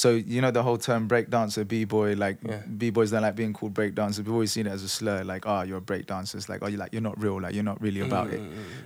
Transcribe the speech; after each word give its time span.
so 0.00 0.12
you 0.12 0.40
know 0.40 0.50
the 0.50 0.62
whole 0.62 0.78
term 0.78 1.06
breakdancer, 1.08 1.68
b 1.68 1.84
boy, 1.84 2.14
like 2.14 2.38
Yeah. 2.42 2.62
b 2.78 2.88
boys 2.90 3.10
don't 3.10 3.20
like 3.22 3.36
being 3.36 3.52
called 3.52 3.74
breakdancers. 3.74 4.18
We've 4.18 4.32
always 4.32 4.50
seen 4.52 4.66
it 4.66 4.70
as 4.70 4.82
a 4.82 4.88
slur, 4.88 5.24
like, 5.24 5.44
oh, 5.46 5.60
you're 5.62 5.78
a 5.86 5.88
breakdancer. 5.92 6.36
It's 6.36 6.48
like, 6.48 6.62
oh, 6.62 6.68
you 6.68 6.78
like 6.78 6.92
you're 6.94 7.02
not 7.10 7.20
real, 7.20 7.38
like 7.40 7.54
you're 7.54 7.70
not 7.72 7.80
really 7.82 8.00
about 8.00 8.28
Mm, 8.28 8.34
it, 8.36 8.42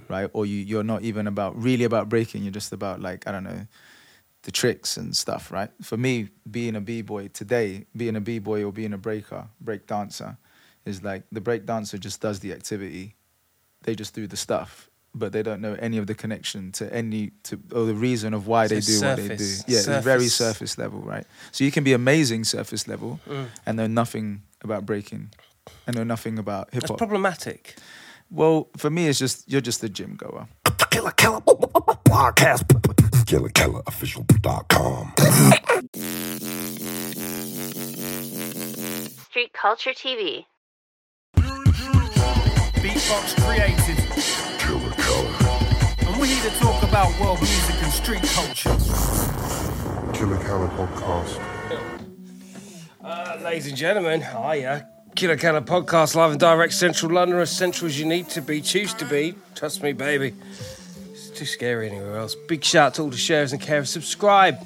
right? 0.09 0.29
Or 0.33 0.45
you 0.45 0.57
you're 0.71 0.83
not 0.95 1.03
even 1.03 1.27
about 1.29 1.53
really 1.67 1.85
about 1.85 2.09
breaking. 2.09 2.43
You're 2.43 2.59
just 2.61 2.73
about 2.73 3.01
like 3.01 3.29
I 3.29 3.33
don't 3.33 3.45
know, 3.45 3.67
the 4.43 4.51
tricks 4.51 4.97
and 4.97 5.17
stuff, 5.17 5.53
right? 5.53 5.71
For 5.83 5.97
me, 5.97 6.31
being 6.51 6.75
a 6.75 6.81
b 6.81 7.03
boy 7.03 7.29
today, 7.29 7.87
being 7.97 8.17
a 8.17 8.21
b 8.21 8.41
boy 8.41 8.65
or 8.65 8.73
being 8.73 8.93
a 8.93 8.99
breaker, 8.99 9.47
breakdancer, 9.63 10.37
is 10.85 11.03
like 11.05 11.23
the 11.31 11.41
breakdancer 11.41 11.99
just 12.01 12.21
does 12.21 12.41
the 12.41 12.53
activity, 12.53 13.15
they 13.85 13.95
just 13.95 14.15
do 14.15 14.27
the 14.27 14.37
stuff. 14.37 14.91
But 15.17 15.31
they 15.33 15.43
don't 15.45 15.61
know 15.61 15.75
any 15.79 15.99
of 15.99 16.07
the 16.09 16.15
connection 16.15 16.73
to 16.73 16.93
any 16.93 17.31
to 17.45 17.61
or 17.73 17.85
the 17.85 17.95
reason 17.95 18.35
of 18.35 18.47
why 18.49 18.67
So 18.67 18.75
they 18.75 18.81
do 18.81 19.01
what 19.01 19.17
they 19.17 19.29
do. 19.37 19.45
Yeah, 19.69 19.79
it's 19.79 19.87
very 19.87 20.27
surface. 20.29 20.35
surface 20.35 20.77
level, 20.79 21.01
right? 21.01 21.25
So 21.53 21.63
you 21.65 21.71
can 21.71 21.85
be 21.85 21.93
amazing 21.93 22.45
surface 22.45 22.89
level 22.89 23.21
Mm. 23.29 23.47
and 23.65 23.77
know 23.77 23.87
nothing 23.87 24.43
about 24.63 24.85
breaking 24.87 25.31
and 25.87 25.95
know 25.97 26.03
nothing 26.05 26.39
about 26.39 26.71
hip 26.73 26.75
hop. 26.75 26.81
That's 26.83 26.91
hop. 26.91 26.99
problematic. 26.99 27.77
well, 28.31 28.69
for 28.77 28.91
me, 28.91 29.07
it's 29.09 29.19
just 29.21 29.45
you're 29.49 29.61
just 29.61 29.85
a 29.85 29.89
gym 29.89 30.17
goer. 30.17 30.49
Killa 30.91 31.13
Kela 31.13 31.41
Podcast. 32.05 32.65
KillaKelaOfficial.com. 33.29 35.13
Street 39.31 39.53
Culture 39.53 39.93
TV. 39.93 40.45
Beatbox 42.83 43.35
created. 43.43 43.99
Killer 44.59 44.81
Killer. 44.81 44.94
And 45.07 46.19
we're 46.19 46.27
here 46.27 46.51
to 46.51 46.57
talk 46.59 46.83
about 46.83 47.21
world 47.21 47.39
music 47.39 47.77
and 47.83 47.93
street 47.93 48.23
culture. 48.23 48.71
Killa 50.15 50.39
Kela 50.39 50.69
Podcast. 50.77 51.41
Uh, 53.05 53.39
ladies 53.45 53.67
and 53.67 53.77
gentlemen, 53.77 54.23
hiya. 54.23 54.89
Killa 55.15 55.37
Kela 55.37 55.63
Podcast 55.63 56.15
live 56.15 56.31
and 56.31 56.41
direct, 56.41 56.73
Central 56.73 57.13
London, 57.13 57.39
as 57.39 57.51
central 57.51 57.87
as 57.89 57.99
you 58.01 58.07
need 58.07 58.31
to 58.31 58.41
be, 58.41 58.63
choose 58.63 58.95
to 58.95 59.05
be. 59.05 59.35
Trust 59.55 59.83
me, 59.83 59.93
baby. 59.93 60.33
It's 61.13 61.29
too 61.29 61.45
scary 61.45 61.91
anywhere 61.91 62.17
else. 62.17 62.35
Big 62.49 62.65
shout 62.65 62.87
out 62.87 62.95
to 62.95 63.03
all 63.03 63.11
the 63.11 63.19
sharers 63.19 63.53
and 63.53 63.61
carers. 63.61 63.89
Subscribe. 63.89 64.59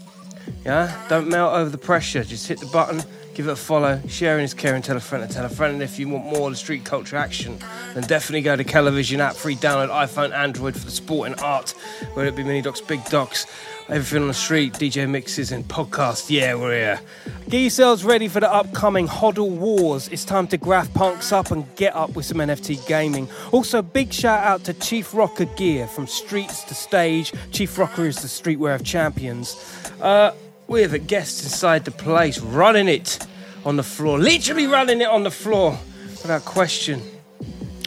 Yeah? 0.65 0.97
Don't 1.09 1.29
melt 1.29 1.53
over 1.55 1.69
the 1.69 1.79
pressure. 1.79 2.23
Just 2.23 2.47
hit 2.47 2.61
the 2.61 2.67
button, 2.67 3.03
give 3.39 3.47
it 3.47 3.53
a 3.53 3.57
follow. 3.57 4.03
Sharing 4.09 4.43
is 4.43 4.53
caring. 4.53 4.83
Tell 4.83 4.97
a 4.97 5.01
friend 5.01 5.27
to 5.27 5.33
tell 5.33 5.45
a 5.45 5.49
friend. 5.49 5.75
And 5.75 5.83
if 5.83 5.97
you 5.97 6.09
want 6.09 6.25
more 6.25 6.49
of 6.49 6.55
the 6.55 6.57
street 6.57 6.85
culture 6.85 7.15
action, 7.15 7.57
then 7.95 8.03
definitely 8.03 8.41
go 8.41 8.57
to 8.57 8.65
Kelavision 8.65 9.21
app. 9.21 9.37
Free 9.37 9.55
download 9.55 9.91
iPhone, 9.91 10.33
Android 10.33 10.75
for 10.75 10.85
the 10.85 10.91
sport 10.91 11.31
and 11.31 11.41
art. 11.41 11.71
Whether 12.15 12.31
it 12.31 12.35
be 12.35 12.43
mini 12.43 12.63
docs, 12.63 12.81
big 12.81 13.05
docs, 13.05 13.47
everything 13.89 14.23
on 14.23 14.29
the 14.29 14.35
street, 14.35 14.73
DJ 14.73 15.09
mixes 15.09 15.53
and 15.53 15.63
podcasts. 15.69 16.29
Yeah, 16.29 16.57
we're 16.57 16.73
here. 16.73 17.01
Get 17.49 17.61
yourselves 17.61 18.03
ready 18.03 18.27
for 18.27 18.41
the 18.41 18.53
upcoming 18.53 19.07
Hodl 19.07 19.51
Wars. 19.51 20.09
It's 20.09 20.25
time 20.25 20.49
to 20.49 20.59
GraffPunks 20.59 21.31
up 21.31 21.53
and 21.53 21.65
get 21.77 21.95
up 21.95 22.17
with 22.17 22.27
some 22.27 22.39
NFT 22.39 22.89
gaming. 22.89 23.29
Also, 23.53 23.83
big 23.83 24.13
shout 24.13 24.43
out 24.43 24.65
to 24.65 24.75
Chief 24.75 25.15
Rocker 25.15 25.45
Gear 25.45 25.87
from 25.87 26.09
streets 26.09 26.65
to 26.65 26.75
stage. 26.75 27.33
Chief 27.53 27.79
Rocker 27.79 28.07
is 28.07 28.21
the 28.21 28.27
streetwear 28.27 28.75
of 28.75 28.83
champions. 28.83 29.55
Uh, 30.01 30.33
we 30.69 30.83
have 30.83 30.93
a 30.93 30.99
guest 30.99 31.43
inside 31.43 31.85
the 31.85 31.91
place 31.91 32.39
running 32.39 32.89
it 32.89 33.27
on 33.65 33.77
the 33.77 33.83
floor, 33.83 34.19
literally 34.19 34.67
running 34.67 35.01
it 35.01 35.09
on 35.09 35.25
the 35.25 35.31
floor 35.31 35.79
without 36.23 36.45
question 36.45 37.03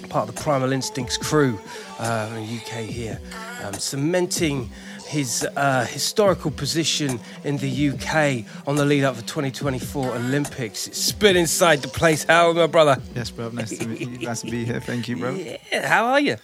part 0.10 0.28
of 0.28 0.36
the 0.36 0.42
Primal 0.42 0.74
Instincts 0.74 1.16
crew 1.16 1.58
uh, 1.98 2.28
in 2.32 2.46
the 2.46 2.58
UK 2.58 2.84
here, 2.84 3.20
um, 3.64 3.74
cementing 3.76 4.70
his 5.08 5.48
uh, 5.56 5.86
historical 5.86 6.52
position 6.52 7.20
in 7.46 7.58
the 7.58 7.90
UK 7.90 8.46
on 8.68 8.76
the 8.76 8.84
lead 8.84 9.04
up 9.06 9.16
for 9.16 9.22
2024 9.22 10.16
Olympics. 10.16 10.88
It's 10.88 10.98
Spin 10.98 11.38
inside 11.38 11.82
the 11.82 11.88
place. 11.88 12.26
How 12.26 12.50
are 12.50 12.54
my 12.54 12.68
brother? 12.68 13.02
Yes, 13.16 13.30
bro. 13.32 13.50
Nice 13.50 13.78
to 13.78 13.88
meet 13.88 14.02
you. 14.02 14.18
Nice 14.20 14.42
to 14.42 14.52
be 14.52 14.66
here. 14.66 14.82
Thank 14.82 15.08
you, 15.08 15.18
bro. 15.18 15.32
Yeah, 15.72 15.88
how 15.88 16.08
are 16.08 16.20
you? 16.20 16.36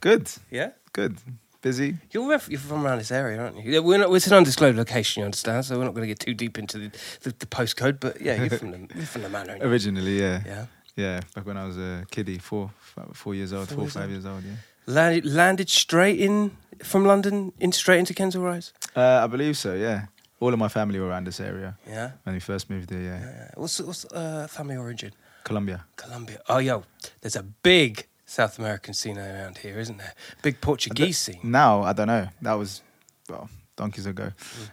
Good. 0.00 0.30
Yeah. 0.50 0.70
Good. 0.92 1.18
Busy. 1.62 1.96
You're, 2.10 2.28
ref- 2.28 2.48
you're 2.50 2.58
from 2.60 2.84
around 2.84 2.98
this 2.98 3.10
area, 3.12 3.40
aren't 3.40 3.56
you? 3.56 3.72
Yeah, 3.72 3.78
We're 3.78 3.98
not, 3.98 4.12
it's 4.12 4.26
an 4.26 4.32
undisclosed 4.34 4.76
location, 4.76 5.20
you 5.20 5.24
understand, 5.24 5.64
so 5.64 5.78
we're 5.78 5.84
not 5.84 5.94
going 5.94 6.02
to 6.02 6.08
get 6.08 6.18
too 6.18 6.34
deep 6.34 6.58
into 6.58 6.76
the, 6.78 6.90
the, 7.22 7.30
the 7.38 7.46
postcode, 7.46 8.00
but 8.00 8.20
yeah, 8.20 8.34
you're 8.42 8.50
from 8.58 8.72
the, 8.72 8.78
you're 8.96 9.06
from 9.06 9.22
the 9.22 9.28
manor. 9.28 9.52
aren't 9.52 9.62
you? 9.62 9.68
Originally, 9.68 10.20
yeah. 10.20 10.42
Yeah. 10.44 10.66
Yeah. 10.96 11.20
Back 11.34 11.46
when 11.46 11.56
I 11.56 11.64
was 11.66 11.78
a 11.78 12.04
kiddie, 12.10 12.38
four, 12.38 12.70
four 13.14 13.34
years 13.34 13.52
old, 13.52 13.68
Four 13.68 13.76
four, 13.76 13.84
years 13.84 13.92
five 13.94 14.02
old. 14.02 14.10
years 14.10 14.26
old. 14.26 14.42
Yeah. 14.44 14.52
Landed, 14.86 15.24
landed 15.24 15.68
straight 15.70 16.18
in 16.20 16.50
from 16.82 17.04
London, 17.06 17.52
in 17.60 17.70
straight 17.72 18.00
into 18.00 18.12
Kensal 18.12 18.42
Rise? 18.42 18.72
Uh, 18.96 19.20
I 19.22 19.26
believe 19.28 19.56
so. 19.56 19.74
Yeah. 19.74 20.06
All 20.40 20.52
of 20.52 20.58
my 20.58 20.66
family 20.68 20.98
were 20.98 21.06
around 21.06 21.28
this 21.28 21.38
area 21.38 21.78
Yeah. 21.86 22.10
when 22.24 22.34
we 22.34 22.40
first 22.40 22.68
moved 22.68 22.88
there. 22.88 23.00
Yeah. 23.00 23.20
Yeah. 23.20 23.50
What's 23.54 23.80
what's 23.80 24.04
uh, 24.06 24.48
family 24.50 24.76
origin? 24.76 25.12
Colombia. 25.44 25.84
Colombia. 25.96 26.40
Oh, 26.48 26.58
yo, 26.58 26.82
there's 27.20 27.36
a 27.36 27.44
big 27.44 28.06
South 28.32 28.58
American 28.58 28.94
scene 28.94 29.18
around 29.18 29.58
here, 29.58 29.78
isn't 29.78 29.98
there? 29.98 30.14
Big 30.42 30.62
Portuguese 30.62 31.18
scene. 31.18 31.40
Now 31.42 31.82
I 31.82 31.92
don't 31.92 32.06
know. 32.06 32.28
That 32.40 32.54
was 32.54 32.80
well 33.28 33.50
donkeys 33.76 34.06
ago. 34.06 34.32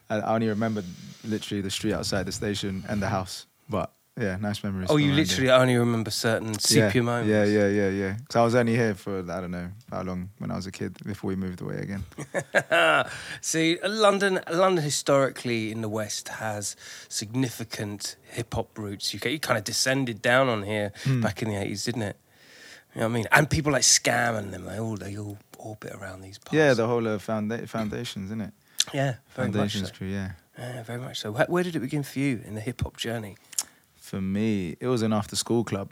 Mm. 0.09 0.23
I, 0.23 0.33
only 0.35 0.47
remember 0.47 0.81
literally 1.25 1.61
the 1.61 1.69
street 1.69 1.93
outside 1.93 2.25
the 2.25 2.31
station 2.31 2.85
and 2.87 3.01
the 3.01 3.09
house. 3.09 3.47
But 3.67 3.91
yeah, 4.17 4.37
nice 4.37 4.63
memories. 4.63 4.87
Oh, 4.89 4.95
you 4.95 5.11
literally 5.11 5.47
there. 5.47 5.59
only 5.59 5.75
remember 5.75 6.09
certain 6.09 6.57
sepia 6.57 6.91
yeah. 6.93 7.01
moments. 7.01 7.29
Yeah, 7.29 7.43
yeah, 7.43 7.67
yeah, 7.67 7.89
yeah. 7.89 8.15
So 8.29 8.39
I 8.39 8.45
was 8.45 8.55
only 8.55 8.75
here 8.77 8.95
for 8.95 9.19
I 9.19 9.41
don't 9.41 9.51
know 9.51 9.69
how 9.91 10.03
long 10.03 10.29
when 10.37 10.51
I 10.51 10.55
was 10.55 10.65
a 10.65 10.71
kid 10.71 10.97
before 11.05 11.27
we 11.27 11.35
moved 11.35 11.59
away 11.59 11.79
again. 11.79 12.05
See, 13.41 13.77
London, 13.83 14.39
London 14.49 14.85
historically 14.85 15.69
in 15.69 15.81
the 15.81 15.89
West 15.89 16.29
has 16.29 16.77
significant 17.09 18.15
hip 18.23 18.53
hop 18.53 18.77
roots. 18.77 19.13
You, 19.13 19.19
you 19.29 19.39
kind 19.39 19.57
of 19.57 19.65
descended 19.65 20.21
down 20.21 20.47
on 20.47 20.63
here 20.63 20.93
Hmm. 21.03 21.19
back 21.19 21.41
in 21.41 21.49
the 21.49 21.57
eighties, 21.57 21.83
didn't 21.83 22.03
it? 22.03 22.17
You 22.95 23.01
know 23.01 23.07
what 23.07 23.11
I 23.11 23.13
mean? 23.13 23.27
And 23.31 23.49
people 23.49 23.71
like 23.71 23.83
Scam 23.83 24.37
and 24.37 24.51
them, 24.53 24.65
they 24.65 24.79
all 24.79 24.95
they 24.97 25.17
all 25.17 25.37
orbit 25.57 25.93
around 25.93 26.21
these 26.21 26.37
parts. 26.37 26.53
yeah, 26.55 26.73
the 26.73 26.87
whole 26.87 27.07
uh, 27.07 27.17
founda- 27.19 27.67
foundations, 27.67 28.25
isn't 28.25 28.41
it? 28.41 28.53
yeah, 28.93 29.15
very 29.35 29.47
much 29.49 29.55
Foundations 29.55 29.87
so. 29.89 29.93
crew. 29.95 30.07
Yeah. 30.07 30.31
Yeah, 30.57 30.83
very 30.83 30.99
much 30.99 31.19
so. 31.19 31.31
Where, 31.31 31.45
where 31.47 31.63
did 31.63 31.75
it 31.75 31.79
begin 31.79 32.03
for 32.03 32.19
you 32.19 32.41
in 32.45 32.55
the 32.55 32.61
hip 32.61 32.81
hop 32.81 32.97
journey? 32.97 33.37
For 33.95 34.19
me, 34.19 34.75
it 34.79 34.87
was 34.87 35.01
an 35.03 35.13
after 35.13 35.35
school 35.35 35.63
club. 35.63 35.91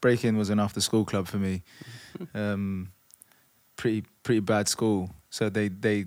Breaking 0.00 0.36
was 0.36 0.50
an 0.50 0.58
after 0.60 0.80
school 0.80 1.04
club 1.04 1.26
for 1.26 1.38
me. 1.38 1.62
Um, 2.34 2.92
pretty 3.76 4.02
pretty 4.22 4.40
bad 4.40 4.68
school. 4.68 5.10
So 5.28 5.50
they 5.50 5.68
they 5.68 6.06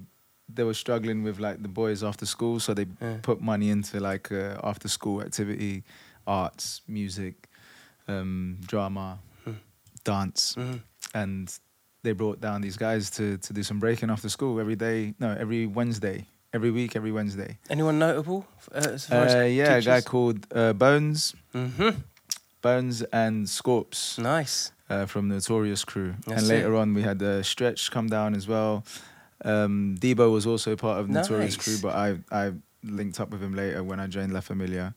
they 0.52 0.64
were 0.64 0.74
struggling 0.74 1.22
with 1.24 1.38
like 1.40 1.62
the 1.62 1.68
boys 1.68 2.04
after 2.04 2.26
school. 2.26 2.60
So 2.60 2.74
they 2.74 2.88
Yeah. 3.00 3.18
put 3.22 3.40
money 3.42 3.70
into 3.70 4.00
like 4.00 4.32
uh, 4.32 4.58
after 4.64 4.88
school 4.88 5.22
activity, 5.22 5.84
arts, 6.26 6.82
music, 6.88 7.48
um, 8.08 8.58
drama. 8.66 9.20
Dance, 10.04 10.56
Mhm. 10.58 10.82
and 11.14 11.60
they 12.04 12.14
brought 12.14 12.40
down 12.42 12.62
these 12.62 12.78
guys 12.78 13.10
to 13.12 13.38
to 13.38 13.54
do 13.54 13.64
some 13.64 13.80
breaking 13.80 14.10
after 14.10 14.30
school 14.30 14.60
every 14.60 14.76
day. 14.76 15.14
No, 15.20 15.32
every 15.40 15.66
Wednesday, 15.68 16.26
every 16.54 16.72
week, 16.72 16.96
every 16.96 17.12
Wednesday. 17.12 17.58
Anyone 17.70 18.00
notable? 18.00 18.46
Uh, 18.74 18.94
as 18.96 19.06
far 19.06 19.26
as 19.26 19.36
Uh, 19.36 19.40
yeah, 19.46 19.76
a 19.76 19.82
guy 19.82 20.02
called 20.02 20.46
uh, 20.56 20.74
Bones. 20.74 21.36
Mm-hmm. 21.54 21.90
Bones 22.62 23.02
and 23.14 23.48
Scorps 23.50 24.18
Nice. 24.20 24.72
uh, 24.90 25.06
from 25.06 25.28
Notorious 25.30 25.86
crew. 25.86 26.16
That's 26.28 26.42
and 26.42 26.48
later 26.50 26.74
it. 26.74 26.78
on, 26.80 26.94
we 26.94 27.04
had 27.04 27.22
uh, 27.24 27.42
Stretch 27.42 27.90
come 27.92 28.08
down 28.08 28.36
as 28.36 28.48
well. 28.48 28.84
Um, 29.46 29.96
Debo 30.00 30.30
was 30.32 30.46
also 30.46 30.76
part 30.76 31.00
of 31.00 31.08
Notorious 31.10 31.56
Nice. 31.58 31.64
crew, 31.64 31.78
but 31.82 31.96
I 31.96 32.20
I 32.32 32.54
linked 32.84 33.20
up 33.20 33.30
with 33.32 33.42
him 33.42 33.54
later 33.56 33.82
when 33.84 34.00
I 34.00 34.08
joined 34.08 34.34
La 34.34 34.42
Familia, 34.42 34.94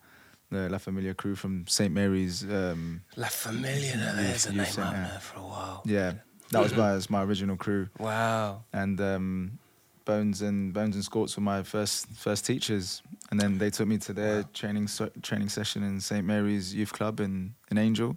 the 0.53 0.69
La 0.69 0.79
Familia 0.79 1.15
crew 1.15 1.35
from 1.35 1.67
St 1.67 1.93
Mary's. 1.93 2.45
Um, 2.45 3.03
La 3.17 3.29
Familia, 3.29 3.97
now, 3.97 4.15
there's 4.15 4.47
a 4.47 4.53
name 4.53 4.61
out 4.61 4.93
there 4.93 5.19
for 5.21 5.39
a 5.39 5.43
while. 5.43 5.83
yeah, 5.85 6.13
that 6.51 6.63
was 6.63 6.75
my, 6.75 6.93
was 6.95 7.11
my 7.11 7.23
original 7.23 7.57
crew. 7.57 7.89
Wow. 7.99 8.65
And 8.73 9.01
um, 9.01 9.59
Bones 10.05 10.43
and 10.43 10.73
Bones 10.73 10.95
and 10.95 11.05
Scorps 11.05 11.37
were 11.37 11.43
my 11.43 11.63
first 11.63 12.07
first 12.09 12.47
teachers, 12.47 13.03
and 13.31 13.41
then 13.41 13.59
they 13.59 13.71
took 13.71 13.89
me 13.89 13.99
to 13.99 14.13
their 14.13 14.45
training 14.55 14.89
so, 14.89 15.11
training 15.23 15.49
session 15.49 15.83
in 15.83 16.01
St 16.01 16.25
Mary's 16.25 16.75
Youth 16.75 16.93
Club 16.93 17.21
in 17.21 17.55
in 17.71 17.79
Angel. 17.79 18.17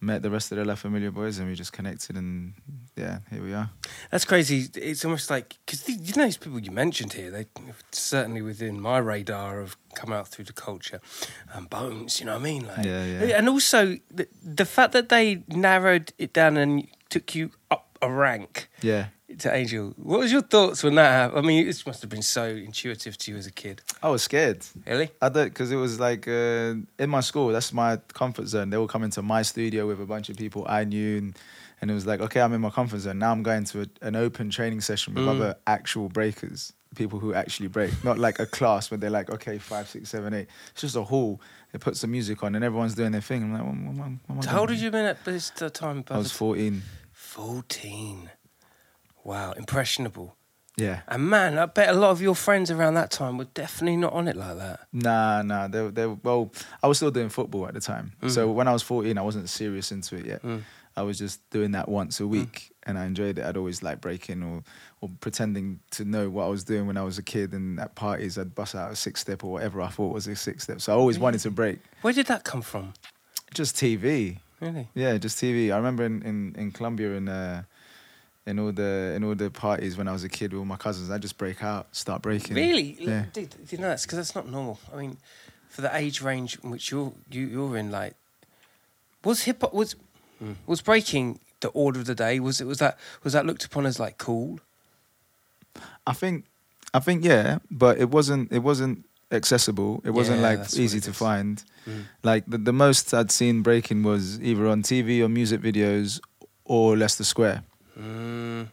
Met 0.00 0.22
the 0.22 0.30
rest 0.30 0.52
of 0.52 0.58
the 0.58 0.64
La 0.64 0.74
Familia 0.74 1.10
boys, 1.10 1.38
and 1.38 1.48
we 1.48 1.54
just 1.54 1.72
connected, 1.72 2.16
and 2.16 2.52
yeah, 2.96 3.18
here 3.30 3.42
we 3.42 3.52
are. 3.52 3.70
That's 4.10 4.24
crazy. 4.24 4.68
It's 4.74 5.04
almost 5.04 5.28
like 5.28 5.56
because 5.66 5.86
you 5.88 6.14
know 6.16 6.24
these 6.24 6.38
people 6.38 6.58
you 6.58 6.70
mentioned 6.70 7.12
here, 7.12 7.30
they 7.30 7.46
certainly 7.90 8.40
within 8.40 8.80
my 8.80 8.98
radar 8.98 9.60
have 9.60 9.76
come 9.94 10.12
out 10.12 10.28
through 10.28 10.46
the 10.46 10.52
culture 10.54 11.00
and 11.52 11.68
bones. 11.68 12.20
You 12.20 12.26
know 12.26 12.32
what 12.32 12.40
I 12.40 12.44
mean? 12.44 12.66
Like, 12.66 12.86
Yeah, 12.86 13.04
yeah. 13.04 13.38
And 13.38 13.48
also 13.48 13.96
the, 14.10 14.26
the 14.42 14.64
fact 14.64 14.92
that 14.92 15.10
they 15.10 15.42
narrowed 15.48 16.12
it 16.18 16.32
down 16.32 16.56
and 16.56 16.88
took 17.10 17.34
you 17.34 17.50
up 17.70 17.98
a 18.02 18.10
rank 18.10 18.68
Yeah, 18.80 19.06
to 19.38 19.54
Angel. 19.54 19.92
What 19.96 20.20
was 20.20 20.32
your 20.32 20.42
thoughts 20.42 20.82
when 20.82 20.94
that 20.94 21.10
happened? 21.10 21.44
I 21.44 21.46
mean, 21.46 21.66
this 21.66 21.86
must 21.86 22.00
have 22.00 22.10
been 22.10 22.22
so 22.22 22.46
intuitive 22.46 23.18
to 23.18 23.30
you 23.30 23.36
as 23.36 23.46
a 23.46 23.52
kid. 23.52 23.82
I 24.02 24.08
was 24.08 24.22
scared. 24.22 24.64
Really? 24.86 25.10
I 25.20 25.28
don't 25.28 25.48
because 25.48 25.70
it 25.70 25.76
was 25.76 26.00
like 26.00 26.26
uh, 26.28 26.74
in 26.98 27.10
my 27.10 27.20
school. 27.20 27.48
That's 27.48 27.74
my 27.74 27.98
comfort 28.14 28.46
zone. 28.46 28.70
They 28.70 28.78
will 28.78 28.88
come 28.88 29.02
into 29.02 29.20
my 29.20 29.42
studio 29.42 29.86
with 29.86 30.00
a 30.00 30.06
bunch 30.06 30.30
of 30.30 30.36
people 30.36 30.64
I 30.66 30.84
knew, 30.84 31.18
and, 31.18 31.38
and 31.80 31.90
it 31.90 31.94
was 31.94 32.06
like, 32.06 32.20
okay, 32.20 32.40
I'm 32.40 32.52
in 32.52 32.60
my 32.60 32.70
comfort 32.70 33.00
zone. 33.00 33.18
Now 33.18 33.32
I'm 33.32 33.42
going 33.42 33.64
to 33.64 33.82
a, 33.82 33.86
an 34.06 34.16
open 34.16 34.50
training 34.50 34.80
session 34.80 35.14
with 35.14 35.24
Mm. 35.24 35.28
other 35.36 35.56
actual 35.66 36.08
breakers. 36.08 36.72
people 36.94 37.18
who 37.18 37.34
actually 37.34 37.68
break, 37.68 37.92
not 38.04 38.16
like 38.18 38.38
a 38.38 38.46
class 38.46 38.90
where 38.90 38.96
they're 38.96 39.10
like, 39.10 39.28
okay, 39.28 39.58
five, 39.58 39.86
six, 39.86 40.08
seven, 40.08 40.32
eight. 40.32 40.46
It's 40.72 40.80
just 40.80 40.96
a 40.96 41.02
hall. 41.02 41.40
They 41.72 41.78
put 41.78 41.94
some 41.94 42.10
music 42.10 42.42
on 42.42 42.54
and 42.54 42.64
everyone's 42.64 42.94
doing 42.94 43.12
their 43.12 43.20
thing. 43.20 43.42
I'm 43.42 43.52
like, 43.52 43.62
what, 43.64 43.74
what, 43.74 44.10
what, 44.28 44.36
what 44.36 44.44
How 44.46 44.60
old 44.60 44.70
had 44.70 44.78
you 44.78 44.90
been 44.90 45.04
at 45.04 45.22
this 45.26 45.52
uh, 45.60 45.68
time? 45.68 46.04
I 46.08 46.16
was 46.16 46.32
14. 46.32 46.80
14. 47.12 48.30
Wow, 49.24 49.52
impressionable. 49.52 50.36
Yeah. 50.78 51.00
And 51.08 51.28
man, 51.28 51.58
I 51.58 51.66
bet 51.66 51.88
a 51.90 51.92
lot 51.92 52.10
of 52.10 52.22
your 52.22 52.34
friends 52.34 52.70
around 52.70 52.94
that 52.94 53.10
time 53.10 53.36
were 53.36 53.44
definitely 53.46 53.96
not 53.98 54.12
on 54.14 54.28
it 54.28 54.36
like 54.36 54.56
that. 54.58 54.80
Nah, 54.92 55.42
nah. 55.42 55.68
They, 55.68 55.88
they, 55.88 56.06
well, 56.06 56.52
I 56.82 56.86
was 56.86 56.96
still 56.98 57.10
doing 57.10 57.28
football 57.28 57.66
at 57.66 57.74
the 57.74 57.80
time. 57.80 58.12
So 58.28 58.50
when 58.50 58.68
I 58.68 58.72
was 58.72 58.82
14, 58.82 59.18
I 59.18 59.22
wasn't 59.22 59.48
serious 59.50 59.92
into 59.92 60.16
it 60.16 60.24
yet. 60.26 60.42
I 60.96 61.02
was 61.02 61.18
just 61.18 61.48
doing 61.50 61.72
that 61.72 61.88
once 61.88 62.20
a 62.20 62.26
week 62.26 62.72
and 62.84 62.98
I 62.98 63.04
enjoyed 63.04 63.38
it. 63.38 63.44
I'd 63.44 63.56
always 63.56 63.82
like 63.82 64.00
breaking 64.00 64.42
or, 64.42 64.62
or 65.00 65.10
pretending 65.20 65.80
to 65.92 66.04
know 66.04 66.30
what 66.30 66.44
I 66.44 66.48
was 66.48 66.64
doing 66.64 66.86
when 66.86 66.96
I 66.96 67.02
was 67.02 67.18
a 67.18 67.22
kid. 67.22 67.52
And 67.52 67.78
at 67.78 67.94
parties, 67.94 68.38
I'd 68.38 68.54
bust 68.54 68.74
out 68.74 68.90
a 68.90 68.96
six 68.96 69.20
step 69.20 69.44
or 69.44 69.52
whatever 69.52 69.82
I 69.82 69.88
thought 69.88 70.14
was 70.14 70.26
a 70.26 70.34
six 70.36 70.64
step. 70.64 70.80
So 70.80 70.92
I 70.92 70.96
always 70.96 71.18
wanted 71.18 71.40
to 71.40 71.50
break. 71.50 71.80
Where 72.02 72.14
did 72.14 72.26
that 72.26 72.44
come 72.44 72.62
from? 72.62 72.94
Just 73.52 73.76
TV. 73.76 74.38
Really? 74.60 74.88
Yeah, 74.94 75.18
just 75.18 75.38
TV. 75.38 75.72
I 75.72 75.76
remember 75.76 76.04
in, 76.04 76.22
in, 76.22 76.54
in 76.56 76.70
Colombia 76.70 77.12
in 77.12 77.28
uh, 77.28 77.62
in 78.46 78.58
all 78.58 78.72
the 78.72 79.12
in 79.14 79.24
all 79.24 79.34
the 79.34 79.50
parties 79.50 79.98
when 79.98 80.08
I 80.08 80.12
was 80.12 80.24
a 80.24 80.28
kid 80.28 80.52
with 80.52 80.60
all 80.60 80.64
my 80.64 80.76
cousins, 80.76 81.10
I 81.10 81.18
just 81.18 81.36
break 81.36 81.62
out, 81.62 81.94
start 81.94 82.22
breaking. 82.22 82.56
Really? 82.56 82.96
Yeah. 82.98 83.24
Dude, 83.32 83.54
you 83.68 83.78
know, 83.78 83.88
that's 83.88 84.06
because 84.06 84.18
that's 84.18 84.34
not 84.34 84.48
normal. 84.48 84.78
I 84.92 84.96
mean, 84.96 85.18
for 85.68 85.82
the 85.82 85.94
age 85.94 86.22
range 86.22 86.58
in 86.62 86.70
which 86.70 86.90
you're 86.90 87.12
you, 87.30 87.46
you're 87.46 87.76
in, 87.76 87.90
like, 87.90 88.14
was 89.24 89.42
hip 89.42 89.60
hop 89.60 89.74
was 89.74 89.96
was 90.66 90.80
breaking 90.82 91.38
the 91.60 91.68
order 91.68 92.00
of 92.00 92.06
the 92.06 92.14
day? 92.14 92.40
Was 92.40 92.60
it 92.60 92.66
was 92.66 92.78
that 92.78 92.98
was 93.22 93.32
that 93.32 93.46
looked 93.46 93.64
upon 93.64 93.86
as 93.86 93.98
like 94.00 94.18
cool? 94.18 94.60
I 96.06 96.12
think 96.12 96.44
I 96.94 97.00
think 97.00 97.24
yeah, 97.24 97.58
but 97.70 97.98
it 97.98 98.10
wasn't 98.10 98.52
it 98.52 98.60
wasn't 98.60 99.04
accessible. 99.32 100.00
It 100.04 100.10
wasn't 100.10 100.40
Yeah, 100.40 100.48
like 100.50 100.60
easy 100.78 101.00
to 101.00 101.10
is. 101.10 101.16
find. 101.16 101.62
Like 102.22 102.44
the, 102.46 102.58
the 102.58 102.72
most 102.72 103.12
I'd 103.14 103.30
seen 103.30 103.62
breaking 103.62 104.02
was 104.02 104.40
either 104.40 104.66
on 104.66 104.82
TV 104.82 105.20
or 105.22 105.28
music 105.28 105.60
videos 105.60 106.20
or 106.64 106.96
Leicester 106.96 107.24
Square, 107.24 107.62
Mm. 107.98 108.68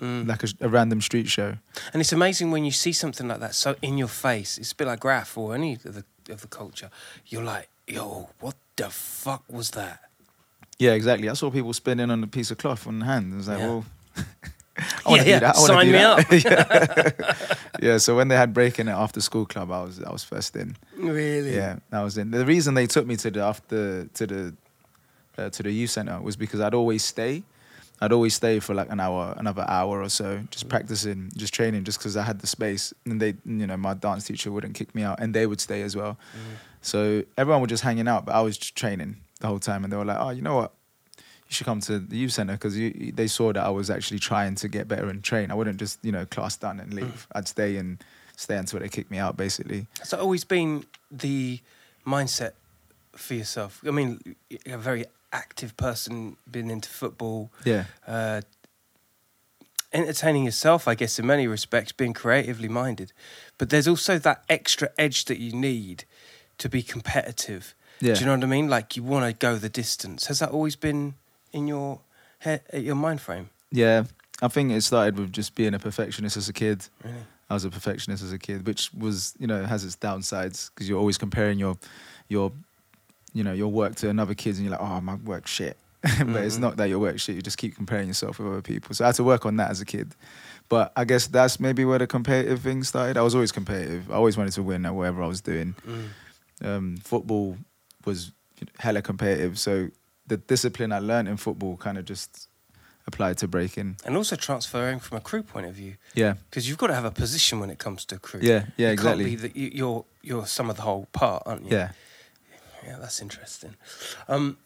Mm. 0.00 0.26
like 0.26 0.42
a, 0.42 0.48
a 0.60 0.68
random 0.68 1.00
street 1.00 1.28
show. 1.28 1.56
And 1.92 2.00
it's 2.00 2.12
amazing 2.12 2.50
when 2.50 2.64
you 2.64 2.70
see 2.72 2.92
something 2.92 3.28
like 3.28 3.38
that 3.40 3.54
so 3.54 3.76
in 3.82 3.96
your 3.98 4.08
face. 4.08 4.58
It's 4.58 4.72
a 4.72 4.74
bit 4.76 4.86
like 4.88 5.00
graff 5.00 5.38
or 5.38 5.54
any 5.54 5.74
of 5.74 5.82
the 5.94 6.04
of 6.30 6.40
the 6.40 6.48
culture. 6.48 6.90
You're 7.26 7.44
like, 7.44 7.68
yo, 7.86 8.30
what 8.40 8.56
the 8.76 8.90
fuck 8.90 9.44
was 9.48 9.70
that? 9.72 10.00
Yeah, 10.78 10.92
exactly. 10.92 11.28
I 11.28 11.34
saw 11.34 11.50
people 11.50 11.72
spinning 11.72 12.10
on 12.10 12.22
a 12.22 12.26
piece 12.26 12.50
of 12.50 12.58
cloth 12.58 12.86
on 12.86 12.98
the 12.98 13.04
hand. 13.04 13.32
I 13.32 13.36
was 13.36 13.48
like, 13.48 13.58
Yeah. 13.58 13.66
well, 13.66 13.84
I 15.06 15.08
wanna 15.10 15.22
yeah, 15.24 15.34
do 15.38 15.40
that. 15.40 15.56
I 15.56 15.58
Sign 15.60 15.86
do 15.86 15.92
me 15.92 15.98
that. 16.38 17.20
up. 17.20 17.58
yeah. 17.82 17.98
So 17.98 18.16
when 18.16 18.26
they 18.28 18.34
had 18.36 18.52
breaking 18.52 18.88
at 18.88 18.96
after 18.96 19.20
school 19.20 19.46
club, 19.46 19.70
I 19.70 19.82
was 19.82 20.02
I 20.02 20.10
was 20.10 20.24
first 20.24 20.56
in. 20.56 20.76
really? 20.96 21.54
Yeah, 21.54 21.76
I 21.92 22.02
was 22.02 22.18
in. 22.18 22.30
The 22.32 22.44
reason 22.44 22.74
they 22.74 22.86
took 22.88 23.06
me 23.06 23.16
to 23.16 23.30
the 23.30 23.40
after 23.42 24.06
to 24.06 24.26
the 24.26 24.54
uh, 25.38 25.50
to 25.50 25.62
the 25.62 25.70
youth 25.70 25.90
center 25.90 26.20
was 26.20 26.34
because 26.36 26.60
I'd 26.60 26.74
always 26.74 27.04
stay. 27.04 27.44
I'd 28.00 28.10
always 28.12 28.34
stay 28.34 28.58
for 28.58 28.74
like 28.74 28.90
an 28.90 28.98
hour, 28.98 29.34
another 29.38 29.64
hour 29.68 30.02
or 30.02 30.08
so, 30.08 30.40
just 30.50 30.68
practicing, 30.68 31.30
just 31.36 31.54
training, 31.54 31.84
just 31.84 31.98
because 32.00 32.16
I 32.16 32.24
had 32.24 32.40
the 32.40 32.46
space. 32.48 32.92
And 33.06 33.20
they, 33.22 33.34
you 33.46 33.66
know, 33.68 33.76
my 33.76 33.94
dance 33.94 34.24
teacher 34.24 34.50
wouldn't 34.50 34.74
kick 34.74 34.92
me 34.96 35.04
out, 35.04 35.20
and 35.20 35.32
they 35.32 35.46
would 35.46 35.60
stay 35.60 35.82
as 35.82 35.94
well. 35.94 36.18
So 36.82 37.22
everyone 37.38 37.62
was 37.62 37.68
just 37.70 37.84
hanging 37.84 38.08
out, 38.08 38.26
but 38.26 38.34
I 38.34 38.40
was 38.40 38.58
just 38.58 38.74
training 38.74 39.18
the 39.44 39.48
whole 39.48 39.58
time. 39.60 39.84
And 39.84 39.92
they 39.92 39.96
were 39.98 40.04
like, 40.06 40.16
"Oh, 40.18 40.30
you 40.30 40.40
know 40.42 40.56
what? 40.56 40.72
You 41.18 41.52
should 41.54 41.66
come 41.66 41.80
to 41.82 41.98
the 41.98 42.16
youth 42.16 42.32
center 42.32 42.54
because 42.54 42.74
they 42.74 43.26
saw 43.26 43.52
that 43.52 43.62
I 43.62 43.68
was 43.68 43.90
actually 43.90 44.18
trying 44.18 44.54
to 44.56 44.68
get 44.68 44.88
better 44.88 45.08
and 45.10 45.22
train. 45.22 45.50
I 45.50 45.54
wouldn't 45.54 45.78
just, 45.78 45.98
you 46.02 46.10
know, 46.12 46.24
class 46.24 46.56
done 46.56 46.80
and 46.80 46.94
leave. 46.94 47.26
I'd 47.32 47.46
stay 47.46 47.76
and 47.76 48.02
stay 48.36 48.56
until 48.56 48.80
they 48.80 48.88
kicked 48.88 49.10
me 49.10 49.18
out, 49.18 49.36
basically. 49.36 49.86
Has 50.00 50.10
that 50.10 50.20
always 50.20 50.44
been 50.44 50.84
the 51.10 51.60
mindset 52.06 52.52
for 53.12 53.34
yourself? 53.34 53.82
I 53.86 53.90
mean, 53.90 54.20
you're 54.48 54.76
a 54.76 54.78
very 54.78 55.04
active 55.32 55.76
person, 55.76 56.38
been 56.50 56.70
into 56.70 56.88
football, 56.88 57.50
Yeah. 57.64 57.84
uh, 58.06 58.40
entertaining 59.92 60.44
yourself, 60.44 60.88
I 60.88 60.94
guess, 60.94 61.18
in 61.18 61.26
many 61.26 61.46
respects, 61.46 61.92
being 61.92 62.14
creatively 62.14 62.68
minded. 62.68 63.12
But 63.58 63.68
there's 63.68 63.86
also 63.86 64.18
that 64.18 64.44
extra 64.48 64.88
edge 64.98 65.26
that 65.26 65.38
you 65.38 65.52
need 65.52 66.04
to 66.58 66.68
be 66.70 66.82
competitive. 66.82 67.74
Yeah. 68.00 68.14
Do 68.14 68.20
you 68.20 68.26
know 68.26 68.34
what 68.34 68.44
I 68.44 68.46
mean? 68.46 68.68
Like 68.68 68.96
you 68.96 69.02
want 69.02 69.26
to 69.26 69.32
go 69.32 69.56
the 69.56 69.68
distance. 69.68 70.26
Has 70.26 70.38
that 70.40 70.50
always 70.50 70.76
been 70.76 71.14
in 71.52 71.68
your 71.68 72.00
head, 72.38 72.62
your 72.72 72.96
mind 72.96 73.20
frame? 73.20 73.50
Yeah, 73.70 74.04
I 74.42 74.48
think 74.48 74.72
it 74.72 74.82
started 74.82 75.18
with 75.18 75.32
just 75.32 75.54
being 75.54 75.74
a 75.74 75.78
perfectionist 75.78 76.36
as 76.36 76.48
a 76.48 76.52
kid. 76.52 76.86
Really? 77.02 77.16
I 77.50 77.54
was 77.54 77.64
a 77.64 77.70
perfectionist 77.70 78.22
as 78.22 78.32
a 78.32 78.38
kid, 78.38 78.66
which 78.66 78.92
was, 78.94 79.34
you 79.38 79.46
know, 79.46 79.64
has 79.64 79.84
its 79.84 79.96
downsides 79.96 80.70
because 80.70 80.88
you're 80.88 80.98
always 80.98 81.18
comparing 81.18 81.58
your, 81.58 81.76
your, 82.28 82.52
you 83.32 83.44
know, 83.44 83.52
your 83.52 83.68
work 83.68 83.96
to 83.96 84.08
another 84.08 84.34
kids, 84.34 84.58
and 84.58 84.66
you're 84.66 84.76
like, 84.76 84.86
oh, 84.86 85.00
my 85.00 85.16
work 85.16 85.46
shit. 85.46 85.76
but 86.18 86.44
it's 86.44 86.58
not 86.58 86.76
that 86.76 86.88
your 86.88 86.98
work 86.98 87.18
shit. 87.18 87.36
You 87.36 87.42
just 87.42 87.56
keep 87.56 87.76
comparing 87.76 88.08
yourself 88.08 88.38
with 88.38 88.48
other 88.48 88.62
people. 88.62 88.94
So 88.94 89.04
I 89.04 89.08
had 89.08 89.14
to 89.16 89.24
work 89.24 89.46
on 89.46 89.56
that 89.56 89.70
as 89.70 89.80
a 89.80 89.86
kid. 89.86 90.14
But 90.68 90.92
I 90.96 91.04
guess 91.04 91.26
that's 91.26 91.58
maybe 91.58 91.84
where 91.84 91.98
the 91.98 92.06
competitive 92.06 92.60
thing 92.60 92.82
started. 92.82 93.16
I 93.16 93.22
was 93.22 93.34
always 93.34 93.52
competitive. 93.52 94.10
I 94.10 94.14
always 94.14 94.36
wanted 94.36 94.52
to 94.54 94.62
win 94.62 94.84
at 94.84 94.94
whatever 94.94 95.22
I 95.22 95.26
was 95.26 95.40
doing. 95.40 95.74
Um, 96.62 96.98
football 96.98 97.56
was 98.06 98.32
hella 98.78 99.02
competitive. 99.02 99.58
So 99.58 99.88
the 100.26 100.36
discipline 100.36 100.92
I 100.92 100.98
learned 101.00 101.28
in 101.28 101.36
football 101.36 101.76
kind 101.76 101.98
of 101.98 102.04
just 102.04 102.48
applied 103.06 103.36
to 103.38 103.48
breaking. 103.48 103.96
And 104.04 104.16
also 104.16 104.36
transferring 104.36 104.98
from 105.00 105.18
a 105.18 105.20
crew 105.20 105.42
point 105.42 105.66
of 105.66 105.74
view. 105.74 105.96
Yeah. 106.14 106.34
Because 106.48 106.68
you've 106.68 106.78
got 106.78 106.86
to 106.88 106.94
have 106.94 107.04
a 107.04 107.10
position 107.10 107.60
when 107.60 107.70
it 107.70 107.78
comes 107.78 108.04
to 108.06 108.18
crew. 108.18 108.40
Yeah, 108.42 108.66
yeah, 108.76 108.86
you 108.88 108.92
exactly. 108.94 109.24
Can't 109.24 109.42
be 109.42 109.48
that 109.48 109.56
you, 109.56 109.70
you're 109.74 110.04
you're 110.22 110.46
some 110.46 110.70
of 110.70 110.76
the 110.76 110.82
whole 110.82 111.06
part, 111.12 111.42
aren't 111.44 111.64
you? 111.64 111.76
Yeah. 111.76 111.90
yeah, 112.86 112.96
that's 112.98 113.20
interesting. 113.20 113.74
Um, 114.28 114.56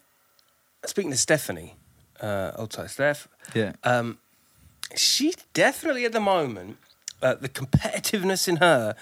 speaking 0.86 1.10
to 1.10 1.16
Stephanie, 1.16 1.74
uh, 2.20 2.52
old 2.56 2.70
tight 2.70 2.90
Steph, 2.90 3.26
Yeah. 3.54 3.72
um, 3.82 4.18
she 4.96 5.34
definitely 5.52 6.04
at 6.04 6.12
the 6.12 6.20
moment 6.20 6.76
uh, 7.20 7.34
the 7.34 7.48
competitiveness 7.48 8.46
in 8.46 8.56
her 8.56 8.94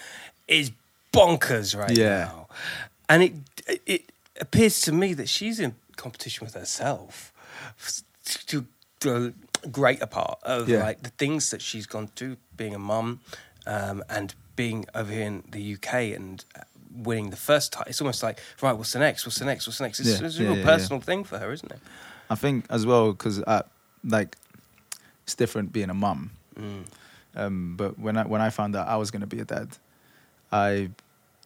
is 0.49 0.73
bonkers 1.13 1.77
right 1.79 1.97
Yeah. 1.97 2.25
now, 2.25 2.49
and 3.11 3.23
it 3.23 3.33
it 3.87 4.11
appears 4.41 4.81
to 4.83 4.93
me 4.93 5.15
that 5.15 5.29
she's 5.29 5.59
in 5.61 5.75
competition 5.97 6.45
with 6.45 6.55
herself 6.55 7.33
to, 8.49 8.67
the 9.01 9.35
greater 9.71 10.07
part 10.07 10.39
of 10.43 10.69
Yeah. 10.69 10.83
like 10.83 11.03
the 11.03 11.11
things 11.11 11.51
that 11.51 11.61
she's 11.63 11.87
gone 11.87 12.09
through 12.09 12.37
being 12.57 12.75
a 12.75 12.79
mum 12.79 13.21
um, 13.67 14.03
and 14.09 14.35
being 14.57 14.87
over 14.95 15.13
here 15.13 15.27
in 15.27 15.43
the 15.51 15.75
UK 15.75 15.95
and 16.17 16.45
uh, 16.59 16.63
winning 16.95 17.31
the 17.31 17.37
first 17.37 17.73
title. 17.73 17.91
It's 17.91 18.01
almost 18.01 18.23
like 18.23 18.39
right, 18.63 18.73
what's 18.73 18.93
the 18.93 18.99
next? 18.99 19.27
What's 19.27 19.39
the 19.39 19.45
next? 19.45 19.67
What's 19.67 19.79
the 19.79 19.85
next? 19.85 20.01
It's, 20.01 20.21
Yeah, 20.21 20.27
it's 20.27 20.39
a 20.39 20.43
yeah, 20.45 20.53
real 20.55 20.65
personal 20.65 21.01
thing 21.01 21.25
for 21.25 21.39
her, 21.39 21.53
isn't 21.53 21.71
it? 21.71 21.79
I 22.31 22.35
think 22.37 22.65
as 22.71 22.87
well 22.87 23.13
because 23.13 23.43
like 24.03 24.37
it's 25.25 25.35
different 25.35 25.73
being 25.73 25.91
a 25.91 25.95
mum. 25.95 26.31
Um, 27.35 27.75
but 27.77 27.99
when 27.99 28.17
I 28.17 28.25
when 28.25 28.41
I 28.41 28.49
found 28.51 28.75
out 28.77 28.89
I 28.89 28.97
was 28.97 29.11
gonna 29.11 29.27
be 29.27 29.41
a 29.41 29.45
dad, 29.45 29.69
I 30.51 30.91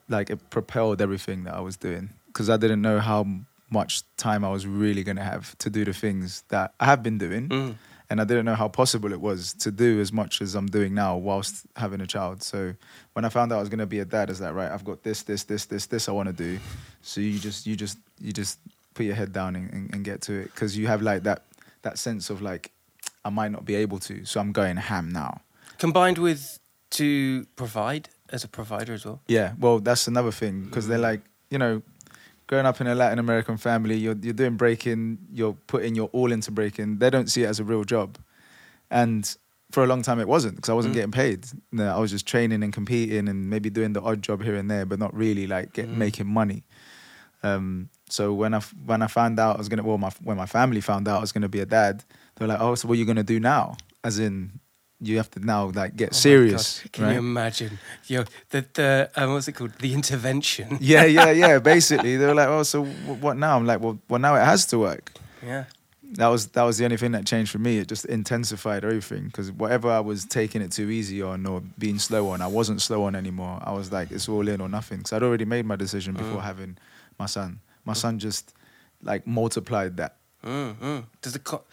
like 0.09 0.31
it 0.31 0.38
propelled 0.50 1.00
everything 1.03 1.45
that 1.45 1.55
I 1.55 1.61
was 1.61 1.76
doing 1.76 2.11
because 2.33 2.49
I 2.51 2.57
didn't 2.57 2.83
know 2.83 2.99
how 3.01 3.27
much 3.71 4.03
time 4.17 4.45
I 4.45 4.51
was 4.51 4.67
really 4.67 5.05
gonna 5.05 5.23
have 5.25 5.57
to 5.59 5.71
do 5.71 5.85
the 5.85 5.93
things 5.93 6.43
that 6.49 6.75
I 6.81 6.87
have 6.87 7.03
been 7.03 7.19
doing, 7.19 7.49
Mm. 7.49 7.75
and 8.09 8.21
I 8.21 8.25
didn't 8.25 8.45
know 8.45 8.57
how 8.57 8.67
possible 8.69 9.13
it 9.13 9.21
was 9.21 9.53
to 9.65 9.71
do 9.71 10.01
as 10.01 10.13
much 10.13 10.43
as 10.43 10.55
I'm 10.57 10.67
doing 10.67 10.93
now 10.95 11.17
whilst 11.17 11.67
having 11.77 12.01
a 12.01 12.07
child. 12.07 12.43
So 12.43 12.75
when 13.13 13.25
I 13.25 13.29
found 13.29 13.53
out 13.53 13.57
I 13.59 13.61
was 13.61 13.69
gonna 13.69 13.87
be 13.87 14.01
a 14.01 14.05
dad, 14.05 14.29
is 14.31 14.39
that 14.41 14.55
right, 14.55 14.71
I've 14.71 14.85
got 14.85 15.03
this, 15.05 15.23
this, 15.23 15.45
this, 15.45 15.67
this, 15.67 15.87
this 15.87 16.09
I 16.09 16.13
want 16.13 16.27
to 16.29 16.33
do. 16.33 16.59
So 17.03 17.21
you 17.21 17.39
just 17.39 17.67
you 17.67 17.77
just 17.77 17.99
you 18.21 18.33
just 18.33 18.59
put 18.95 19.07
your 19.07 19.15
head 19.15 19.33
down 19.33 19.55
and, 19.55 19.73
and, 19.73 19.95
and 19.95 20.05
get 20.05 20.21
to 20.23 20.33
it 20.33 20.47
because 20.53 20.77
you 20.77 20.89
have 20.89 21.01
like 21.03 21.23
that 21.23 21.45
that 21.83 21.97
sense 21.99 22.29
of 22.31 22.43
like 22.43 22.73
I 23.25 23.31
might 23.31 23.53
not 23.53 23.65
be 23.65 23.75
able 23.77 23.99
to, 24.01 24.25
so 24.25 24.41
I'm 24.41 24.51
going 24.53 24.77
ham 24.79 25.11
now. 25.13 25.43
Combined 25.79 26.19
with 26.19 26.59
to 26.99 27.45
provide 27.55 28.09
as 28.31 28.43
a 28.45 28.49
provider 28.49 28.95
as 28.95 29.05
well. 29.05 29.21
Yeah, 29.29 29.53
well, 29.61 29.79
that's 29.79 30.09
another 30.09 30.33
thing 30.33 30.65
because 30.65 30.89
they're 30.89 30.99
like, 31.13 31.21
you 31.51 31.59
know, 31.59 31.83
growing 32.50 32.66
up 32.66 32.80
in 32.80 32.88
a 32.88 32.97
Latin 32.97 33.21
American 33.21 33.57
family, 33.57 33.95
you're 33.97 34.16
you're 34.21 34.35
doing 34.42 34.57
breaking, 34.57 35.19
you're 35.33 35.57
putting 35.69 35.95
your 35.95 36.09
all 36.12 36.33
into 36.33 36.50
breaking. 36.50 36.99
They 36.99 37.09
don't 37.09 37.30
see 37.30 37.45
it 37.45 37.47
as 37.47 37.61
a 37.61 37.64
real 37.64 37.85
job, 37.85 38.19
and 38.90 39.23
for 39.71 39.85
a 39.85 39.87
long 39.87 40.02
time 40.02 40.19
it 40.19 40.26
wasn't 40.26 40.57
because 40.57 40.69
I 40.69 40.75
wasn't 40.75 40.92
Mm. 40.95 40.99
getting 40.99 41.12
paid. 41.12 41.47
No, 41.71 41.87
I 41.97 42.00
was 42.00 42.11
just 42.11 42.26
training 42.26 42.64
and 42.64 42.73
competing 42.73 43.28
and 43.28 43.49
maybe 43.49 43.71
doing 43.71 43.92
the 43.92 44.02
odd 44.02 44.21
job 44.21 44.42
here 44.42 44.57
and 44.57 44.69
there, 44.69 44.85
but 44.85 44.99
not 44.99 45.14
really 45.14 45.47
like 45.47 45.73
get, 45.73 45.87
Mm. 45.88 45.95
making 46.04 46.26
money. 46.26 46.64
Um, 47.45 47.88
so 48.09 48.35
when 48.35 48.52
I 48.52 48.61
when 48.90 49.00
I 49.00 49.07
found 49.07 49.38
out 49.38 49.54
I 49.54 49.59
was 49.59 49.69
gonna, 49.69 49.85
well, 49.85 49.99
my 49.99 50.11
when 50.25 50.37
my 50.37 50.47
family 50.47 50.80
found 50.80 51.07
out 51.09 51.19
I 51.19 51.21
was 51.21 51.33
gonna 51.33 51.49
be 51.49 51.61
a 51.61 51.66
dad, 51.66 52.02
they 52.35 52.45
were 52.45 52.49
like, 52.52 52.61
oh, 52.61 52.75
so 52.75 52.88
what 52.88 52.95
are 52.95 53.00
you 53.02 53.07
gonna 53.07 53.23
do 53.23 53.38
now? 53.38 53.76
As 54.02 54.19
in, 54.19 54.59
you 55.00 55.16
have 55.16 55.30
to 55.33 55.40
now 55.40 55.71
like 55.75 55.97
get 55.97 56.11
Oh 56.11 56.16
serious, 56.16 56.83
Can 56.92 57.04
right? 57.04 57.12
you 57.14 57.19
imagine? 57.19 57.78
Yo, 58.07 58.25
the 58.50 58.64
the 58.75 59.11
um, 59.16 59.33
what's 59.33 59.49
it 59.49 59.52
called? 59.52 59.73
The 59.78 59.95
intervention. 59.95 60.78
yeah, 60.80 61.04
yeah, 61.04 61.30
yeah. 61.30 61.59
Basically, 61.75 62.16
they 62.16 62.26
were 62.26 62.35
like, 62.35 62.49
"Oh, 62.49 62.62
so 62.62 62.85
what 62.85 63.37
now?" 63.37 63.57
I'm 63.57 63.66
like, 63.66 63.80
"Well, 63.80 63.99
well, 64.09 64.21
now 64.21 64.35
it 64.37 64.45
has 64.45 64.66
to 64.66 64.78
work." 64.78 65.12
Yeah. 65.45 65.64
that 66.14 66.26
was 66.28 66.49
that 66.49 66.64
was 66.64 66.76
the 66.78 66.85
only 66.85 66.97
thing 66.99 67.12
that 67.12 67.25
changed 67.25 67.50
for 67.50 67.59
me. 67.59 67.78
It 67.78 67.88
just 67.88 68.04
intensified 68.04 68.85
everything 68.85 69.26
because 69.26 69.50
whatever 69.52 69.88
I 69.90 70.00
was 70.00 70.25
taking 70.26 70.61
it 70.61 70.73
too 70.73 70.90
easy 70.90 71.23
on 71.23 71.47
or 71.47 71.62
being 71.78 71.99
slow 71.99 72.28
on, 72.30 72.42
I 72.42 72.47
wasn't 72.47 72.83
slow 72.83 73.04
on 73.04 73.14
anymore. 73.14 73.59
I 73.64 73.73
was 73.73 73.90
like, 73.90 74.11
it's 74.11 74.28
all 74.28 74.47
in 74.49 74.61
or 74.61 74.69
nothing. 74.69 74.99
Because 74.99 75.12
I'd 75.14 75.23
already 75.23 75.45
made 75.47 75.64
my 75.66 75.76
decision 75.76 76.14
before 76.14 76.42
having 76.42 76.76
my 77.19 77.26
son. 77.26 77.61
My 77.85 77.95
son 77.95 78.19
just 78.19 78.52
like 79.02 79.26
multiplied 79.26 79.97
that. 79.97 80.16
Mm, 80.45 80.75
mm. 80.76 81.04
Does 81.23 81.33
the 81.33 81.38
co- 81.38 81.64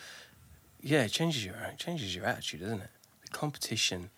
yeah, 0.82 1.04
it 1.04 1.12
changes 1.12 1.44
your 1.44 1.56
it 1.56 1.78
changes 1.78 2.16
your 2.16 2.26
attitude, 2.26 2.62
doesn't 2.62 2.82
it? 2.82 2.90
Competition, 3.38 4.10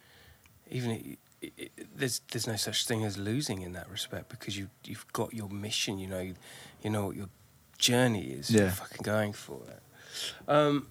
even 0.71 1.17
it, 1.41 1.51
it, 1.57 1.71
there's 1.93 2.21
there's 2.31 2.47
no 2.47 2.55
such 2.55 2.85
thing 2.85 3.03
as 3.03 3.17
losing 3.17 3.61
in 3.61 3.73
that 3.73 3.89
respect 3.89 4.29
because 4.29 4.57
you 4.57 4.69
you've 4.85 5.05
got 5.11 5.33
your 5.33 5.49
mission. 5.49 5.99
You 5.99 6.07
know, 6.07 6.19
you, 6.19 6.35
you 6.83 6.89
know 6.89 7.07
what 7.07 7.15
your 7.17 7.29
journey 7.77 8.27
is. 8.39 8.49
You're 8.49 8.69
fucking 8.69 9.03
going 9.03 9.33
for 9.33 9.61
it. 9.67 9.81
Um, 10.47 10.87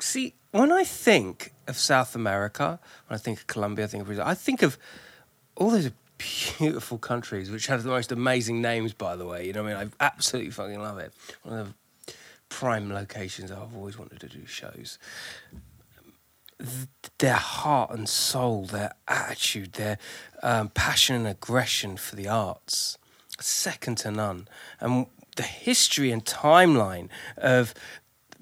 see, 0.00 0.34
when 0.50 0.70
I 0.70 0.84
think 0.84 1.52
of 1.66 1.78
South 1.78 2.14
America, 2.14 2.78
when 3.06 3.14
I 3.14 3.18
think 3.18 3.38
of 3.38 3.46
Colombia, 3.46 3.86
I 3.86 3.88
think 3.88 4.02
of 4.02 4.06
Brazil. 4.06 4.24
I 4.26 4.34
think 4.34 4.62
of 4.62 4.76
all 5.56 5.70
those 5.70 5.90
beautiful 6.18 6.98
countries 6.98 7.50
which 7.50 7.66
have 7.68 7.82
the 7.82 7.88
most 7.88 8.12
amazing 8.12 8.60
names. 8.60 8.92
By 8.92 9.16
the 9.16 9.26
way, 9.26 9.46
you 9.46 9.52
know, 9.52 9.62
what 9.62 9.76
I 9.76 9.84
mean, 9.84 9.92
I 10.00 10.04
absolutely 10.04 10.50
fucking 10.50 10.80
love 10.80 10.98
it. 10.98 11.12
One 11.42 11.58
of 11.58 11.68
the 11.68 11.74
prime 12.48 12.92
locations 12.92 13.50
I've 13.50 13.74
always 13.74 13.98
wanted 13.98 14.20
to 14.20 14.28
do 14.28 14.44
shows. 14.46 14.98
Th- 16.62 16.88
Their 17.18 17.34
heart 17.34 17.90
and 17.90 18.08
soul, 18.08 18.66
their 18.66 18.92
attitude, 19.08 19.74
their 19.74 19.98
um, 20.42 20.68
passion 20.70 21.16
and 21.16 21.26
aggression 21.26 21.96
for 21.96 22.16
the 22.16 22.28
arts, 22.28 22.98
second 23.40 23.98
to 23.98 24.10
none. 24.10 24.48
And 24.80 25.06
the 25.36 25.42
history 25.42 26.10
and 26.10 26.24
timeline 26.24 27.08
of 27.36 27.74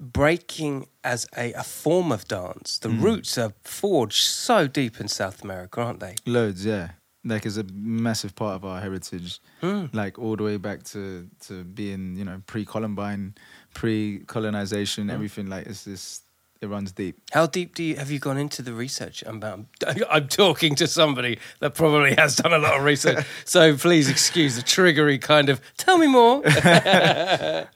breaking 0.01 0.87
as 1.03 1.27
a, 1.37 1.53
a 1.53 1.63
form 1.63 2.11
of 2.11 2.27
dance, 2.27 2.79
the 2.79 2.89
hmm. 2.89 3.01
roots 3.01 3.37
are 3.37 3.53
forged 3.63 4.23
so 4.23 4.67
deep 4.67 4.99
in 4.99 5.07
South 5.07 5.43
America, 5.43 5.81
aren't 5.81 5.99
they? 5.99 6.15
Loads, 6.25 6.65
yeah. 6.65 6.91
Like 7.23 7.45
it's 7.45 7.57
a 7.57 7.65
massive 7.71 8.35
part 8.35 8.55
of 8.55 8.65
our 8.65 8.81
heritage. 8.81 9.39
Hmm. 9.61 9.85
Like 9.93 10.17
all 10.17 10.35
the 10.35 10.43
way 10.43 10.57
back 10.57 10.83
to 10.85 11.27
to 11.47 11.63
being, 11.63 12.15
you 12.15 12.25
know, 12.25 12.41
pre 12.47 12.65
Columbian, 12.65 13.35
pre 13.75 14.23
colonization, 14.25 15.03
hmm. 15.05 15.11
everything 15.11 15.47
like 15.47 15.67
it's 15.67 15.83
this 15.83 16.21
it 16.61 16.67
runs 16.67 16.91
deep. 16.91 17.17
How 17.31 17.47
deep 17.47 17.73
do 17.73 17.83
you 17.83 17.95
have 17.95 18.11
you 18.11 18.19
gone 18.19 18.37
into 18.37 18.61
the 18.61 18.73
research? 18.73 19.23
I'm, 19.25 19.43
I'm, 19.43 19.67
I'm 20.09 20.27
talking 20.27 20.75
to 20.75 20.87
somebody 20.87 21.39
that 21.59 21.73
probably 21.73 22.13
has 22.15 22.35
done 22.35 22.53
a 22.53 22.59
lot 22.59 22.77
of 22.77 22.83
research, 22.83 23.25
so 23.45 23.75
please 23.75 24.09
excuse 24.09 24.55
the 24.55 24.61
triggery 24.61 25.19
kind 25.19 25.49
of. 25.49 25.59
Tell 25.77 25.97
me 25.97 26.07
more. 26.07 26.43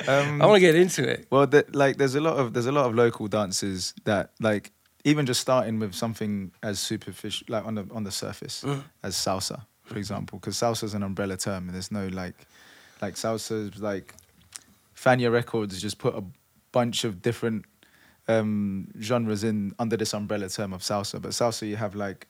Um, 0.08 0.42
I 0.42 0.46
want 0.46 0.58
to 0.58 0.60
get 0.60 0.76
into 0.76 1.08
it. 1.08 1.28
Well, 1.32 1.48
the, 1.48 1.66
like 1.74 1.98
there's 1.98 2.16
a 2.16 2.22
lot 2.22 2.38
of 2.38 2.54
there's 2.54 2.66
a 2.68 2.72
lot 2.72 2.86
of 2.86 2.96
local 2.96 3.28
dances 3.28 3.94
that 4.04 4.32
like 4.40 4.72
even 5.04 5.26
just 5.26 5.42
starting 5.42 5.80
with 5.80 5.94
something 5.94 6.52
as 6.62 6.80
superficial 6.80 7.46
like 7.50 7.66
on 7.66 7.76
the 7.76 7.88
on 7.92 8.04
the 8.04 8.12
surface 8.12 8.64
mm. 8.64 8.84
as 9.04 9.16
salsa, 9.16 9.66
for 9.84 9.98
example, 9.98 10.38
because 10.40 10.56
salsa 10.56 10.84
is 10.84 10.94
an 10.94 11.02
umbrella 11.02 11.38
term 11.38 11.68
and 11.68 11.76
there's 11.76 11.92
no 11.92 12.08
like 12.08 12.36
like 13.02 13.16
salsa 13.16 13.80
like 13.82 14.14
Fania 14.96 15.32
Records 15.32 15.82
just 15.82 15.98
put 15.98 16.16
a 16.16 16.24
bunch 16.72 17.04
of 17.04 17.22
different 17.22 17.66
um, 18.28 18.88
genres 19.00 19.44
in 19.44 19.74
under 19.80 19.98
this 19.98 20.14
umbrella 20.14 20.50
term 20.50 20.74
of 20.74 20.82
salsa. 20.82 21.22
But 21.22 21.32
salsa, 21.32 21.68
you 21.68 21.76
have 21.76 21.96
like 21.96 22.28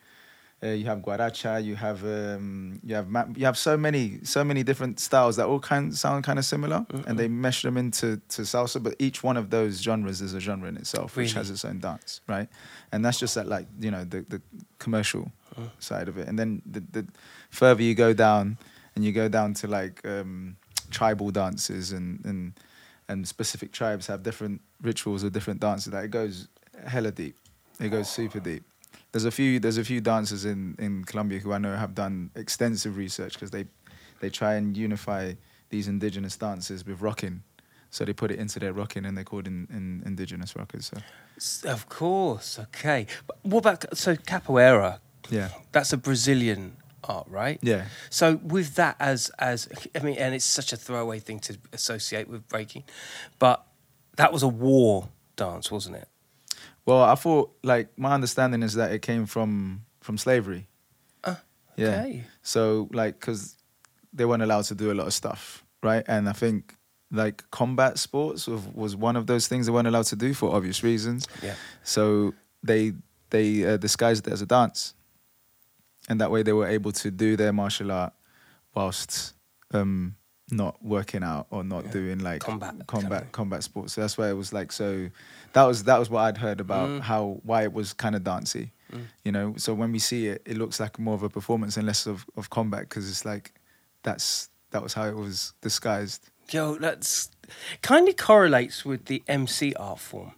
uh, 0.63 0.67
you 0.67 0.85
have 0.85 0.99
guaracha, 0.99 1.63
you 1.63 1.75
have 1.75 2.03
um, 2.03 2.79
you 2.83 2.95
have 2.95 3.09
ma- 3.09 3.25
you 3.35 3.45
have 3.45 3.57
so 3.57 3.77
many 3.77 4.19
so 4.23 4.43
many 4.43 4.63
different 4.63 4.99
styles 4.99 5.35
that 5.35 5.45
all 5.45 5.59
kind 5.59 5.95
sound 5.95 6.23
kind 6.23 6.39
of 6.39 6.45
similar, 6.45 6.85
and 7.07 7.19
they 7.19 7.27
mesh 7.27 7.61
them 7.61 7.77
into 7.77 8.21
to 8.29 8.41
salsa. 8.43 8.81
But 8.81 8.95
each 8.99 9.21
one 9.23 9.37
of 9.37 9.49
those 9.49 9.81
genres 9.81 10.21
is 10.21 10.33
a 10.33 10.39
genre 10.39 10.67
in 10.69 10.77
itself, 10.77 11.15
which 11.17 11.33
has 11.33 11.49
its 11.49 11.65
own 11.65 11.79
dance, 11.79 12.21
right? 12.27 12.47
And 12.91 13.03
that's 13.03 13.19
just 13.19 13.35
that 13.35 13.47
like 13.47 13.67
you 13.79 13.91
know 13.91 14.03
the 14.05 14.21
the 14.27 14.41
commercial 14.79 15.31
side 15.79 16.07
of 16.09 16.17
it, 16.17 16.27
and 16.27 16.37
then 16.37 16.61
the, 16.65 16.81
the 16.91 17.07
further 17.49 17.81
you 17.83 17.93
go 17.95 18.13
down, 18.13 18.57
and 18.95 19.03
you 19.05 19.11
go 19.11 19.27
down 19.29 19.53
to 19.55 19.67
like 19.67 20.05
um, 20.05 20.55
tribal 20.89 21.31
dances 21.31 21.91
and 21.91 22.23
and 22.25 22.53
and 23.07 23.27
specific 23.27 23.71
tribes 23.71 24.07
have 24.07 24.23
different 24.23 24.61
rituals 24.81 25.23
or 25.23 25.29
different 25.29 25.59
dances. 25.59 25.91
That 25.91 26.03
it 26.05 26.11
goes 26.11 26.47
hella 26.85 27.11
deep. 27.11 27.37
It 27.79 27.89
goes 27.89 28.09
super 28.09 28.39
deep. 28.39 28.63
There's 29.11 29.25
a 29.25 29.31
few 29.31 29.59
there's 29.59 29.77
a 29.77 29.83
few 29.83 30.01
dancers 30.01 30.45
in 30.45 30.75
in 30.79 31.03
Colombia 31.05 31.39
who 31.39 31.53
I 31.53 31.57
know 31.57 31.75
have 31.75 31.93
done 31.95 32.31
extensive 32.35 32.97
research 32.97 33.33
because 33.33 33.51
they 33.51 33.65
they 34.19 34.29
try 34.29 34.55
and 34.55 34.75
unify 34.77 35.33
these 35.69 35.87
indigenous 35.87 36.37
dances 36.37 36.85
with 36.85 37.01
rocking. 37.01 37.43
So 37.89 38.03
they 38.03 38.13
put 38.13 38.29
it 38.31 38.39
into 38.39 38.59
their 38.59 38.73
rocking 38.73 39.05
and 39.05 39.17
they 39.17 39.23
call 39.23 39.39
it 39.39 39.47
in, 39.47 39.67
in 39.69 40.03
indigenous 40.05 40.55
rockers. 40.55 40.91
So 40.91 41.69
Of 41.71 41.87
course, 41.87 42.59
okay. 42.59 43.07
But 43.25 43.37
what 43.43 43.59
about 43.59 43.97
so 43.97 44.15
capoeira? 44.15 44.99
yeah, 45.29 45.49
That's 45.71 45.93
a 45.93 45.97
Brazilian 45.97 46.75
art, 47.03 47.27
right? 47.29 47.57
yeah. 47.61 47.85
So 48.09 48.35
with 48.43 48.75
that 48.75 48.95
as 48.99 49.31
as 49.39 49.69
I 49.95 49.99
mean, 49.99 50.17
and 50.17 50.35
it's 50.35 50.45
such 50.45 50.73
a 50.73 50.77
throwaway 50.77 51.19
thing 51.19 51.39
to 51.41 51.57
associate 51.73 52.27
with 52.27 52.47
breaking, 52.49 52.83
but 53.39 53.65
that 54.15 54.31
was 54.33 54.43
a 54.43 54.47
war 54.47 55.09
dance, 55.35 55.71
wasn't 55.71 55.97
it? 55.97 56.07
Well, 56.85 57.01
I 57.01 57.15
thought 57.15 57.55
like 57.63 57.97
my 57.97 58.13
understanding 58.13 58.63
is 58.63 58.75
that 58.75 58.91
it 58.91 59.01
came 59.01 59.25
from 59.25 59.85
from 60.01 60.17
slavery. 60.17 60.67
Yeah. 61.77 62.01
okay. 62.01 62.23
So 62.41 62.89
like, 62.91 63.19
cause 63.19 63.55
they 64.13 64.25
weren't 64.25 64.43
allowed 64.43 64.65
to 64.65 64.75
do 64.75 64.91
a 64.91 64.95
lot 64.95 65.07
of 65.07 65.13
stuff, 65.13 65.63
right? 65.83 66.03
And 66.07 66.29
I 66.29 66.33
think 66.33 66.75
like 67.11 67.49
combat 67.51 67.99
sports 67.99 68.47
was, 68.47 68.61
was 68.73 68.95
one 68.95 69.15
of 69.15 69.27
those 69.27 69.47
things 69.47 69.65
they 69.65 69.71
weren't 69.71 69.87
allowed 69.87 70.05
to 70.05 70.15
do 70.15 70.33
for 70.33 70.55
obvious 70.55 70.83
reasons. 70.83 71.27
Yeah. 71.43 71.55
So 71.83 72.33
they 72.63 72.93
they 73.29 73.65
uh, 73.65 73.77
disguised 73.77 74.27
it 74.27 74.33
as 74.33 74.41
a 74.41 74.45
dance, 74.45 74.93
and 76.07 76.21
that 76.21 76.31
way 76.31 76.43
they 76.43 76.53
were 76.53 76.67
able 76.67 76.91
to 76.93 77.11
do 77.11 77.35
their 77.35 77.51
martial 77.51 77.91
art 77.91 78.13
whilst 78.73 79.33
um, 79.71 80.15
not 80.51 80.83
working 80.83 81.23
out 81.23 81.47
or 81.49 81.63
not 81.63 81.85
Yeah. 81.85 81.91
doing 81.91 82.19
like 82.19 82.41
Combat, 82.41 82.75
combat 82.87 83.31
combat 83.31 83.63
sports. 83.63 83.93
So 83.93 84.01
that's 84.01 84.17
why 84.17 84.29
it 84.29 84.33
was 84.33 84.53
like 84.53 84.71
so. 84.71 85.09
That 85.53 85.63
was 85.63 85.83
that 85.85 85.97
was 85.97 86.09
what 86.09 86.21
I'd 86.21 86.37
heard 86.37 86.59
about 86.59 86.89
Mm. 86.89 87.01
how 87.01 87.39
why 87.43 87.63
it 87.63 87.73
was 87.73 87.93
kind 87.93 88.15
of 88.15 88.23
dancey, 88.23 88.71
you 89.23 89.31
know. 89.31 89.55
So 89.57 89.73
when 89.73 89.91
we 89.91 89.99
see 89.99 90.27
it, 90.27 90.41
it 90.45 90.57
looks 90.57 90.79
like 90.79 90.99
more 90.99 91.15
of 91.15 91.23
a 91.23 91.29
performance 91.29 91.77
and 91.77 91.85
less 91.87 92.05
of 92.05 92.25
of 92.37 92.49
combat 92.49 92.81
because 92.81 93.09
it's 93.09 93.25
like 93.25 93.53
that's 94.03 94.49
that 94.71 94.83
was 94.83 94.93
how 94.93 95.05
it 95.05 95.15
was 95.15 95.53
disguised. 95.61 96.29
Yo, 96.51 96.75
that's 96.75 97.29
kind 97.81 98.07
of 98.07 98.15
correlates 98.17 98.85
with 98.85 99.05
the 99.05 99.23
MC 99.27 99.73
art 99.75 99.99
form 99.99 100.33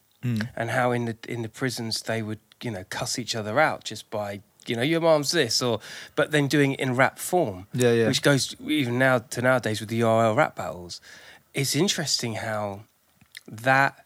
and 0.58 0.72
how 0.72 0.92
in 0.92 1.06
the 1.06 1.18
in 1.28 1.42
the 1.42 1.50
prisons 1.50 2.02
they 2.02 2.22
would 2.22 2.40
you 2.62 2.72
know 2.72 2.84
cuss 2.90 3.18
each 3.20 3.34
other 3.36 3.60
out 3.60 3.84
just 3.86 4.10
by 4.10 4.42
you 4.69 4.75
know 4.75 4.81
your 4.81 5.01
mom's 5.01 5.31
this 5.31 5.62
or 5.62 5.79
but 6.15 6.31
then 6.31 6.47
doing 6.47 6.74
it 6.74 6.79
in 6.79 6.95
rap 6.95 7.19
form. 7.19 7.67
Yeah, 7.74 7.91
yeah. 7.91 8.07
Which 8.07 8.21
goes 8.21 8.55
even 8.65 8.97
now 8.97 9.19
to 9.19 9.41
nowadays 9.41 9.79
with 9.79 9.89
the 9.89 10.01
URL 10.01 10.36
rap 10.36 10.55
battles. 10.55 11.01
It's 11.53 11.75
interesting 11.75 12.36
how 12.36 12.81
that 13.47 14.05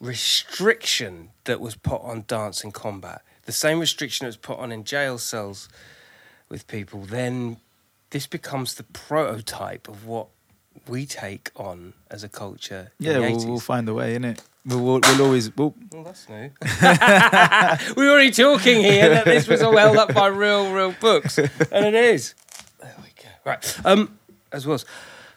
restriction 0.00 1.30
that 1.44 1.60
was 1.60 1.74
put 1.76 2.02
on 2.02 2.24
dance 2.26 2.64
and 2.64 2.72
combat, 2.72 3.22
the 3.44 3.52
same 3.52 3.78
restriction 3.78 4.24
that 4.24 4.28
was 4.28 4.36
put 4.36 4.58
on 4.58 4.72
in 4.72 4.84
jail 4.84 5.18
cells 5.18 5.68
with 6.48 6.66
people, 6.66 7.02
then 7.02 7.58
this 8.10 8.26
becomes 8.26 8.74
the 8.74 8.82
prototype 8.82 9.88
of 9.88 10.06
what 10.06 10.28
we 10.88 11.06
take 11.06 11.50
on 11.54 11.92
as 12.10 12.24
a 12.24 12.28
culture. 12.28 12.90
in 12.98 13.06
Yeah, 13.06 13.18
we'll, 13.18 13.36
80s. 13.36 13.46
we'll 13.46 13.60
find 13.60 13.88
a 13.88 13.94
way 13.94 14.14
in 14.14 14.24
it. 14.24 14.42
We'll, 14.66 15.00
we'll, 15.00 15.22
always 15.22 15.56
we'll, 15.56 15.74
that's 16.04 16.28
new. 16.28 16.50
we 17.96 18.04
were 18.04 18.10
already 18.10 18.30
talking 18.30 18.82
here 18.82 19.08
that 19.08 19.24
this 19.24 19.48
was 19.48 19.62
all 19.62 19.76
held 19.76 19.96
up 19.96 20.12
by 20.12 20.26
real, 20.26 20.70
real 20.72 20.94
books, 21.00 21.38
and 21.38 21.86
it 21.86 21.94
is. 21.94 22.34
There 22.78 22.94
we 22.98 23.08
go. 23.22 23.28
Right. 23.44 23.80
Um, 23.86 24.18
as 24.52 24.66
was. 24.66 24.84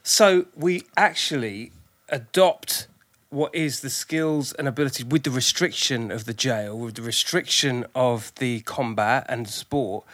So 0.03 0.47
we 0.55 0.83
actually 0.97 1.71
adopt 2.09 2.87
what 3.29 3.55
is 3.55 3.79
the 3.79 3.89
skills 3.89 4.53
and 4.53 4.67
abilities 4.67 5.05
with 5.05 5.23
the 5.23 5.31
restriction 5.31 6.11
of 6.11 6.25
the 6.25 6.33
jail, 6.33 6.77
with 6.77 6.95
the 6.95 7.01
restriction 7.01 7.85
of 7.95 8.31
the 8.35 8.59
combat 8.61 9.25
and 9.29 9.49
sport, 9.49 10.05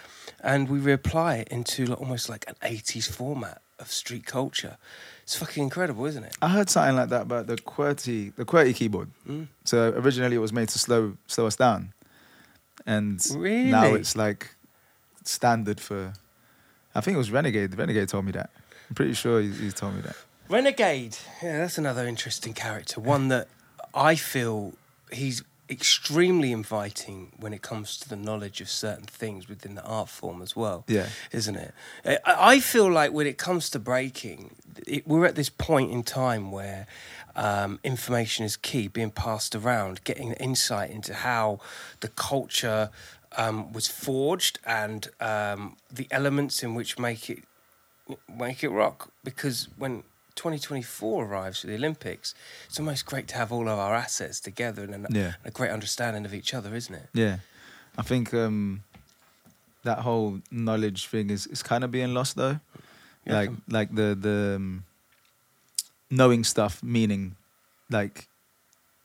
and 0.42 0.70
we 0.70 0.80
reapply 0.80 1.39
it 1.39 1.48
into 1.50 1.94
almost 1.96 2.30
like 2.30 2.46
an 2.48 2.56
80s 2.62 3.10
format 3.10 3.62
of 3.80 3.92
street 3.92 4.25
culture. 4.25 4.78
It's 5.29 5.36
fucking 5.36 5.62
incredible, 5.62 6.07
isn't 6.07 6.24
it? 6.24 6.36
I 6.41 6.48
heard 6.48 6.71
something 6.71 6.95
like 6.95 7.09
that 7.09 7.21
about 7.21 7.45
the 7.45 7.55
QWERTY, 7.55 8.33
the 8.36 8.45
QWERTY 8.45 8.74
keyboard. 8.74 9.12
Mm. 9.27 9.48
So 9.63 9.93
originally 9.95 10.36
it 10.36 10.39
was 10.39 10.51
made 10.51 10.69
to 10.69 10.79
slow 10.79 11.17
slow 11.27 11.45
us 11.45 11.55
down, 11.55 11.93
and 12.88 13.21
now 13.69 13.93
it's 13.93 14.15
like 14.15 14.55
standard 15.24 15.79
for. 15.79 16.13
I 16.95 17.01
think 17.01 17.13
it 17.13 17.19
was 17.19 17.29
Renegade. 17.29 17.77
Renegade 17.77 18.09
told 18.09 18.25
me 18.25 18.31
that. 18.31 18.50
I'm 18.89 18.95
pretty 18.95 19.13
sure 19.13 19.39
he, 19.39 19.51
he 19.51 19.69
told 19.69 19.93
me 19.93 20.01
that. 20.01 20.15
Renegade. 20.50 21.15
Yeah, 21.43 21.59
that's 21.59 21.77
another 21.77 22.07
interesting 22.07 22.55
character. 22.55 23.00
One 23.00 23.27
that 23.27 23.50
I 23.93 24.15
feel 24.15 24.74
he's 25.12 25.43
extremely 25.69 26.51
inviting 26.51 27.31
when 27.38 27.53
it 27.53 27.61
comes 27.61 27.97
to 27.99 28.09
the 28.09 28.15
knowledge 28.15 28.61
of 28.61 28.69
certain 28.69 29.05
things 29.05 29.47
within 29.47 29.75
the 29.75 29.83
art 29.83 30.09
form 30.09 30.41
as 30.41 30.55
well. 30.55 30.83
Yeah. 30.88 31.09
isn't 31.31 31.55
it? 31.55 31.73
I, 32.05 32.19
I 32.25 32.59
feel 32.59 32.91
like 32.91 33.11
when 33.11 33.27
it 33.27 33.38
comes 33.38 33.69
to 33.71 33.79
breaking, 33.79 34.55
it, 34.88 35.07
we're 35.07 35.25
at 35.25 35.35
this 35.35 35.49
point 35.49 35.91
in 35.91 36.03
time 36.03 36.51
where. 36.51 36.88
Um, 37.35 37.79
information 37.85 38.43
is 38.43 38.57
key, 38.57 38.89
being 38.89 39.11
passed 39.11 39.55
around, 39.55 40.03
getting 40.03 40.33
insight 40.33 40.89
into 40.89 41.13
how 41.13 41.59
the 42.01 42.09
culture 42.09 42.89
um, 43.38 43.71
was 43.71 43.88
forged 43.88 44.59
and 44.65 45.07
um, 45.21 45.77
the 45.91 46.07
elements 46.11 46.63
in 46.63 46.73
which 46.73 46.99
make 46.99 47.29
it 47.29 47.43
make 48.27 48.63
it 48.63 48.69
rock. 48.69 49.11
Because 49.23 49.67
when 49.77 50.03
2024 50.39 51.25
arrives 51.25 51.60
for 51.62 51.67
the 51.67 51.75
Olympics, 51.75 52.34
it's 52.67 52.79
almost 52.79 53.05
great 53.05 53.27
to 53.27 53.36
have 53.36 53.51
all 53.51 53.67
of 53.67 53.77
our 53.77 53.93
assets 53.93 54.39
together 54.39 54.84
and 54.84 55.05
a, 55.05 55.10
Yeah. 55.12 55.34
a 55.43 55.51
great 55.51 55.72
understanding 55.72 56.25
of 56.25 56.34
each 56.34 56.53
other, 56.53 56.74
isn't 56.75 56.96
it? 56.96 57.10
Yeah, 57.13 57.38
I 57.98 58.03
think 58.03 58.34
um, 58.34 58.84
that 59.84 60.00
whole 60.00 60.39
knowledge 60.50 61.08
thing 61.08 61.29
is, 61.29 61.46
is 61.48 61.62
kind 61.63 61.84
of 61.84 61.91
being 61.91 62.13
lost 62.13 62.36
though. 62.36 62.60
Like 63.25 63.51
like 63.67 63.93
the 63.93 64.15
the 64.27 64.55
um, 64.55 64.84
knowing 66.10 66.43
stuff, 66.46 66.81
meaning 66.81 67.36
like 67.91 68.27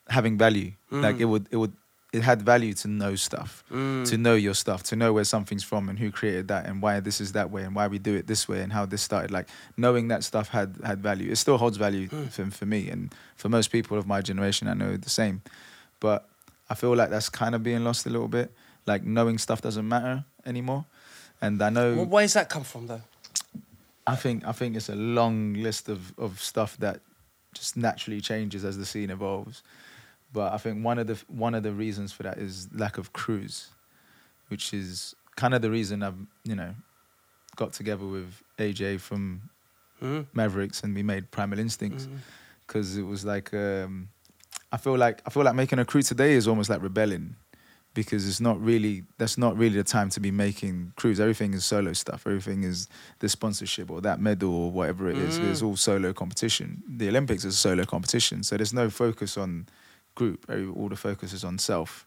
having 0.09 0.39
value. 0.39 0.73
Like 0.91 1.17
Mm. 1.17 1.21
it 1.21 1.25
would 1.25 1.47
it 1.51 1.57
would 1.57 1.73
it 2.17 2.23
had 2.23 2.41
value 2.43 2.73
to 2.83 2.89
know 2.89 3.15
stuff, 3.17 3.51
Mm. 3.71 4.05
to 4.11 4.17
know 4.17 4.35
your 4.47 4.55
stuff, 4.55 4.81
to 4.91 4.95
know 4.97 5.13
where 5.17 5.25
something's 5.35 5.65
from 5.71 5.89
and 5.91 5.99
who 5.99 6.09
created 6.21 6.47
that 6.49 6.63
and 6.69 6.75
why 6.85 7.01
this 7.01 7.21
is 7.21 7.33
that 7.33 7.49
way 7.55 7.63
and 7.67 7.75
why 7.79 7.87
we 7.95 7.99
do 7.99 8.15
it 8.21 8.27
this 8.27 8.49
way 8.51 8.61
and 8.65 8.73
how 8.73 8.85
this 8.87 9.03
started. 9.03 9.31
Like 9.39 9.49
knowing 9.77 10.09
that 10.09 10.23
stuff 10.25 10.49
had 10.59 10.71
had 10.91 10.99
value. 11.11 11.29
It 11.33 11.37
still 11.37 11.59
holds 11.59 11.77
value 11.87 12.07
Mm. 12.09 12.29
for 12.35 12.45
for 12.59 12.67
me 12.75 12.81
and 12.93 13.13
for 13.41 13.49
most 13.49 13.69
people 13.77 13.99
of 13.99 14.07
my 14.07 14.21
generation. 14.31 14.69
I 14.69 14.75
know 14.75 14.97
the 14.97 15.11
same, 15.23 15.37
but 16.01 16.21
I 16.71 16.75
feel 16.75 16.95
like 17.01 17.11
that's 17.11 17.29
kind 17.43 17.55
of 17.55 17.63
being 17.63 17.83
lost 17.85 18.07
a 18.07 18.11
little 18.11 18.29
bit. 18.39 18.49
Like 18.87 19.03
knowing 19.17 19.39
stuff 19.39 19.61
doesn't 19.61 19.89
matter 19.89 20.25
anymore. 20.47 20.85
And 21.41 21.61
I 21.63 21.71
know 21.71 21.89
Well, 21.97 22.07
where's 22.17 22.33
that 22.35 22.49
come 22.49 22.65
from, 22.65 22.87
though? 22.87 23.03
I 24.07 24.17
think 24.23 24.45
I 24.47 24.53
think 24.53 24.77
it's 24.77 24.89
a 24.91 24.95
long 25.21 25.55
list 25.67 25.89
of, 25.89 26.01
of 26.19 26.41
stuff 26.41 26.77
that 26.79 27.01
just 27.61 27.77
naturally 27.77 28.21
changes 28.21 28.65
as 28.65 28.77
the 28.77 28.85
scene 28.85 29.11
evolves. 29.11 29.63
But 30.35 30.53
I 30.53 30.59
think 30.59 30.85
one 30.85 30.99
of 30.99 31.07
the 31.07 31.19
one 31.29 31.55
of 31.55 31.63
the 31.63 31.73
reasons 31.73 32.13
for 32.13 32.25
that 32.25 32.37
is 32.39 32.69
lack 32.75 32.99
of 32.99 33.13
crews, 33.15 33.69
which 34.49 34.75
is 34.75 35.15
kind 35.37 35.55
of 35.55 35.63
the 35.63 35.71
reason 35.71 36.03
I've 36.03 36.19
you 36.45 36.57
know 36.57 36.75
got 37.57 37.73
together 37.73 38.05
with 38.07 38.43
AJ 38.59 38.99
from 39.01 39.49
Mm. 40.03 40.27
Mavericks 40.35 40.83
and 40.83 40.93
we 40.95 41.03
made 41.05 41.31
Primal 41.31 41.59
Instincts 41.61 42.07
Mm. 42.07 42.19
because 42.67 42.97
it 42.99 43.05
was 43.07 43.25
like 43.25 43.55
um, 43.55 44.09
I 44.73 44.77
feel 44.77 44.99
like 44.99 45.23
I 45.25 45.31
feel 45.31 45.45
like 45.45 45.55
making 45.55 45.79
a 45.79 45.85
crew 45.85 46.03
today 46.03 46.33
is 46.35 46.49
almost 46.49 46.69
like 46.69 46.83
rebelling 46.83 47.37
because 47.95 48.27
it's 48.29 48.41
not 48.41 48.61
really 48.61 49.05
that's 49.19 49.39
not 49.39 49.57
really 49.57 49.77
the 49.77 49.85
time 49.85 50.09
to 50.11 50.21
be 50.21 50.33
making 50.33 50.93
crews. 50.97 51.21
Everything 51.21 51.55
is 51.55 51.65
solo 51.65 51.93
stuff. 51.93 52.27
Everything 52.27 52.65
is 52.65 52.89
the 53.21 53.29
sponsorship 53.29 53.89
or 53.89 54.01
that 54.01 54.19
medal 54.21 54.53
or 54.53 54.71
whatever 54.73 55.09
it 55.09 55.17
is. 55.17 55.39
Mm. 55.39 55.51
It's 55.51 55.63
all 55.63 55.77
solo 55.77 56.13
competition. 56.13 56.83
The 56.89 57.09
Olympics 57.09 57.45
is 57.45 57.55
a 57.55 57.57
solo 57.57 57.85
competition, 57.85 58.43
so 58.43 58.57
there's 58.57 58.75
no 58.75 58.91
focus 58.91 59.39
on 59.39 59.69
group. 60.15 60.47
All 60.77 60.89
the 60.89 60.97
focus 60.97 61.33
is 61.33 61.45
on 61.45 61.59
self, 61.59 62.07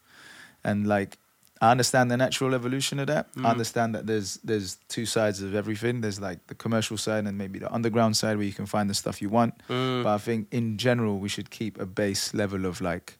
and 0.63 0.87
like. 0.87 1.17
I 1.59 1.71
understand 1.71 2.11
the 2.11 2.17
natural 2.17 2.53
evolution 2.53 2.99
of 2.99 3.07
that. 3.07 3.33
Mm. 3.33 3.45
I 3.45 3.49
understand 3.49 3.95
that 3.95 4.05
there's 4.05 4.37
there's 4.43 4.77
two 4.89 5.07
sides 5.07 5.41
of 5.41 5.55
everything. 5.55 6.01
There's 6.01 6.19
like 6.21 6.45
the 6.45 6.53
commercial 6.53 6.97
side 6.97 7.25
and 7.25 7.35
maybe 7.35 7.57
the 7.57 7.73
underground 7.73 8.15
side 8.15 8.37
where 8.37 8.45
you 8.45 8.53
can 8.53 8.67
find 8.67 8.87
the 8.87 8.93
stuff 8.93 9.23
you 9.23 9.29
want. 9.29 9.53
Mm. 9.67 10.03
But 10.03 10.13
I 10.13 10.17
think 10.19 10.47
in 10.51 10.77
general 10.77 11.17
we 11.17 11.29
should 11.29 11.49
keep 11.49 11.79
a 11.81 11.87
base 11.87 12.35
level 12.35 12.67
of 12.67 12.79
like 12.79 13.17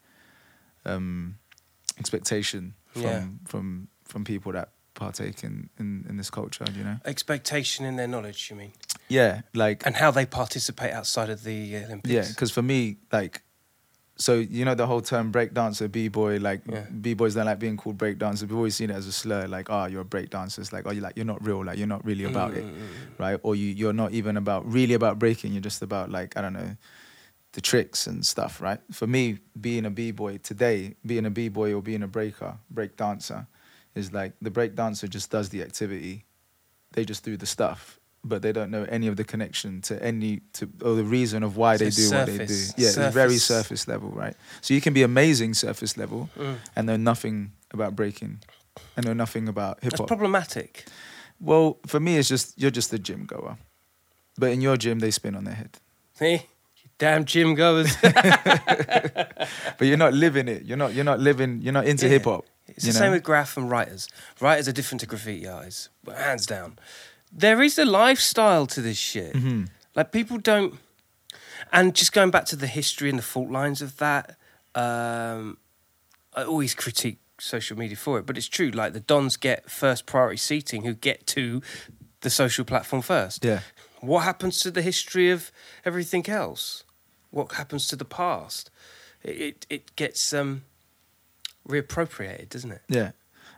um, 0.86 1.40
expectation 1.98 2.76
from 2.94 3.02
Yeah. 3.04 3.24
from 3.46 3.88
from 4.06 4.24
people 4.24 4.52
that 4.52 4.70
partake 4.94 5.44
in, 5.44 5.70
in 5.80 6.06
in 6.10 6.18
this 6.18 6.30
culture. 6.30 6.66
You 6.78 6.84
know. 6.84 6.98
Expectation 7.06 7.86
in 7.86 7.96
their 7.96 8.08
knowledge, 8.08 8.50
you 8.52 8.56
mean? 8.56 8.74
Yeah, 9.10 9.42
like 9.54 9.84
And 9.86 9.96
how 9.96 10.12
they 10.12 10.26
participate 10.28 10.94
outside 10.94 11.30
of 11.32 11.44
the 11.44 11.76
Olympics. 11.86 12.14
yeah, 12.14 12.28
because 12.28 12.52
for 12.54 12.62
me, 12.62 12.98
like, 13.12 13.42
so 14.18 14.36
you 14.36 14.66
know 14.66 14.76
the 14.76 14.88
whole 14.88 15.02
term 15.02 15.32
breakdancer, 15.32 15.92
b 15.92 16.08
boy, 16.08 16.38
like 16.38 16.62
Yeah. 16.68 16.86
b 17.02 17.14
boys 17.14 17.36
don't 17.36 17.46
like 17.46 17.60
being 17.60 17.78
called 17.78 17.98
breakdancers. 17.98 18.42
We've 18.42 18.56
always 18.56 18.76
seen 18.76 18.90
it 18.90 18.96
as 18.96 19.08
a 19.08 19.12
slur, 19.12 19.48
like, 19.48 19.70
oh, 19.70 19.86
you're 19.86 20.02
a 20.02 20.06
breakdancer. 20.06 20.60
It's 20.60 20.74
like, 20.74 20.86
oh, 20.88 20.92
you're 20.92 21.04
like 21.04 21.16
you're 21.18 21.26
not 21.26 21.46
real, 21.46 21.64
like 21.64 21.78
you're 21.78 21.88
not 21.88 22.04
really 22.06 22.24
about 22.26 22.54
it, 22.54 22.66
right? 23.20 23.40
Or 23.44 23.56
you 23.56 23.68
you're 23.68 23.94
not 23.94 24.12
even 24.14 24.38
about 24.38 24.66
really 24.72 24.94
about 24.96 25.20
breaking. 25.20 25.54
You're 25.54 25.62
just 25.62 25.82
about 25.82 26.10
like 26.12 26.36
I 26.38 26.42
don't 26.42 26.54
know, 26.54 26.76
the 27.54 27.62
tricks 27.62 28.08
and 28.08 28.26
stuff, 28.26 28.62
right? 28.62 28.80
For 28.92 29.08
me, 29.08 29.40
being 29.60 29.86
a 29.86 29.90
b 29.90 30.12
boy 30.12 30.38
today, 30.40 30.96
being 31.06 31.26
a 31.26 31.30
b 31.32 31.50
boy 31.50 31.74
or 31.74 31.82
being 31.82 32.04
a 32.04 32.08
breaker, 32.08 32.58
breakdancer, 32.74 33.48
is 33.96 34.14
like 34.14 34.34
the 34.42 34.52
breakdancer 34.52 35.10
just 35.10 35.32
does 35.32 35.50
the 35.50 35.62
activity, 35.62 36.26
they 36.94 37.06
just 37.06 37.24
do 37.24 37.38
the 37.38 37.46
stuff. 37.46 38.00
But 38.28 38.42
they 38.42 38.52
don't 38.52 38.70
know 38.72 38.84
any 38.90 39.08
of 39.08 39.16
the 39.16 39.24
connection 39.24 39.82
to 39.84 39.94
any 40.04 40.42
to 40.54 40.68
or 40.84 40.96
the 40.96 41.04
reason 41.04 41.44
of 41.44 41.56
why 41.58 41.78
So 41.78 41.86
they 41.86 41.90
do 41.92 42.10
what 42.12 42.26
they 42.26 42.38
do. 42.38 42.48
surface- 42.48 42.74
Yeah, 42.78 42.88
it's 42.88 43.14
very 43.14 43.38
surface. 43.38 43.44
surface 43.44 43.88
level, 43.88 44.10
right? 44.10 44.36
So 44.62 44.74
you 44.74 44.82
can 44.82 44.94
be 44.94 45.04
amazing 45.04 45.54
surface 45.56 45.98
level 45.98 46.30
Mm. 46.38 46.56
and 46.76 46.88
know 46.88 46.98
nothing 46.98 47.52
about 47.72 47.96
breaking, 47.96 48.40
and 48.96 49.06
know 49.06 49.14
nothing 49.14 49.48
about 49.48 49.80
hip 49.84 49.94
hop. 49.94 50.00
That's 50.00 50.08
problematic. 50.08 50.86
Well, 51.40 51.78
for 51.86 52.00
me, 52.00 52.18
it's 52.18 52.28
just 52.30 52.54
you're 52.58 52.76
just 52.76 52.92
a 52.94 53.00
gym 53.00 53.26
goer, 53.26 53.58
but 54.38 54.52
in 54.52 54.62
your 54.62 54.78
gym 54.78 55.00
they 55.00 55.12
spin 55.12 55.36
on 55.36 55.44
their 55.46 55.56
head. 55.56 55.78
See? 56.20 56.34
You 56.34 56.90
damn 56.98 57.26
gym 57.26 57.56
goers. 57.56 57.96
But 59.78 59.88
you're 59.88 59.98
not 59.98 60.14
living 60.14 60.48
it. 60.48 60.64
You're 60.66 60.78
not. 60.78 60.94
You're 60.94 61.06
not 61.06 61.20
living. 61.20 61.62
You're 61.62 61.74
not 61.74 61.86
into 61.86 62.06
Yeah. 62.06 62.14
hip 62.14 62.26
hop. 62.26 62.46
It's 62.68 62.86
the 62.86 62.94
know? 62.94 63.00
same 63.00 63.12
with 63.14 63.24
graff 63.24 63.56
and 63.58 63.70
writers. 63.70 64.08
Writers 64.42 64.68
are 64.68 64.72
different 64.74 65.00
to 65.02 65.06
graffiti 65.08 65.48
artists, 65.48 65.90
hands 66.08 66.46
down. 66.46 66.78
There 67.32 67.62
is 67.62 67.78
a 67.78 67.86
lifestyle 67.86 68.66
to 68.68 68.82
this 68.82 68.98
shit. 68.98 69.34
Mm-hmm. 69.34 69.66
Like 69.96 70.12
people 70.12 70.38
don't, 70.38 70.76
and 71.72 71.96
just 71.96 72.14
going 72.14 72.32
back 72.32 72.46
to 72.46 72.56
the 72.56 72.68
history 72.68 73.10
and 73.10 73.18
the 73.18 73.24
fault 73.24 73.50
lines 73.50 73.82
of 73.82 73.98
that. 73.98 74.38
Um, 74.76 75.58
I 76.36 76.44
always 76.44 76.76
critique 76.76 77.18
social 77.40 77.78
media 77.78 77.98
for 77.98 78.20
it, 78.20 78.26
but 78.26 78.38
it's 78.38 78.48
true. 78.48 78.70
Like 78.70 78.94
the 78.94 79.00
dons 79.00 79.38
get 79.38 79.70
first 79.70 80.06
priority 80.06 80.38
seating, 80.38 80.84
who 80.84 80.94
get 80.94 81.26
to 81.28 81.62
the 82.22 82.30
social 82.30 82.66
platform 82.66 83.02
first. 83.02 83.44
Yeah. 83.44 83.62
What 84.02 84.22
happens 84.22 84.60
to 84.62 84.72
the 84.72 84.82
history 84.82 85.32
of 85.32 85.52
everything 85.84 86.30
else? 86.30 86.84
What 87.32 87.54
happens 87.54 87.88
to 87.88 87.96
the 87.96 88.06
past? 88.06 88.70
It 89.24 89.42
it, 89.42 89.66
it 89.70 89.96
gets 89.96 90.34
um, 90.34 90.64
reappropriated, 91.68 92.50
doesn't 92.50 92.72
it? 92.72 92.82
Yeah, 92.88 93.12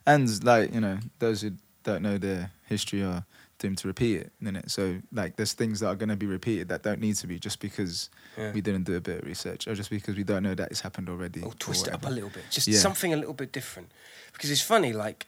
and 0.05 0.43
like 0.43 0.73
you 0.73 0.81
know, 0.81 0.99
those 1.19 1.41
who 1.41 1.51
don't 1.83 2.01
know 2.01 2.17
their 2.17 2.51
history 2.67 3.03
are 3.03 3.25
doomed 3.59 3.77
to 3.79 3.87
repeat 3.87 4.17
it, 4.21 4.31
innit? 4.43 4.69
So 4.71 4.99
like, 5.11 5.35
there's 5.35 5.53
things 5.53 5.79
that 5.81 5.87
are 5.87 5.95
going 5.95 6.09
to 6.09 6.15
be 6.15 6.25
repeated 6.25 6.67
that 6.69 6.81
don't 6.83 6.99
need 6.99 7.15
to 7.17 7.27
be 7.27 7.37
just 7.39 7.59
because 7.59 8.09
Yeah. 8.37 8.51
we 8.53 8.61
didn't 8.61 8.83
do 8.85 8.95
a 8.95 9.01
bit 9.01 9.19
of 9.21 9.25
research 9.27 9.67
or 9.67 9.75
just 9.75 9.89
because 9.89 10.15
we 10.15 10.23
don't 10.23 10.43
know 10.43 10.55
that 10.55 10.71
it's 10.71 10.81
happened 10.81 11.09
already. 11.09 11.41
or 11.41 11.53
twist 11.53 11.87
it 11.87 11.93
up 11.93 12.05
a 12.05 12.09
little 12.09 12.29
bit, 12.29 12.43
just 12.49 12.67
Yeah. 12.67 12.79
something 12.79 13.13
a 13.13 13.17
little 13.17 13.33
bit 13.33 13.51
different. 13.51 13.91
Because 14.33 14.49
it's 14.49 14.61
funny, 14.61 14.91
like 14.93 15.27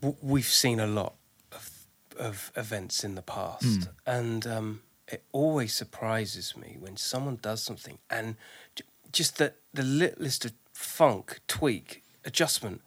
w- 0.00 0.16
we've 0.22 0.46
seen 0.48 0.80
a 0.80 0.86
lot 0.86 1.14
of 1.52 1.70
of 2.18 2.50
events 2.56 3.04
in 3.04 3.14
the 3.14 3.22
past, 3.22 3.64
Hmm. 3.64 3.82
and 4.06 4.46
um, 4.46 4.82
it 5.08 5.22
always 5.32 5.74
surprises 5.74 6.56
me 6.56 6.76
when 6.80 6.96
someone 6.96 7.36
does 7.42 7.62
something 7.62 7.98
and 8.08 8.36
j- 8.74 8.84
just 9.12 9.36
the 9.36 9.52
the 9.74 9.82
littlest 9.82 10.44
of 10.46 10.52
funk, 10.72 11.40
tweak, 11.46 12.02
adjustment 12.24 12.80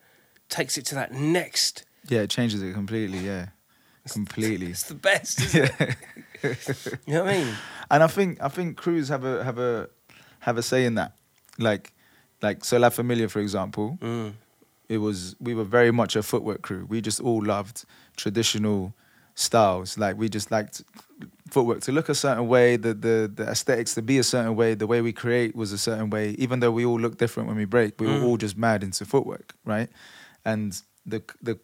takes 0.48 0.78
it 0.78 0.86
to 0.88 0.96
that 0.96 1.12
next. 1.12 1.84
Yeah, 2.08 2.22
it 2.22 2.30
changes 2.32 2.62
it 2.64 2.74
completely. 2.74 3.20
Yeah, 3.20 3.50
completely. 4.08 4.68
It's 4.72 4.84
the 4.84 4.96
best. 4.96 5.42
Isn't 5.42 5.72
it? 5.80 5.96
you 7.06 7.14
know 7.14 7.24
what 7.24 7.34
I 7.34 7.38
mean? 7.38 7.56
and 7.92 8.04
I 8.04 8.08
think 8.08 8.42
I 8.42 8.48
think 8.50 8.78
crews 8.78 9.10
have 9.10 9.24
a 9.26 9.44
have 9.44 9.60
a 9.60 9.90
have 10.40 10.58
a 10.58 10.62
say 10.64 10.86
in 10.86 10.96
that. 10.96 11.12
Like 11.58 11.94
like 12.42 12.64
so 12.66 12.78
La 12.78 12.90
Familia, 12.90 13.28
for 13.30 13.40
example, 13.42 13.98
Mm. 14.02 14.34
it 14.88 14.98
was 15.00 15.36
we 15.40 15.54
were 15.54 15.66
very 15.66 15.92
much 15.92 16.16
a 16.16 16.24
footwork 16.24 16.62
crew. 16.62 16.86
We 16.90 17.02
just 17.02 17.20
all 17.20 17.44
loved 17.44 17.84
traditional 18.16 18.94
styles. 19.36 19.98
Like 19.98 20.18
we 20.18 20.30
just 20.30 20.50
liked 20.52 20.84
footwork 21.50 21.82
to 21.82 21.92
look 21.92 22.10
a 22.10 22.16
certain 22.16 22.48
way, 22.48 22.78
the 22.78 22.94
the 22.94 23.32
the 23.36 23.44
aesthetics 23.50 23.94
to 23.96 24.02
be 24.02 24.18
a 24.20 24.24
certain 24.24 24.56
way, 24.56 24.76
the 24.76 24.88
way 24.88 25.02
we 25.02 25.12
create 25.14 25.56
was 25.56 25.72
a 25.74 25.78
certain 25.78 26.10
way. 26.10 26.36
Even 26.40 26.60
though 26.62 26.72
we 26.72 26.86
all 26.86 27.00
look 27.00 27.18
different 27.18 27.48
when 27.50 27.58
we 27.58 27.66
break, 27.66 28.00
we 28.00 28.08
were 28.08 28.14
Mm. 28.20 28.24
all 28.28 28.38
just 28.38 28.58
mad 28.58 28.84
into 28.84 29.06
footwork, 29.06 29.54
right? 29.66 29.90
And 30.46 30.82
the 31.06 31.22
the 31.42 31.58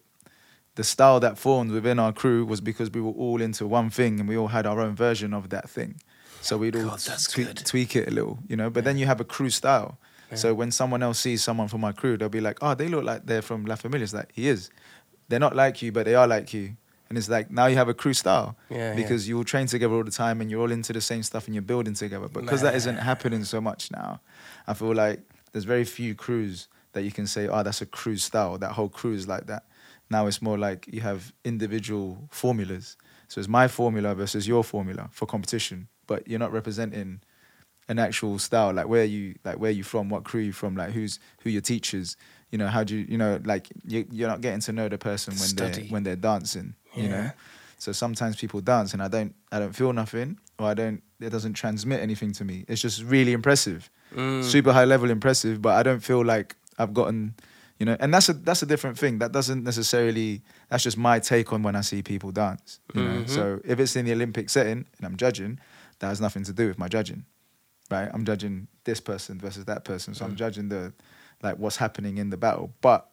the 0.75 0.83
style 0.83 1.19
that 1.21 1.37
formed 1.37 1.71
within 1.71 1.99
our 1.99 2.11
crew 2.13 2.45
was 2.45 2.61
because 2.61 2.91
we 2.91 3.01
were 3.01 3.11
all 3.11 3.41
into 3.41 3.65
one 3.65 3.89
thing 3.89 4.19
and 4.19 4.27
we 4.29 4.37
all 4.37 4.49
had 4.49 4.65
our 4.65 4.79
own 4.81 4.95
version 4.95 5.33
of 5.33 5.49
that 5.49 5.69
thing. 5.69 5.95
So 6.41 6.57
we'd 6.57 6.75
all 6.75 6.83
God, 6.83 7.01
tweak, 7.31 7.63
tweak 7.63 7.95
it 7.95 8.07
a 8.07 8.11
little, 8.11 8.39
you 8.47 8.55
know. 8.55 8.69
But 8.69 8.83
then 8.83 8.97
you 8.97 9.05
have 9.07 9.19
a 9.19 9.23
crew 9.23 9.49
style. 9.49 9.97
So 10.33 10.53
when 10.53 10.69
someone 10.71 11.01
else 11.01 11.19
sees 11.19 11.41
someone 11.41 11.69
from 11.69 11.79
my 11.79 11.93
crew, 11.93 12.17
they'll 12.17 12.27
be 12.27 12.41
like, 12.41 12.57
"Oh, 12.61 12.75
they 12.75 12.89
look 12.89 13.05
like 13.05 13.25
they're 13.25 13.41
from 13.41 13.65
La 13.65 13.75
Familia." 13.75 14.03
It's 14.03 14.13
like 14.13 14.31
he 14.33 14.49
is. 14.49 14.69
They're 15.29 15.39
not 15.39 15.55
like 15.55 15.81
you, 15.81 15.93
but 15.93 16.05
they 16.05 16.13
are 16.15 16.27
like 16.27 16.53
you. 16.53 16.75
And 17.07 17.17
it's 17.17 17.29
like 17.29 17.49
now 17.49 17.67
you 17.67 17.77
have 17.77 17.87
a 17.87 17.93
crew 17.93 18.13
style 18.13 18.57
Yeah, 18.69 18.77
yeah. 18.89 18.95
because 18.95 19.29
you 19.29 19.37
all 19.37 19.43
train 19.45 19.67
together 19.67 19.93
all 19.93 20.03
the 20.03 20.11
time 20.11 20.41
and 20.41 20.51
you're 20.51 20.59
all 20.59 20.71
into 20.71 20.91
the 20.91 20.99
same 20.99 21.23
stuff 21.23 21.45
and 21.45 21.55
you're 21.55 21.61
building 21.61 21.93
together. 21.93 22.27
But 22.27 22.41
because 22.43 22.61
that 22.61 22.75
isn't 22.75 22.97
happening 22.97 23.45
so 23.45 23.61
much 23.61 23.91
now, 23.91 24.19
I 24.67 24.73
feel 24.73 24.93
like 24.93 25.21
there's 25.53 25.63
very 25.65 25.85
few 25.85 26.15
crews 26.15 26.67
that 26.93 27.03
you 27.03 27.11
can 27.11 27.27
say, 27.27 27.47
oh, 27.47 27.63
that's 27.63 27.81
a 27.81 27.85
crew 27.85 28.17
style. 28.17 28.57
That 28.57 28.71
whole 28.73 28.89
crew 28.89 29.13
is 29.13 29.27
like 29.27 29.45
that. 29.47 29.63
Now 30.09 30.27
it's 30.27 30.41
more 30.41 30.57
like 30.57 30.87
you 30.91 31.01
have 31.01 31.33
individual 31.43 32.27
formulas. 32.31 32.97
So 33.27 33.39
it's 33.39 33.47
my 33.47 33.67
formula 33.67 34.13
versus 34.15 34.47
your 34.47 34.63
formula 34.63 35.09
for 35.11 35.25
competition, 35.25 35.87
but 36.05 36.27
you're 36.27 36.39
not 36.39 36.51
representing 36.51 37.21
an 37.87 37.99
actual 37.99 38.39
style. 38.39 38.73
Like 38.73 38.87
where 38.87 39.05
you 39.05 39.35
like 39.43 39.57
where 39.57 39.71
you 39.71 39.83
from, 39.83 40.09
what 40.09 40.23
crew 40.23 40.41
you 40.41 40.53
from, 40.53 40.75
like 40.75 40.91
who's 40.91 41.19
who 41.41 41.49
your 41.49 41.61
teachers. 41.61 42.17
You 42.51 42.57
know 42.59 42.67
how 42.67 42.83
do 42.83 42.95
you 42.95 43.05
you 43.09 43.17
know 43.17 43.39
like 43.43 43.67
you, 43.85 44.05
you're 44.11 44.29
not 44.29 44.41
getting 44.41 44.59
to 44.61 44.71
know 44.71 44.87
the 44.89 44.97
person 44.97 45.33
when 45.33 45.39
Study. 45.39 45.81
they're 45.81 45.91
when 45.91 46.03
they're 46.03 46.15
dancing. 46.15 46.75
You 46.95 47.09
know. 47.09 47.31
So 47.77 47.91
sometimes 47.91 48.37
people 48.37 48.61
dance 48.61 48.93
and 48.93 49.01
I 49.01 49.07
don't 49.07 49.35
I 49.51 49.59
don't 49.59 49.75
feel 49.75 49.91
nothing 49.91 50.39
or 50.57 50.67
I 50.67 50.73
don't 50.73 51.01
it 51.19 51.29
doesn't 51.29 51.53
transmit 51.53 52.01
anything 52.01 52.31
to 52.33 52.45
me. 52.45 52.65
It's 52.67 52.81
just 52.81 53.03
really 53.03 53.33
impressive. 53.33 53.89
Mm. 54.13 54.43
Super 54.43 54.71
high 54.71 54.85
level 54.85 55.09
impressive, 55.09 55.61
but 55.61 55.73
I 55.73 55.83
don't 55.83 55.99
feel 55.99 56.23
like 56.23 56.55
I've 56.77 56.93
gotten 56.93 57.35
you 57.79 57.85
know, 57.85 57.97
and 57.99 58.13
that's 58.13 58.29
a 58.29 58.33
that's 58.33 58.63
a 58.63 58.65
different 58.65 58.97
thing. 58.97 59.19
That 59.19 59.31
doesn't 59.31 59.63
necessarily 59.63 60.41
that's 60.69 60.83
just 60.83 60.97
my 60.97 61.19
take 61.19 61.51
on 61.53 61.61
when 61.63 61.75
I 61.75 61.81
see 61.81 62.01
people 62.01 62.31
dance. 62.31 62.79
You 62.93 63.01
know. 63.03 63.21
Mhm. 63.23 63.29
So 63.29 63.59
if 63.65 63.79
it's 63.79 63.95
in 63.95 64.05
the 64.05 64.13
Olympic 64.13 64.49
setting 64.49 64.85
and 64.97 65.05
I'm 65.05 65.17
judging, 65.17 65.59
that 65.99 66.07
has 66.07 66.21
nothing 66.21 66.43
to 66.45 66.53
do 66.53 66.67
with 66.67 66.77
my 66.79 66.87
judging. 66.87 67.25
Right? 67.91 68.09
I'm 68.13 68.25
judging 68.25 68.67
this 68.83 68.99
person 68.99 69.39
versus 69.39 69.65
that 69.65 69.83
person. 69.83 70.15
So 70.15 70.25
I'm 70.25 70.35
judging 70.35 70.69
the 70.69 70.93
like 71.43 71.57
what's 71.57 71.77
happening 71.77 72.17
in 72.17 72.29
the 72.29 72.37
battle. 72.37 72.73
But 72.81 73.09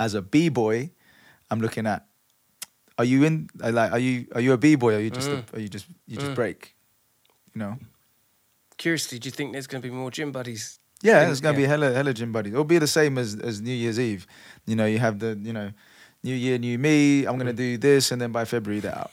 as 0.00 0.14
a 0.14 0.22
B 0.22 0.48
boy, 0.48 0.90
I'm 1.50 1.60
looking 1.60 1.86
at 1.86 2.06
are 2.96 3.04
you 3.04 3.24
in 3.24 3.48
uh, 3.62 3.70
like 3.72 3.92
are 3.92 3.98
you 3.98 4.26
are 4.34 4.40
you 4.40 4.52
a 4.52 4.58
B 4.58 4.76
boy? 4.76 4.94
Are 4.94 5.00
you 5.00 5.10
just 5.10 5.30
Mm. 5.30 5.52
a, 5.52 5.56
are 5.56 5.60
you 5.60 5.68
just 5.68 5.86
you 6.06 6.16
just 6.16 6.32
Mm. 6.32 6.34
break? 6.34 6.74
You 7.54 7.58
know? 7.60 7.78
Curiously, 8.76 9.18
do 9.18 9.26
you 9.26 9.32
think 9.32 9.52
there's 9.52 9.66
going 9.66 9.82
to 9.82 9.88
be 9.88 9.94
more 9.94 10.10
gym 10.10 10.30
buddies? 10.32 10.78
Yeah, 11.02 11.30
it's 11.30 11.40
gonna 11.40 11.56
be 11.56 11.62
yeah. 11.62 11.68
hella 11.68 11.92
hella 11.92 12.12
gym 12.12 12.32
buddies. 12.32 12.52
It'll 12.52 12.64
be 12.64 12.78
the 12.78 12.86
same 12.88 13.18
as 13.18 13.34
as 13.36 13.60
New 13.60 13.72
Year's 13.74 13.98
Eve. 14.00 14.26
You 14.66 14.74
know, 14.76 14.86
you 14.86 14.98
have 14.98 15.18
the 15.20 15.38
you 15.40 15.52
know, 15.52 15.70
New 16.24 16.34
Year, 16.34 16.58
new 16.58 16.76
me. 16.78 17.24
I'm 17.26 17.34
Mm. 17.36 17.38
gonna 17.38 17.52
do 17.52 17.76
this, 17.78 18.10
and 18.12 18.20
then 18.20 18.32
by 18.32 18.44
February 18.44 18.80
they're 18.80 18.98
out. 18.98 19.10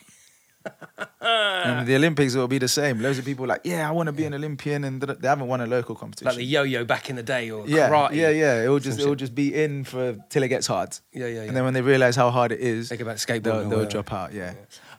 and 1.21 1.87
the 1.87 1.95
Olympics 1.95 2.33
it 2.33 2.39
will 2.39 2.47
be 2.47 2.57
the 2.57 2.67
same. 2.67 2.99
Loads 2.99 3.19
of 3.19 3.25
people 3.25 3.45
like, 3.45 3.61
yeah, 3.63 3.87
I 3.87 3.91
want 3.91 4.07
to 4.07 4.13
be 4.13 4.25
an 4.25 4.33
Olympian, 4.33 4.83
and 4.83 4.99
they 5.01 5.27
haven't 5.27 5.47
won 5.47 5.61
a 5.61 5.67
local 5.67 5.93
competition. 5.95 6.25
Like 6.27 6.37
the 6.37 6.43
yo-yo 6.45 6.85
back 6.85 7.09
in 7.09 7.15
the 7.15 7.23
day, 7.23 7.51
or 7.51 7.67
yeah, 7.67 7.89
karate. 7.89 8.15
yeah, 8.15 8.29
yeah. 8.29 8.63
It 8.63 8.67
will 8.69 8.79
just 8.79 8.99
it 8.99 9.05
will 9.05 9.15
just 9.15 9.35
be 9.35 9.53
in 9.53 9.83
for 9.83 10.15
till 10.29 10.43
it 10.43 10.47
gets 10.49 10.67
hard, 10.67 10.97
yeah, 11.13 11.27
yeah. 11.27 11.33
yeah. 11.35 11.41
and 11.47 11.55
then 11.55 11.63
when 11.65 11.73
they 11.73 11.81
realize 11.81 12.15
how 12.15 12.31
hard 12.31 12.51
it 12.51 12.59
is, 12.59 12.89
Think 12.89 13.01
about 13.01 13.17
skateboarding. 13.17 13.41
they'll, 13.43 13.69
they'll 13.69 13.85
drop 13.85 14.11
out. 14.11 14.33
Yeah. 14.33 14.53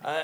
Uh, 0.05 0.23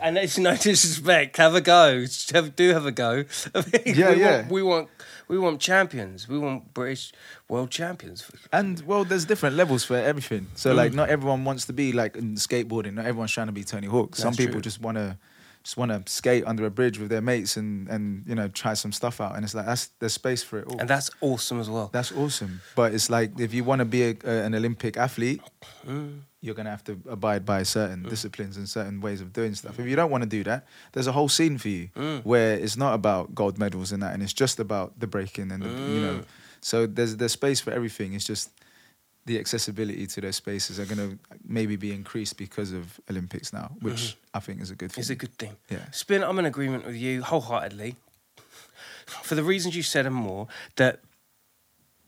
and 0.00 0.16
it's 0.16 0.38
no 0.38 0.54
disrespect. 0.68 1.36
Have 1.38 1.56
a 1.56 1.60
go. 1.60 2.04
Have, 2.32 2.54
do 2.54 2.72
have 2.72 2.86
a 2.86 2.92
go. 2.92 3.24
I 3.54 3.64
mean, 3.72 3.96
Yeah, 3.96 4.10
we 4.14 4.20
yeah. 4.20 4.36
Want, 4.36 4.50
we 4.52 4.62
want 4.62 4.88
we 5.28 5.38
want 5.38 5.60
champions. 5.60 6.28
We 6.28 6.38
want 6.38 6.74
British 6.74 7.12
world 7.48 7.70
champions. 7.70 8.30
And 8.52 8.80
well, 8.86 9.04
there's 9.04 9.24
different 9.24 9.56
levels 9.56 9.84
for 9.84 9.96
everything. 9.96 10.46
So 10.54 10.72
Mm. 10.72 10.76
like, 10.76 10.92
not 10.94 11.08
everyone 11.08 11.44
wants 11.44 11.66
to 11.66 11.72
be 11.72 11.92
like 11.92 12.16
in 12.16 12.34
skateboarding. 12.36 12.94
Not 12.94 13.06
everyone's 13.06 13.32
trying 13.32 13.46
to 13.48 13.52
be 13.52 13.64
Tony 13.64 13.86
Hawk. 13.86 14.16
Some 14.16 14.34
people 14.34 14.54
true. 14.54 14.60
just 14.62 14.80
want 14.80 14.96
to 14.98 15.16
just 15.62 15.78
want 15.78 15.90
to 15.92 16.02
skate 16.12 16.44
under 16.46 16.66
a 16.66 16.70
bridge 16.70 16.98
with 16.98 17.08
their 17.08 17.22
mates 17.22 17.56
and 17.56 17.88
and 17.88 18.22
you 18.26 18.34
know 18.34 18.48
try 18.48 18.74
some 18.74 18.92
stuff 18.92 19.18
out. 19.20 19.34
And 19.34 19.44
it's 19.44 19.54
like 19.54 19.64
that's 19.66 19.86
there's 19.98 20.12
space 20.12 20.42
for 20.42 20.58
it 20.58 20.66
all. 20.66 20.78
And 20.78 20.88
that's 20.88 21.10
awesome 21.22 21.58
as 21.58 21.70
well. 21.70 21.88
that's 21.92 22.12
awesome. 22.12 22.60
But 22.76 22.92
it's 22.92 23.08
like 23.08 23.30
if 23.40 23.54
you 23.54 23.64
want 23.64 23.78
to 23.78 23.86
be 23.86 24.02
a, 24.10 24.14
a, 24.24 24.44
an 24.46 24.54
Olympic 24.54 24.96
athlete, 24.98 25.40
Mm. 25.86 26.20
You're 26.44 26.54
gonna 26.54 26.70
have 26.76 26.84
to 26.84 26.92
abide 27.08 27.42
by 27.46 27.62
certain 27.62 28.02
disciplines 28.02 28.56
and 28.58 28.68
certain 28.68 29.00
ways 29.00 29.20
of 29.22 29.32
doing 29.32 29.54
stuff. 29.54 29.78
If 29.80 29.86
you 29.86 29.96
don't 29.96 30.10
want 30.10 30.22
to 30.24 30.28
do 30.38 30.44
that, 30.44 30.66
there's 30.92 31.06
a 31.06 31.12
whole 31.12 31.30
scene 31.30 31.56
for 31.58 31.68
you 31.76 31.88
Mm. 31.96 32.22
where 32.24 32.52
it's 32.64 32.76
not 32.76 32.92
about 33.00 33.34
gold 33.34 33.56
medals 33.58 33.92
and 33.92 34.02
that, 34.02 34.12
and 34.14 34.22
it's 34.22 34.34
just 34.44 34.60
about 34.60 34.88
the 35.00 35.06
breaking 35.06 35.50
and 35.52 35.62
the 35.62 35.68
you 35.94 36.00
know. 36.06 36.16
Mm. 36.18 36.24
So 36.60 36.86
there's 36.86 37.16
there's 37.16 37.32
space 37.32 37.60
for 37.64 37.72
everything. 37.72 38.12
It's 38.14 38.26
just 38.26 38.50
the 39.26 39.38
accessibility 39.38 40.06
to 40.06 40.20
those 40.20 40.36
spaces 40.36 40.78
are 40.78 40.84
gonna 40.84 41.10
maybe 41.58 41.76
be 41.76 41.90
increased 42.00 42.36
because 42.36 42.72
of 42.72 43.00
Olympics 43.10 43.52
now, 43.54 43.68
which 43.80 44.02
I 44.34 44.40
think 44.40 44.60
is 44.60 44.70
a 44.70 44.74
good 44.74 44.92
thing. 44.92 45.00
It's 45.00 45.10
a 45.18 45.20
good 45.24 45.36
thing. 45.38 45.56
Yeah. 45.70 45.90
Spin, 45.92 46.22
I'm 46.22 46.38
in 46.38 46.44
agreement 46.44 46.84
with 46.84 46.96
you 46.96 47.22
wholeheartedly. 47.22 47.96
For 49.22 49.34
the 49.34 49.42
reasons 49.42 49.74
you 49.76 49.82
said 49.82 50.04
and 50.06 50.14
more, 50.14 50.46
that 50.76 51.00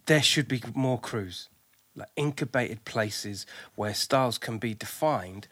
there 0.07 0.22
should 0.22 0.46
be 0.49 0.62
more 0.75 0.99
crews, 1.01 1.49
like 1.96 2.09
incubated 2.16 2.85
places 2.85 3.46
where 3.74 3.94
styles 3.94 4.38
can 4.38 4.59
be 4.59 4.74
defined 4.74 5.48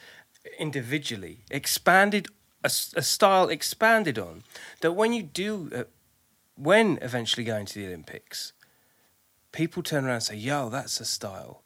individually, 0.59 1.39
expanded, 1.51 2.29
a, 2.63 2.71
a 2.97 3.03
style 3.03 3.49
expanded 3.49 4.19
on. 4.19 4.43
That 4.81 4.93
when 4.93 5.13
you 5.13 5.23
do, 5.23 5.71
uh, 5.75 5.85
when 6.57 6.99
eventually 7.03 7.45
going 7.45 7.67
to 7.67 7.75
the 7.75 7.87
Olympics, 7.87 8.53
people 9.53 9.83
turn 9.83 10.05
around 10.05 10.15
and 10.15 10.23
say, 10.23 10.37
yo, 10.37 10.69
that's 10.69 11.01
a 11.01 11.05
style. 11.05 11.63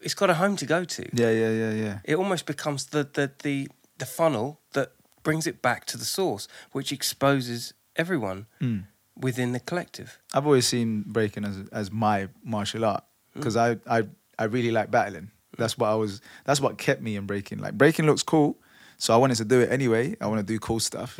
It's 0.00 0.14
got 0.14 0.30
a 0.30 0.34
home 0.34 0.54
to 0.56 0.66
go 0.66 0.84
to 0.84 1.02
Yeah, 1.12 1.30
yeah, 1.30 1.50
yeah, 1.50 1.72
yeah. 1.72 1.98
it 2.04 2.14
almost 2.16 2.46
becomes 2.46 2.86
the, 2.86 3.02
the 3.12 3.32
the 3.42 3.68
the 3.98 4.06
funnel 4.06 4.60
that 4.74 4.92
brings 5.24 5.44
it 5.48 5.60
back 5.60 5.84
to 5.86 5.96
the 5.98 6.04
source, 6.04 6.46
which 6.70 6.92
exposes 6.92 7.74
everyone 7.96 8.46
Mm. 8.60 8.84
within 9.16 9.50
the 9.52 9.58
collective. 9.60 10.20
I've 10.32 10.46
always 10.46 10.68
seen 10.68 11.02
breaking 11.04 11.44
as 11.44 11.56
as 11.72 11.90
my 11.90 12.28
martial 12.44 12.84
art 12.84 13.02
because 13.34 13.56
I, 13.56 13.76
I 13.88 14.04
I 14.38 14.44
really 14.44 14.70
like 14.70 14.90
battling. 14.90 15.30
That's 15.56 15.76
what 15.78 15.88
I 15.88 15.94
was. 15.94 16.20
That's 16.44 16.60
what 16.60 16.78
kept 16.78 17.02
me 17.02 17.16
in 17.16 17.26
breaking. 17.26 17.58
Like 17.58 17.74
breaking 17.74 18.06
looks 18.06 18.22
cool, 18.22 18.56
so 18.96 19.12
I 19.14 19.16
wanted 19.16 19.36
to 19.36 19.44
do 19.44 19.60
it 19.60 19.70
anyway. 19.72 20.16
I 20.20 20.26
want 20.26 20.38
to 20.38 20.52
do 20.52 20.58
cool 20.58 20.80
stuff. 20.80 21.18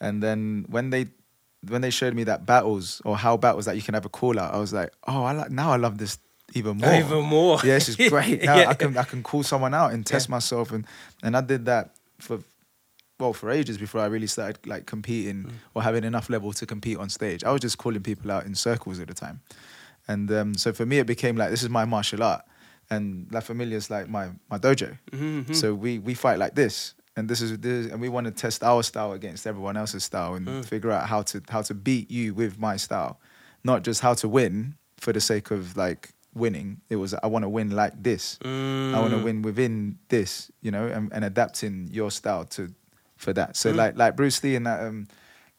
And 0.00 0.22
then 0.22 0.64
when 0.68 0.90
they 0.90 1.06
when 1.68 1.80
they 1.80 1.90
showed 1.90 2.14
me 2.14 2.24
that 2.24 2.44
battles 2.44 3.00
or 3.04 3.16
how 3.16 3.36
battles 3.36 3.66
that 3.66 3.76
you 3.76 3.82
can 3.82 3.94
have 3.94 4.04
a 4.04 4.08
call 4.08 4.38
out, 4.38 4.52
I 4.52 4.58
was 4.58 4.72
like, 4.72 4.92
oh, 5.06 5.22
I 5.22 5.32
like 5.32 5.50
now. 5.52 5.70
I 5.72 5.76
love 5.76 5.98
this 5.98 6.18
even 6.54 6.78
more. 6.78 6.92
Even 6.92 7.22
more. 7.24 7.58
Yeah, 7.64 7.76
it's 7.76 7.88
is 7.88 7.96
great. 8.08 8.42
Now 8.42 8.56
Yeah. 8.56 8.68
I 8.70 8.74
can 8.74 8.96
I 8.96 9.04
can 9.04 9.22
call 9.22 9.42
someone 9.44 9.72
out 9.74 9.92
and 9.92 10.04
test 10.04 10.28
Yeah. 10.28 10.32
myself 10.34 10.72
and 10.72 10.84
and 11.22 11.36
I 11.36 11.40
did 11.40 11.66
that 11.66 11.90
for 12.18 12.40
well 13.20 13.32
for 13.32 13.48
ages 13.50 13.78
before 13.78 14.00
I 14.00 14.06
really 14.06 14.26
started 14.26 14.66
like 14.66 14.86
competing 14.86 15.44
Mm. 15.44 15.50
or 15.74 15.82
having 15.84 16.02
enough 16.02 16.28
level 16.28 16.52
to 16.54 16.66
compete 16.66 16.98
on 16.98 17.08
stage. 17.08 17.44
I 17.44 17.52
was 17.52 17.60
just 17.60 17.78
calling 17.78 18.02
people 18.02 18.32
out 18.32 18.44
in 18.44 18.56
circles 18.56 18.98
at 18.98 19.06
the 19.06 19.14
time, 19.14 19.40
and 20.08 20.30
um, 20.32 20.54
so 20.54 20.72
for 20.72 20.86
me 20.86 20.98
it 20.98 21.06
became 21.06 21.36
like 21.36 21.50
this 21.50 21.62
is 21.62 21.68
my 21.68 21.84
martial 21.84 22.22
art, 22.22 22.44
and 22.90 23.26
La 23.32 23.40
Familia 23.40 23.76
is 23.76 23.90
like 23.90 24.08
my 24.08 24.30
my 24.50 24.58
dojo. 24.58 24.98
Mhm. 25.12 25.54
So 25.54 25.74
we 25.74 25.98
we 25.98 26.14
fight 26.14 26.38
like 26.38 26.54
this. 26.54 26.94
And 27.14 27.28
this 27.28 27.42
is 27.42 27.58
this, 27.58 27.92
and 27.92 28.00
we 28.00 28.08
want 28.08 28.24
to 28.24 28.30
test 28.32 28.62
our 28.64 28.82
style 28.82 29.12
against 29.12 29.46
everyone 29.46 29.76
else's 29.76 30.02
style 30.02 30.34
and 30.34 30.46
Mm. 30.46 30.64
figure 30.64 30.90
out 30.90 31.08
how 31.08 31.20
to 31.22 31.42
how 31.50 31.60
to 31.60 31.74
beat 31.74 32.10
you 32.10 32.32
with 32.32 32.58
my 32.58 32.78
style, 32.78 33.20
not 33.64 33.84
just 33.84 34.00
how 34.00 34.14
to 34.14 34.28
win 34.28 34.76
for 34.96 35.12
the 35.12 35.20
sake 35.20 35.50
of 35.50 35.76
like 35.76 36.14
winning. 36.34 36.80
It 36.88 36.96
was 36.96 37.12
I 37.12 37.26
want 37.26 37.42
to 37.44 37.50
win 37.50 37.70
like 37.70 38.02
this. 38.02 38.38
I 38.94 38.98
want 38.98 39.12
to 39.12 39.18
Mm. 39.18 39.24
win 39.24 39.42
within 39.42 39.98
this, 40.08 40.50
you 40.62 40.70
know, 40.70 40.86
and, 40.86 41.12
and 41.12 41.22
adapting 41.22 41.88
your 41.92 42.10
style 42.10 42.46
to 42.56 42.72
for 43.18 43.34
that. 43.34 43.56
So 43.56 43.72
Mm. 43.72 43.76
like 43.76 43.96
like 43.98 44.16
Bruce 44.16 44.42
Lee 44.42 44.56
and 44.56 44.64
that 44.66 44.80
um 44.80 45.06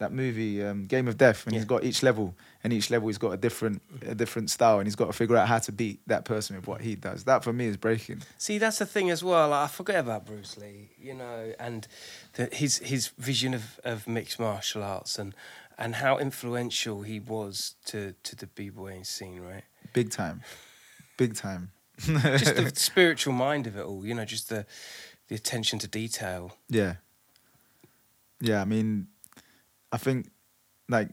that 0.03 0.11
movie 0.11 0.63
um, 0.63 0.85
Game 0.85 1.07
of 1.07 1.17
Death, 1.17 1.45
and 1.45 1.55
he's 1.55 1.65
got 1.65 1.83
each 1.83 2.03
level, 2.03 2.35
and 2.63 2.73
each 2.73 2.89
level 2.91 3.07
he's 3.07 3.17
got 3.17 3.31
a 3.31 3.37
different 3.37 3.81
a 4.05 4.13
different 4.13 4.49
style, 4.49 4.79
and 4.79 4.85
he's 4.85 4.95
got 4.95 5.07
to 5.07 5.13
figure 5.13 5.37
out 5.37 5.47
how 5.47 5.59
to 5.59 5.71
beat 5.71 6.01
that 6.07 6.25
person 6.25 6.55
with 6.55 6.67
what 6.67 6.81
he 6.81 6.95
does. 6.95 7.23
That 7.23 7.43
for 7.43 7.53
me 7.53 7.67
is 7.67 7.77
breaking. 7.77 8.21
See, 8.37 8.57
that's 8.57 8.79
the 8.79 8.85
thing 8.85 9.09
as 9.09 9.23
well. 9.23 9.49
Like, 9.49 9.65
I 9.65 9.67
forget 9.67 9.99
about 9.99 10.25
Bruce 10.25 10.57
Lee, 10.57 10.91
you 10.99 11.13
know, 11.13 11.53
and 11.57 11.87
the, 12.33 12.49
his 12.51 12.79
his 12.79 13.07
vision 13.17 13.53
of, 13.53 13.79
of 13.83 14.07
mixed 14.07 14.39
martial 14.39 14.83
arts 14.83 15.17
and 15.17 15.33
and 15.77 15.95
how 15.95 16.17
influential 16.17 17.01
he 17.01 17.19
was 17.19 17.75
to 17.85 18.13
to 18.23 18.35
the 18.35 18.47
b 18.47 18.69
boying 18.69 19.03
scene, 19.05 19.41
right? 19.41 19.63
Big 19.93 20.09
time, 20.09 20.41
big 21.17 21.35
time. 21.35 21.71
Just 21.99 22.55
the 22.55 22.71
spiritual 22.75 23.33
mind 23.33 23.67
of 23.67 23.77
it 23.77 23.85
all, 23.85 24.05
you 24.05 24.15
know, 24.15 24.25
just 24.25 24.49
the 24.49 24.65
the 25.27 25.35
attention 25.35 25.79
to 25.79 25.87
detail. 25.87 26.57
Yeah. 26.69 26.95
Yeah, 28.41 28.61
I 28.61 28.65
mean, 28.65 29.07
I 29.93 29.97
think 29.97 30.29
like 30.89 31.09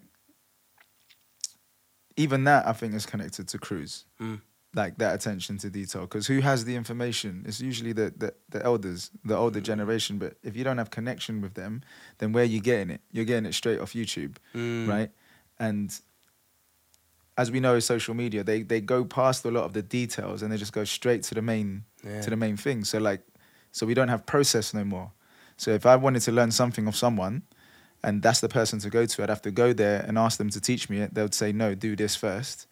even 2.16 2.44
that 2.44 2.66
I 2.66 2.72
think 2.72 2.94
is 2.94 3.06
connected 3.06 3.48
to 3.48 3.58
crews. 3.58 4.04
Mm. 4.20 4.40
Like 4.74 4.98
that 4.98 5.14
attention 5.14 5.58
to 5.58 5.70
detail. 5.70 6.02
Because 6.02 6.28
who 6.28 6.40
has 6.40 6.64
the 6.64 6.76
information? 6.76 7.44
It's 7.46 7.60
usually 7.60 7.92
the, 7.92 8.12
the, 8.16 8.34
the 8.50 8.64
elders, 8.64 9.10
the 9.24 9.36
older 9.36 9.60
generation. 9.60 10.18
But 10.18 10.36
if 10.44 10.56
you 10.56 10.62
don't 10.62 10.78
have 10.78 10.90
connection 10.90 11.40
with 11.40 11.54
them, 11.54 11.82
then 12.18 12.32
where 12.32 12.42
are 12.44 12.46
you 12.46 12.60
getting 12.60 12.90
it? 12.90 13.00
You're 13.10 13.24
getting 13.24 13.46
it 13.46 13.54
straight 13.54 13.80
off 13.80 13.92
YouTube, 13.94 14.36
Mm. 14.54 14.86
right? 14.88 15.10
And 15.58 15.92
as 17.36 17.50
we 17.50 17.58
know, 17.58 17.78
social 17.80 18.14
media, 18.14 18.44
they 18.44 18.62
they 18.62 18.80
go 18.80 19.04
past 19.04 19.44
a 19.44 19.50
lot 19.50 19.64
of 19.64 19.72
the 19.72 19.82
details 19.82 20.42
and 20.42 20.52
they 20.52 20.56
just 20.56 20.72
go 20.72 20.84
straight 20.84 21.22
to 21.24 21.34
the 21.34 21.42
main 21.42 21.84
Yeah. 22.04 22.20
to 22.22 22.30
the 22.30 22.36
main 22.36 22.56
thing. 22.56 22.84
So 22.84 22.98
like, 22.98 23.22
so 23.72 23.86
we 23.86 23.94
don't 23.94 24.08
have 24.08 24.24
process 24.24 24.72
no 24.72 24.84
more. 24.84 25.10
So 25.56 25.70
if 25.72 25.84
I 25.84 25.96
wanted 25.96 26.22
to 26.22 26.32
learn 26.32 26.50
something 26.52 26.86
of 26.86 26.94
someone, 26.96 27.42
and 28.02 28.22
that's 28.22 28.40
the 28.40 28.48
person 28.48 28.78
to 28.80 28.90
go 28.90 29.04
to, 29.06 29.22
I'd 29.22 29.28
have 29.28 29.42
to 29.42 29.50
go 29.50 29.72
there 29.72 30.04
and 30.06 30.16
ask 30.18 30.38
them 30.38 30.50
to 30.50 30.60
teach 30.60 30.88
me 30.90 31.00
it. 31.00 31.14
They 31.14 31.22
would 31.22 31.34
say, 31.34 31.52
no, 31.52 31.74
do 31.74 31.94
this 31.96 32.16
first, 32.16 32.66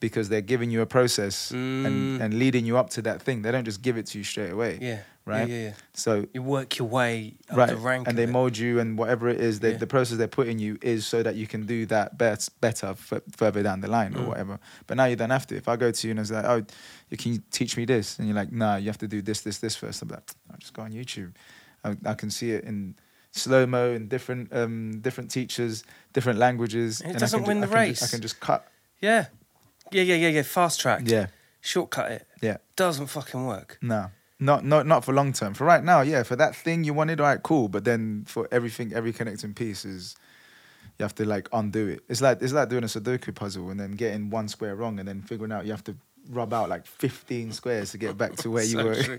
because 0.00 0.28
they're 0.28 0.42
giving 0.42 0.70
you 0.70 0.82
a 0.82 0.86
process 0.86 1.50
Mm. 1.52 1.86
and, 1.86 2.22
and 2.22 2.34
leading 2.38 2.66
you 2.66 2.76
up 2.76 2.90
to 2.90 3.02
that 3.02 3.22
thing. 3.22 3.42
They 3.42 3.50
don't 3.50 3.64
just 3.64 3.80
give 3.82 3.96
it 3.96 4.06
to 4.06 4.18
you 4.18 4.24
straight 4.24 4.50
away. 4.50 4.78
Yeah. 4.80 4.98
Right. 5.24 5.48
Yeah, 5.48 5.56
yeah, 5.56 5.62
yeah. 5.70 5.72
So 5.94 6.26
You 6.34 6.42
work 6.42 6.78
your 6.78 6.86
way 6.86 7.34
up 7.50 7.56
right, 7.56 7.68
the 7.70 7.76
rank. 7.76 8.06
and 8.06 8.16
they 8.16 8.24
it. 8.24 8.28
mold 8.28 8.56
you 8.56 8.78
and 8.78 8.96
whatever 8.96 9.28
it 9.28 9.40
is, 9.40 9.58
they, 9.58 9.72
Yeah. 9.72 9.78
the 9.78 9.86
process 9.88 10.18
they're 10.18 10.28
putting 10.28 10.60
you 10.60 10.78
is 10.82 11.04
so 11.04 11.22
that 11.24 11.34
you 11.34 11.48
can 11.48 11.66
do 11.66 11.84
that 11.86 12.16
bet- 12.16 12.48
better 12.60 12.88
f- 12.88 13.22
further 13.36 13.60
down 13.64 13.80
the 13.80 13.88
line 13.88 14.12
Mm. 14.14 14.20
or 14.20 14.28
whatever. 14.28 14.60
But 14.86 14.98
now 14.98 15.06
you 15.06 15.16
don't 15.16 15.30
have 15.30 15.46
to. 15.48 15.56
If 15.56 15.66
I 15.66 15.74
go 15.76 15.90
to 15.90 16.06
you 16.06 16.12
and 16.12 16.20
it's 16.20 16.30
like, 16.30 16.44
oh, 16.44 16.62
you 17.10 17.16
can 17.16 17.32
you 17.32 17.42
teach 17.50 17.76
me 17.76 17.86
this, 17.86 18.18
and 18.20 18.28
you're 18.28 18.36
like, 18.36 18.52
nah, 18.52 18.76
you 18.76 18.86
have 18.86 18.98
to 18.98 19.08
do 19.08 19.20
this, 19.20 19.40
this, 19.40 19.58
this 19.58 19.74
first. 19.74 20.00
I'm 20.02 20.08
like, 20.08 20.30
I'll 20.50 20.58
just 20.58 20.74
go 20.74 20.82
on 20.82 20.92
YouTube. 20.92 21.32
I, 21.82 21.96
I 22.04 22.14
can 22.14 22.30
see 22.30 22.52
it 22.52 22.62
in 22.64 22.94
slow 23.36 23.66
mo 23.66 23.92
and 23.92 24.08
different 24.08 24.52
um, 24.52 25.00
different 25.00 25.30
teachers, 25.30 25.84
different 26.12 26.38
languages. 26.38 27.00
And 27.00 27.14
it 27.14 27.18
doesn't 27.18 27.44
win 27.44 27.62
ju- 27.62 27.66
the 27.68 27.76
I 27.76 27.84
can 27.86 27.94
ju- 27.94 28.04
I 28.04 28.08
can 28.08 28.20
just 28.20 28.40
cut. 28.40 28.66
Yeah. 29.00 29.26
Yeah, 29.92 30.02
yeah, 30.02 30.14
yeah, 30.16 30.28
yeah. 30.28 30.42
Fast 30.42 30.80
track. 30.80 31.02
Yeah, 31.04 31.26
Shortcut 31.60 32.10
it. 32.10 32.26
yeah. 32.42 32.56
Doesn't 32.74 33.06
fucking 33.06 33.46
work. 33.46 33.78
No. 33.80 34.10
Not 34.40 34.64
not 34.64 34.86
not 34.86 35.04
for 35.04 35.12
long 35.14 35.32
term. 35.32 35.54
For 35.54 35.64
right 35.64 35.82
now, 35.82 36.00
yeah. 36.02 36.22
For 36.22 36.36
that 36.36 36.54
thing 36.56 36.84
you 36.84 36.92
wanted, 36.92 37.20
all 37.20 37.26
right, 37.26 37.42
cool. 37.42 37.68
But 37.68 37.84
then 37.84 38.24
for 38.26 38.48
everything, 38.50 38.92
every 38.92 39.12
connecting 39.12 39.54
piece 39.54 39.84
is 39.84 40.14
you 40.98 41.04
have 41.04 41.14
to 41.14 41.24
like 41.24 41.48
undo 41.52 41.86
it. 41.88 42.00
It's 42.08 42.20
like 42.20 42.42
it's 42.42 42.52
like 42.52 42.68
doing 42.68 42.84
a 42.84 42.86
Sudoku 42.88 43.34
puzzle 43.34 43.70
and 43.70 43.78
then 43.80 43.92
getting 43.92 44.28
one 44.28 44.48
square 44.48 44.74
wrong 44.74 44.98
and 44.98 45.08
then 45.08 45.22
figuring 45.22 45.52
out 45.52 45.64
you 45.64 45.70
have 45.70 45.84
to 45.84 45.96
rub 46.30 46.52
out 46.52 46.68
like 46.68 46.84
fifteen 46.84 47.52
squares 47.52 47.92
to 47.92 47.98
get 47.98 48.18
back 48.18 48.34
to 48.36 48.50
where 48.50 48.64
you 48.72 48.78
were. 48.84 48.94
True. 49.02 49.18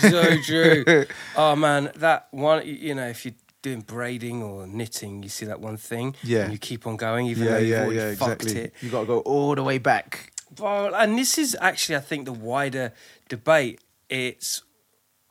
So 0.00 0.36
true. 0.42 1.04
oh 1.36 1.54
man, 1.54 1.92
that 1.96 2.26
one. 2.32 2.66
You 2.66 2.94
know, 2.96 3.06
if 3.06 3.24
you're 3.24 3.34
doing 3.62 3.80
braiding 3.80 4.42
or 4.42 4.66
knitting, 4.66 5.22
you 5.22 5.28
see 5.28 5.46
that 5.46 5.60
one 5.60 5.76
thing. 5.76 6.14
Yeah. 6.22 6.44
And 6.44 6.52
you 6.52 6.58
keep 6.58 6.86
on 6.86 6.96
going, 6.96 7.26
even 7.26 7.46
though 7.46 7.58
you've 7.58 7.68
yeah, 7.68 7.82
already 7.82 7.96
yeah, 7.96 8.14
fucked 8.14 8.42
exactly. 8.42 8.60
it. 8.62 8.74
You 8.80 8.90
got 8.90 9.00
to 9.00 9.06
go 9.06 9.18
all 9.20 9.54
the 9.54 9.62
way 9.62 9.78
back. 9.78 10.32
Well, 10.58 10.94
and 10.94 11.18
this 11.18 11.38
is 11.38 11.56
actually, 11.60 11.96
I 11.96 12.00
think, 12.00 12.24
the 12.24 12.32
wider 12.32 12.92
debate. 13.28 13.80
It's 14.08 14.62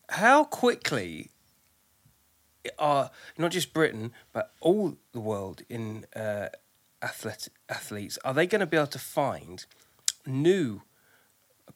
how 0.10 0.44
quickly 0.44 1.30
are 2.78 3.12
not 3.38 3.52
just 3.52 3.74
Britain, 3.74 4.12
but 4.34 4.52
all 4.60 4.98
the 5.14 5.20
world 5.20 5.62
in 5.70 6.06
uh, 6.16 6.48
athlete, 7.02 7.50
athletes 7.70 8.18
are 8.26 8.34
they 8.34 8.48
going 8.48 8.60
to 8.60 8.66
be 8.66 8.78
able 8.78 8.88
to 8.88 9.00
find 9.00 9.66
new 10.26 10.82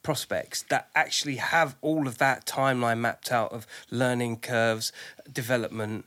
prospects 0.01 0.63
that 0.63 0.89
actually 0.95 1.35
have 1.35 1.75
all 1.81 2.07
of 2.07 2.17
that 2.17 2.45
timeline 2.45 2.99
mapped 2.99 3.31
out 3.31 3.51
of 3.51 3.67
learning 3.91 4.37
curves, 4.37 4.91
development, 5.31 6.05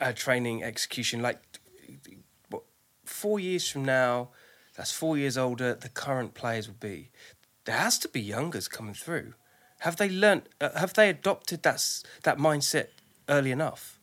uh, 0.00 0.12
training, 0.12 0.62
execution. 0.62 1.22
Like 1.22 1.40
what, 2.50 2.62
four 3.04 3.40
years 3.40 3.68
from 3.68 3.84
now, 3.84 4.30
that's 4.76 4.92
four 4.92 5.16
years 5.16 5.36
older. 5.36 5.74
The 5.74 5.88
current 5.88 6.34
players 6.34 6.68
will 6.68 6.76
be. 6.80 7.10
There 7.64 7.76
has 7.76 7.98
to 8.00 8.08
be 8.08 8.20
youngers 8.20 8.68
coming 8.68 8.94
through. 8.94 9.34
Have 9.80 9.96
they 9.96 10.08
learnt? 10.08 10.48
Uh, 10.60 10.78
have 10.78 10.94
they 10.94 11.08
adopted 11.08 11.62
that 11.64 12.02
that 12.22 12.38
mindset 12.38 12.88
early 13.28 13.50
enough? 13.50 13.98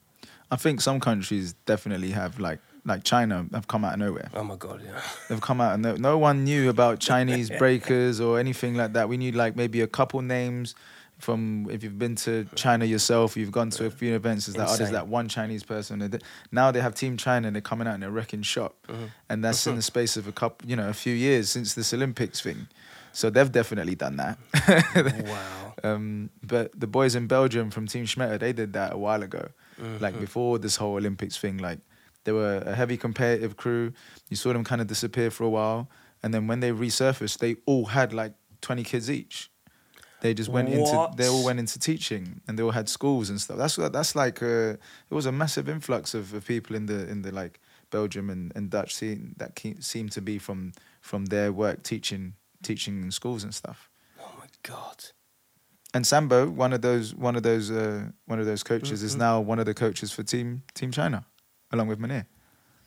I 0.52 0.56
think 0.56 0.82
some 0.82 1.00
countries 1.00 1.54
definitely 1.66 2.12
have 2.12 2.40
like 2.40 2.60
like 2.86 3.04
China 3.04 3.46
have 3.54 3.68
come 3.68 3.86
out 3.86 3.94
of 3.94 4.00
nowhere. 4.00 4.30
Oh 4.34 4.44
my 4.44 4.56
god! 4.56 4.82
Yeah. 4.84 5.02
They've 5.28 5.42
come 5.42 5.62
out 5.62 5.74
and 5.74 5.84
no, 5.84 5.96
no 5.96 6.18
one 6.18 6.44
knew 6.44 6.70
about 6.70 7.00
Chinese 7.00 7.50
breakers 7.58 8.20
or 8.20 8.40
anything 8.40 8.76
like 8.76 8.94
that. 8.94 9.10
We 9.10 9.18
knew 9.18 9.32
like 9.32 9.56
maybe 9.56 9.82
a 9.82 9.88
couple 9.88 10.22
names 10.22 10.76
from 11.20 11.68
if 11.70 11.84
you've 11.84 12.00
been 12.00 12.16
to 12.16 12.46
China 12.56 12.86
yourself, 12.86 13.38
you've 13.38 13.52
gone 13.52 13.70
to 13.72 13.86
a 13.86 13.92
few 13.92 14.16
events. 14.16 14.48
It's 14.48 14.58
like 14.58 14.70
oh, 14.70 14.78
there's 14.78 14.92
that 14.92 15.08
one 15.08 15.28
Chinese 15.28 15.64
person. 15.64 16.02
And 16.02 16.24
Now 16.52 16.72
they 16.72 16.82
have 16.82 16.96
Team 16.96 17.18
China 17.18 17.48
and 17.48 17.56
they're 17.56 17.62
coming 17.62 17.88
out 17.88 17.94
and 17.96 18.04
they're 18.04 18.10
wrecking 18.12 18.42
shop, 18.42 18.76
Mm-hmm. 18.88 19.06
and 19.30 19.44
that's 19.44 19.68
in 19.68 19.76
the 19.76 19.82
space 19.82 20.18
of 20.18 20.28
a 20.28 20.32
couple, 20.32 20.68
you 20.70 20.76
know, 20.76 20.90
a 20.90 20.94
few 20.94 21.14
years 21.14 21.50
since 21.50 21.74
this 21.76 21.94
Olympics 21.94 22.42
thing. 22.42 22.68
So 23.12 23.30
they've 23.30 23.52
definitely 23.52 23.96
done 23.96 24.18
that. 24.18 24.38
wow. 25.26 25.74
Um, 25.84 26.30
but 26.44 26.78
the 26.80 26.88
boys 26.88 27.16
in 27.16 27.28
Belgium 27.28 27.72
from 27.72 27.88
Team 27.88 28.06
Schmetter, 28.06 28.40
they 28.40 28.54
did 28.54 28.74
that 28.74 28.94
a 28.94 28.98
while 28.98 29.24
ago. 29.24 29.50
Mm-hmm. 29.82 30.04
Like 30.04 30.20
before 30.20 30.60
this 30.60 30.76
whole 30.78 30.96
Olympics 30.96 31.38
thing, 31.38 31.58
like 31.58 31.80
they 32.24 32.32
were 32.32 32.58
a 32.66 32.76
heavy 32.76 32.98
competitive 32.98 33.58
crew. 33.58 33.94
You 34.30 34.36
saw 34.36 34.54
them 34.54 34.64
kind 34.64 34.82
of 34.82 34.88
disappear 34.88 35.32
for 35.32 35.44
a 35.44 35.50
while, 35.50 35.90
and 36.22 36.34
then 36.34 36.48
when 36.48 36.60
they 36.60 36.72
resurfaced, 36.72 37.38
they 37.40 37.56
all 37.66 37.86
had 37.86 38.14
like 38.14 38.34
twenty 38.62 38.84
kids 38.84 39.10
each. 39.10 39.50
They 40.22 40.34
just 40.34 40.50
went 40.50 40.70
into 40.70 41.10
they 41.16 41.28
all 41.30 41.44
went 41.46 41.60
into 41.60 41.80
teaching, 41.80 42.42
and 42.48 42.58
they 42.58 42.64
all 42.64 42.72
had 42.72 42.90
schools 42.90 43.30
and 43.30 43.40
stuff. 43.40 43.58
That's 43.58 43.76
that's 43.76 44.16
like 44.16 44.44
uh, 44.44 44.76
it 45.10 45.14
was 45.14 45.26
a 45.26 45.32
massive 45.32 45.70
influx 45.70 46.14
of, 46.14 46.34
of 46.34 46.46
people 46.46 46.76
in 46.76 46.86
the 46.88 47.08
in 47.10 47.22
the 47.22 47.32
like 47.32 47.60
Belgium 47.90 48.30
and, 48.30 48.52
and 48.56 48.70
Dutch 48.70 48.94
scene 48.94 49.34
that 49.38 49.56
ke- 49.56 49.82
seemed 49.82 50.12
to 50.12 50.22
be 50.22 50.38
from 50.38 50.74
from 51.02 51.26
their 51.28 51.52
work 51.52 51.84
teaching 51.84 52.34
teaching 52.62 53.02
in 53.02 53.12
schools 53.12 53.44
and 53.44 53.56
stuff 53.56 53.90
Oh 54.20 54.34
my 54.38 54.46
god. 54.64 55.06
and 55.94 56.06
Sambo, 56.06 56.50
one 56.50 56.74
of 56.74 56.82
those 56.82 57.16
one 57.16 57.36
of 57.38 57.44
those 57.44 57.72
uh, 57.72 58.10
one 58.28 58.40
of 58.40 58.46
those 58.46 58.64
coaches, 58.64 59.02
is 59.04 59.16
now 59.16 59.40
one 59.40 59.60
of 59.60 59.66
the 59.66 59.74
coaches 59.74 60.12
for 60.12 60.24
Team 60.24 60.64
Team 60.74 60.92
China, 60.92 61.24
along 61.72 61.88
with 61.88 62.00
Manir. 62.00 62.26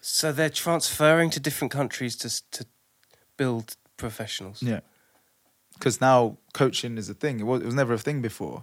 So 0.00 0.32
they're 0.32 0.50
transferring 0.50 1.30
to 1.30 1.40
different 1.40 1.72
countries 1.72 2.14
to 2.16 2.28
to 2.58 2.66
build 3.36 3.76
professionals. 3.96 4.62
Yeah, 4.62 4.80
because 5.82 6.00
now 6.00 6.36
coaching 6.52 6.96
is 6.96 7.10
a 7.10 7.14
thing. 7.14 7.40
It 7.40 7.42
was, 7.42 7.60
it 7.60 7.66
was 7.66 7.74
never 7.74 7.92
a 7.92 7.98
thing 7.98 8.22
before. 8.22 8.62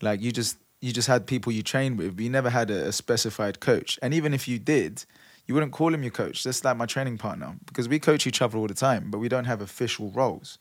Like 0.00 0.22
you 0.22 0.32
just 0.32 0.56
you 0.80 0.94
just 0.94 1.08
had 1.08 1.26
people 1.26 1.52
you 1.52 1.62
trained 1.62 1.98
with, 1.98 2.16
but 2.16 2.22
you 2.22 2.30
never 2.30 2.48
had 2.48 2.70
a, 2.70 2.88
a 2.88 2.92
specified 2.92 3.60
coach. 3.60 3.98
And 4.00 4.14
even 4.14 4.32
if 4.32 4.48
you 4.48 4.58
did, 4.58 5.04
you 5.46 5.52
wouldn't 5.52 5.72
call 5.72 5.92
him 5.92 6.02
your 6.02 6.10
coach. 6.10 6.42
That's 6.42 6.64
like 6.64 6.78
my 6.78 6.86
training 6.86 7.18
partner 7.18 7.56
because 7.66 7.86
we 7.86 7.98
coach 7.98 8.26
each 8.26 8.40
other 8.40 8.56
all 8.56 8.66
the 8.66 8.72
time, 8.72 9.10
but 9.10 9.18
we 9.18 9.28
don't 9.28 9.44
have 9.44 9.60
official 9.60 10.10
roles, 10.12 10.56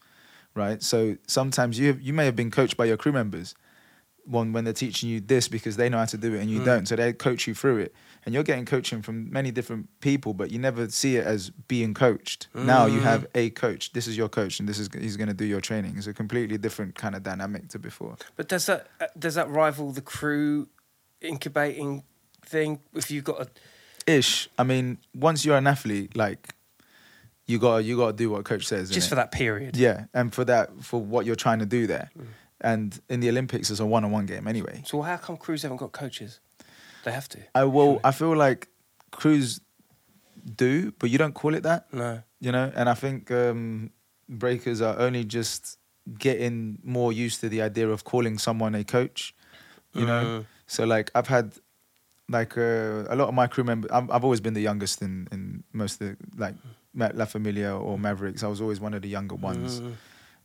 right? 0.55 0.83
So 0.83 1.15
sometimes 1.25 1.79
you 1.79 1.97
you 2.01 2.11
may 2.11 2.25
have 2.25 2.35
been 2.35 2.51
coached 2.51 2.75
by 2.75 2.83
your 2.83 2.97
crew 2.97 3.13
members. 3.13 3.55
One 4.25 4.53
when 4.53 4.63
they're 4.63 4.73
teaching 4.73 5.09
you 5.09 5.19
this 5.19 5.47
because 5.49 5.75
they 5.75 5.89
know 5.89 5.97
how 5.97 6.05
to 6.05 6.17
do 6.17 6.33
it 6.33 6.39
and 6.41 6.49
you 6.49 6.61
Mm. 6.61 6.65
don't, 6.65 6.87
so 6.87 6.95
they 6.95 7.11
coach 7.11 7.45
you 7.45 7.53
through 7.53 7.79
it, 7.79 7.93
and 8.25 8.33
you're 8.33 8.43
getting 8.43 8.63
coaching 8.65 9.01
from 9.01 9.29
many 9.31 9.51
different 9.51 9.89
people, 9.99 10.33
but 10.33 10.49
you 10.49 10.59
never 10.59 10.89
see 10.89 11.17
it 11.17 11.25
as 11.25 11.49
being 11.67 11.93
coached. 11.93 12.47
Now 12.53 12.85
you 12.85 12.99
Mm. 13.01 13.03
have 13.03 13.25
a 13.35 13.49
coach. 13.49 13.91
This 13.91 14.07
is 14.07 14.15
your 14.15 14.29
coach, 14.29 14.59
and 14.59 14.69
this 14.69 14.79
is 14.79 14.87
he's 14.97 15.17
going 15.17 15.27
to 15.27 15.33
do 15.33 15.43
your 15.45 15.59
training. 15.61 15.95
It's 15.97 16.07
a 16.07 16.13
completely 16.13 16.57
different 16.57 16.95
kind 16.95 17.15
of 17.15 17.23
dynamic 17.23 17.67
to 17.69 17.79
before. 17.79 18.15
But 18.37 18.47
does 18.47 18.65
that 18.67 18.87
uh, 19.01 19.07
does 19.19 19.35
that 19.35 19.49
rival 19.49 19.91
the 19.91 20.01
crew 20.01 20.69
incubating 21.21 22.03
thing? 22.45 22.79
If 22.93 23.11
you've 23.11 23.23
got 23.23 23.41
a 23.41 23.47
Ish. 24.05 24.49
I 24.57 24.63
mean, 24.63 24.97
once 25.15 25.45
you're 25.45 25.57
an 25.57 25.65
athlete, 25.67 26.15
like 26.17 26.55
you 27.45 27.57
got 27.59 27.77
you 27.85 27.95
got 27.97 28.07
to 28.07 28.13
do 28.13 28.29
what 28.29 28.43
coach 28.45 28.65
says. 28.67 28.89
just 28.89 29.09
for 29.09 29.15
that 29.15 29.31
period. 29.31 29.77
Yeah, 29.77 30.05
and 30.13 30.33
for 30.33 30.43
that, 30.45 30.83
for 30.83 31.01
what 31.01 31.25
you're 31.25 31.35
trying 31.37 31.59
to 31.59 31.65
do 31.65 31.87
there. 31.87 32.09
And 32.63 32.99
in 33.09 33.19
the 33.19 33.29
Olympics, 33.29 33.69
it's 33.69 33.79
a 33.81 33.85
one-on-one 33.85 34.25
game 34.25 34.47
anyway. 34.47 34.83
So 34.85 35.01
how 35.01 35.17
come 35.17 35.37
crews 35.37 35.63
haven't 35.63 35.77
got 35.77 35.91
coaches? 35.91 36.39
They 37.03 37.11
have 37.11 37.27
to. 37.29 37.39
I 37.53 37.65
will. 37.65 37.99
I 38.03 38.11
feel 38.11 38.35
like 38.35 38.69
crews 39.11 39.59
do, 40.55 40.91
but 40.99 41.09
you 41.09 41.17
don't 41.17 41.33
call 41.33 41.53
it 41.55 41.63
that. 41.63 41.93
No. 41.93 42.21
you 42.39 42.51
know 42.51 42.69
and 42.75 42.89
i 42.89 42.93
think 42.93 43.31
um 43.31 43.89
breakers 44.27 44.81
are 44.81 44.99
only 44.99 45.23
just 45.23 45.77
getting 46.19 46.77
more 46.83 47.13
used 47.13 47.39
to 47.39 47.47
the 47.47 47.61
idea 47.61 47.87
of 47.89 48.03
calling 48.03 48.37
someone 48.37 48.75
a 48.75 48.83
coach 48.83 49.33
you 49.93 50.05
know 50.05 50.23
Mm. 50.25 50.45
so 50.67 50.83
like 50.83 51.09
i've 51.15 51.27
had 51.29 51.53
like 52.27 52.57
uh, 52.57 53.05
a 53.13 53.15
lot 53.15 53.27
of 53.29 53.33
my 53.33 53.47
crew 53.47 53.63
members 53.63 53.89
I've, 53.91 54.09
I've 54.11 54.23
always 54.25 54.41
been 54.41 54.53
the 54.53 54.61
youngest 54.69 55.01
in 55.01 55.27
in 55.31 55.63
most 55.71 56.01
of 56.01 56.07
the 56.09 56.17
like 56.43 56.55
la 57.19 57.25
familia 57.25 57.71
or 57.73 57.97
mavericks 57.97 58.43
i 58.43 58.47
was 58.47 58.59
always 58.59 58.79
one 58.81 58.93
of 58.97 59.01
the 59.01 59.09
younger 59.17 59.35
ones 59.35 59.79
Mm. 59.79 59.93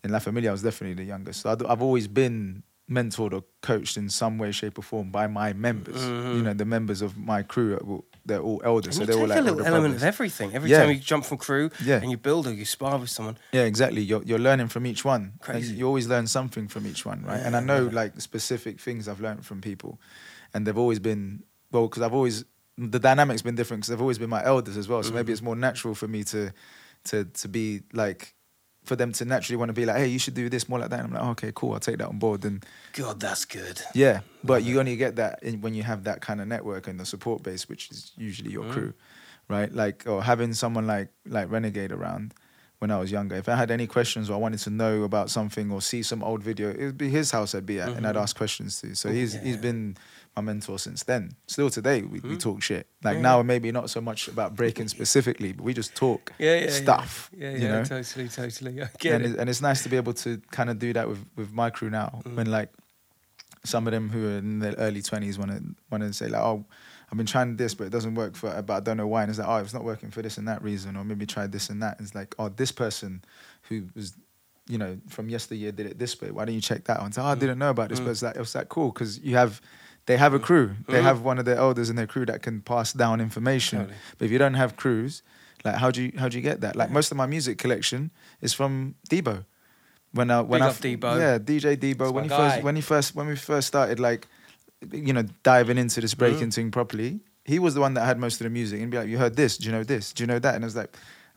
In 0.05 0.11
la 0.11 0.19
familia 0.19 0.51
i 0.51 0.53
was 0.53 0.63
definitely 0.63 0.95
the 0.95 1.09
youngest 1.09 1.41
so 1.41 1.51
I'd- 1.51 1.67
i've 1.67 1.83
always 1.83 2.09
been 2.09 2.63
mentored 2.91 3.35
or 3.35 3.45
coached 3.61 3.97
in 3.99 4.09
some 4.09 4.39
way 4.39 4.51
shape 4.51 4.79
or 4.79 4.83
form 4.83 5.11
by 5.11 5.27
my 5.27 5.53
members 5.53 6.03
mm-hmm. 6.03 6.37
you 6.37 6.43
know 6.43 6.55
the 6.55 6.65
members 6.65 7.03
of 7.03 7.19
my 7.19 7.43
crew 7.43 8.03
they're 8.29 8.41
all 8.41 8.61
elders 8.65 8.97
so 8.97 9.05
they're 9.05 9.19
all 9.19 9.27
like 9.27 9.39
a 9.39 9.43
little 9.43 9.65
element 9.65 9.95
brothers. 9.95 10.03
of 10.03 10.07
everything. 10.07 10.55
Every 10.55 10.71
Yeah. 10.71 10.81
time 10.81 10.91
you 10.91 11.01
jump 11.01 11.25
from 11.25 11.39
crew 11.39 11.71
Yeah. 11.83 12.01
and 12.01 12.11
you 12.11 12.19
build 12.19 12.47
or 12.47 12.53
you 12.53 12.65
spar 12.65 12.99
with 12.99 13.11
someone. 13.11 13.39
Yeah, 13.53 13.63
exactly. 13.63 14.03
You're 14.03 14.23
you're 14.23 14.39
learning 14.39 14.69
from 14.69 14.87
each 14.87 15.05
one. 15.05 15.23
And 15.23 15.41
Crazy. 15.41 15.75
you 15.75 15.87
always 15.87 16.07
learn 16.07 16.27
something 16.27 16.69
from 16.69 16.87
each 16.87 17.05
one, 17.05 17.25
right? 17.25 17.41
and 17.41 17.57
I 17.57 17.61
know 17.61 17.85
like 18.01 18.21
specific 18.21 18.81
things 18.81 19.09
I've 19.09 19.21
learned 19.21 19.45
from 19.47 19.61
people, 19.61 19.99
and 20.53 20.67
they've 20.67 20.79
always 20.79 21.01
been 21.01 21.43
well 21.73 21.89
because 21.89 22.03
I've 22.03 22.15
always 22.15 22.45
the 22.77 23.01
dynamic's 23.01 23.43
been 23.43 23.57
different 23.57 23.81
because 23.81 23.89
they've 23.89 24.01
always 24.01 24.19
been 24.19 24.31
my 24.31 24.45
elders 24.45 24.77
as 24.77 24.87
well. 24.89 25.03
So 25.03 25.11
maybe 25.11 25.25
mm-hmm. 25.25 25.33
it's 25.33 25.43
more 25.43 25.57
natural 25.57 25.95
for 25.95 26.07
me 26.07 26.23
to 26.25 26.53
to 27.05 27.25
to 27.25 27.49
be 27.49 27.83
like 27.93 28.35
for 28.85 28.97
them 28.97 29.13
to 29.13 29.25
naturally 29.25 29.57
want 29.57 29.69
to 29.69 29.75
be 29.75 29.85
like, 29.85 29.97
hey, 29.97 30.07
you 30.07 30.19
should 30.19 30.35
do 30.35 30.49
this 30.49 30.69
more 30.69 30.79
like 30.79 30.91
that. 30.91 31.01
And 31.01 31.09
I'm 31.09 31.15
like, 31.15 31.31
okay, 31.33 31.53
cool, 31.55 31.75
I'll 31.75 31.81
take 31.81 31.99
that 31.99 32.09
on 32.09 32.19
board. 32.19 32.45
And 32.45 32.65
God, 32.95 33.21
that's 33.21 33.45
good. 33.45 33.81
yeah, 33.95 34.21
but 34.43 34.63
you 34.63 34.81
only 34.81 34.97
get 34.97 35.17
that 35.17 35.43
in, 35.43 35.61
when 35.61 35.75
you 35.75 35.83
have 35.83 36.05
that 36.05 36.21
kind 36.21 36.41
of 36.41 36.49
network 36.49 36.89
and 36.89 36.99
the 36.99 37.07
support 37.07 37.43
base, 37.43 37.69
which 37.69 37.91
is 37.91 38.13
usually 38.17 38.51
your 38.51 38.65
mm. 38.65 38.73
crew, 38.73 38.95
right? 39.49 39.73
Like, 39.73 40.05
or 40.07 40.23
having 40.23 40.55
someone 40.55 40.87
like 40.87 41.09
like 41.27 41.51
Renegade 41.51 41.93
around 41.93 42.35
when 42.79 42.91
I 42.91 42.99
was 42.99 43.11
younger. 43.11 43.35
If 43.35 43.49
I 43.49 43.57
had 43.57 43.71
any 43.71 43.87
questions 43.87 44.31
or 44.31 44.35
I 44.35 44.37
wanted 44.37 44.61
to 44.61 44.71
know 44.71 45.03
about 45.03 45.31
something 45.31 45.71
or 45.71 45.83
see 45.83 46.03
some 46.03 46.23
old 46.23 46.43
video, 46.43 46.71
it 46.71 46.85
would 46.85 46.99
be 46.99 47.09
his 47.09 47.31
house 47.31 47.55
I'd 47.55 47.67
be 47.67 47.81
at, 47.81 47.89
and 47.89 48.07
I'd 48.07 48.15
mm-hmm. 48.15 48.23
ask 48.23 48.37
questions 48.37 48.81
to. 48.81 48.95
So 48.95 49.11
he's 49.11 49.35
he's 49.35 49.57
been 49.57 49.97
my 50.43 50.53
mentor 50.53 50.79
since 50.79 51.03
then. 51.05 51.33
Still 51.47 51.71
today, 51.71 52.03
we, 52.03 52.21
we 52.21 52.37
talk 52.37 52.63
shit. 52.63 52.87
Like 53.03 53.17
Hmm. 53.17 53.25
Yeah. 53.25 53.31
now, 53.31 53.43
maybe 53.43 53.73
not 53.73 53.91
so 53.91 54.01
much 54.01 54.29
about 54.29 54.55
breaking 54.55 54.89
specifically, 54.97 55.53
but 55.53 55.65
we 55.65 55.75
just 55.75 55.95
talk 55.97 56.33
Yeah, 56.39 56.61
yeah, 56.61 56.71
stuff. 56.71 57.31
Yeah, 57.37 57.51
yeah, 57.51 57.57
you 57.59 57.69
know? 57.69 57.85
totally, 57.85 58.29
totally. 58.29 58.83
I 58.83 58.89
get 58.99 59.15
and, 59.17 59.25
it. 59.25 59.31
it, 59.33 59.39
and 59.41 59.51
it's 59.51 59.61
nice 59.61 59.83
to 59.83 59.89
be 59.89 59.97
able 59.97 60.15
to 60.15 60.41
kind 60.51 60.71
of 60.71 60.79
do 60.79 60.93
that 60.93 61.09
with, 61.09 61.25
with 61.37 61.53
my 61.53 61.71
crew 61.71 61.91
now. 61.91 62.21
Mm. 62.25 62.37
When 62.37 62.51
like 62.51 62.71
some 63.65 63.87
of 63.87 63.93
them 63.93 64.09
who 64.09 64.27
are 64.29 64.39
in 64.39 64.61
their 64.61 64.75
early 64.75 65.03
twenties 65.03 65.39
want 65.39 65.51
to 65.51 65.63
want 65.91 66.03
to 66.05 66.13
say 66.13 66.29
like, 66.29 66.43
oh, 66.43 66.65
I've 67.11 67.17
been 67.17 67.27
trying 67.27 67.57
this, 67.57 67.75
but 67.75 67.85
it 67.89 67.91
doesn't 67.91 68.15
work 68.15 68.37
for, 68.37 68.51
but 68.63 68.75
I 68.77 68.81
don't 68.81 68.97
know 68.99 69.07
why. 69.07 69.23
And 69.23 69.31
it's 69.31 69.39
like, 69.39 69.49
oh, 69.49 69.57
it's 69.57 69.75
not 69.75 69.83
working 69.85 70.11
for 70.11 70.23
this 70.23 70.39
and 70.39 70.47
that 70.47 70.63
reason, 70.63 70.97
or 70.97 71.05
maybe 71.05 71.27
try 71.27 71.47
this 71.47 71.71
and 71.71 71.83
that. 71.83 71.97
It's 72.01 72.15
like, 72.15 72.35
oh, 72.39 72.51
this 72.51 72.71
person 72.71 73.25
who 73.69 73.89
was, 73.95 74.15
you 74.69 74.77
know, 74.77 74.99
from 75.09 75.31
yesteryear 75.31 75.73
did 75.73 75.87
it 75.87 75.99
this 75.99 76.21
way. 76.21 76.31
Why 76.31 76.45
don't 76.45 76.55
you 76.55 76.61
check 76.61 76.85
that 76.85 76.99
one? 76.99 77.07
And 77.07 77.15
say, 77.15 77.23
oh, 77.23 77.27
I 77.27 77.35
Mm. 77.35 77.41
didn't 77.41 77.59
know 77.59 77.71
about 77.71 77.89
this, 77.89 77.99
but 78.01 78.11
it's 78.11 78.23
like, 78.23 78.37
it's 78.37 78.55
like 78.55 78.69
cool 78.69 78.91
because 78.93 79.19
you 79.21 79.37
have. 79.37 79.61
They 80.09 80.17
have 80.17 80.33
a 80.33 80.39
crew. 80.49 80.67
They 80.89 81.01
Mm. 81.01 81.09
have 81.11 81.19
one 81.31 81.39
of 81.39 81.45
their 81.45 81.59
elders 81.67 81.89
in 81.91 81.97
their 81.97 82.07
crew 82.07 82.25
that 82.31 82.41
can 82.43 82.63
pass 82.63 82.95
down 82.95 83.21
information. 83.21 83.79
Totally. 83.81 83.99
But 84.17 84.25
if 84.27 84.31
you 84.33 84.39
don't 84.45 84.55
have 84.63 84.71
crews, 84.83 85.23
like 85.67 85.77
how 85.83 85.91
do 85.95 86.01
you 86.03 86.11
how 86.21 86.29
do 86.31 86.35
you 86.39 86.43
get 86.51 86.61
that? 86.65 86.75
Like 86.77 86.91
most 86.91 87.11
of 87.13 87.17
my 87.23 87.27
music 87.27 87.59
collection 87.59 88.11
is 88.41 88.53
from 88.55 88.95
Debo. 89.11 89.45
When 90.13 90.31
I 90.31 90.41
when 90.41 90.61
Big 90.63 90.69
I 90.69 90.73
Debo. 90.97 91.19
yeah 91.25 91.39
DJ 91.39 91.77
Debo 91.77 91.99
That's 91.99 92.13
when 92.17 92.25
he 92.25 92.31
my 92.31 92.37
first 92.43 92.63
when 92.67 92.77
he 92.77 92.83
first 92.83 93.15
when 93.17 93.27
we 93.29 93.37
first 93.37 93.67
started 93.69 94.01
like 94.01 94.27
you 95.09 95.13
know 95.13 95.25
diving 95.43 95.77
into 95.79 96.01
this 96.01 96.15
breaking 96.15 96.49
Mm. 96.49 96.55
thing 96.55 96.71
properly, 96.71 97.21
he 97.45 97.59
was 97.59 97.75
the 97.75 97.81
one 97.87 97.93
that 97.95 98.05
had 98.07 98.19
most 98.19 98.41
of 98.41 98.45
the 98.45 98.51
music 98.61 98.81
and 98.81 98.91
be 98.91 98.97
like, 99.01 99.09
you 99.13 99.19
heard 99.19 99.37
this, 99.37 99.59
do 99.59 99.67
you 99.67 99.73
know 99.77 99.85
this, 99.85 100.13
do 100.15 100.23
you 100.23 100.27
know 100.27 100.39
that? 100.39 100.55
And 100.55 100.65
I 100.65 100.67
was 100.67 100.77
like, 100.77 100.91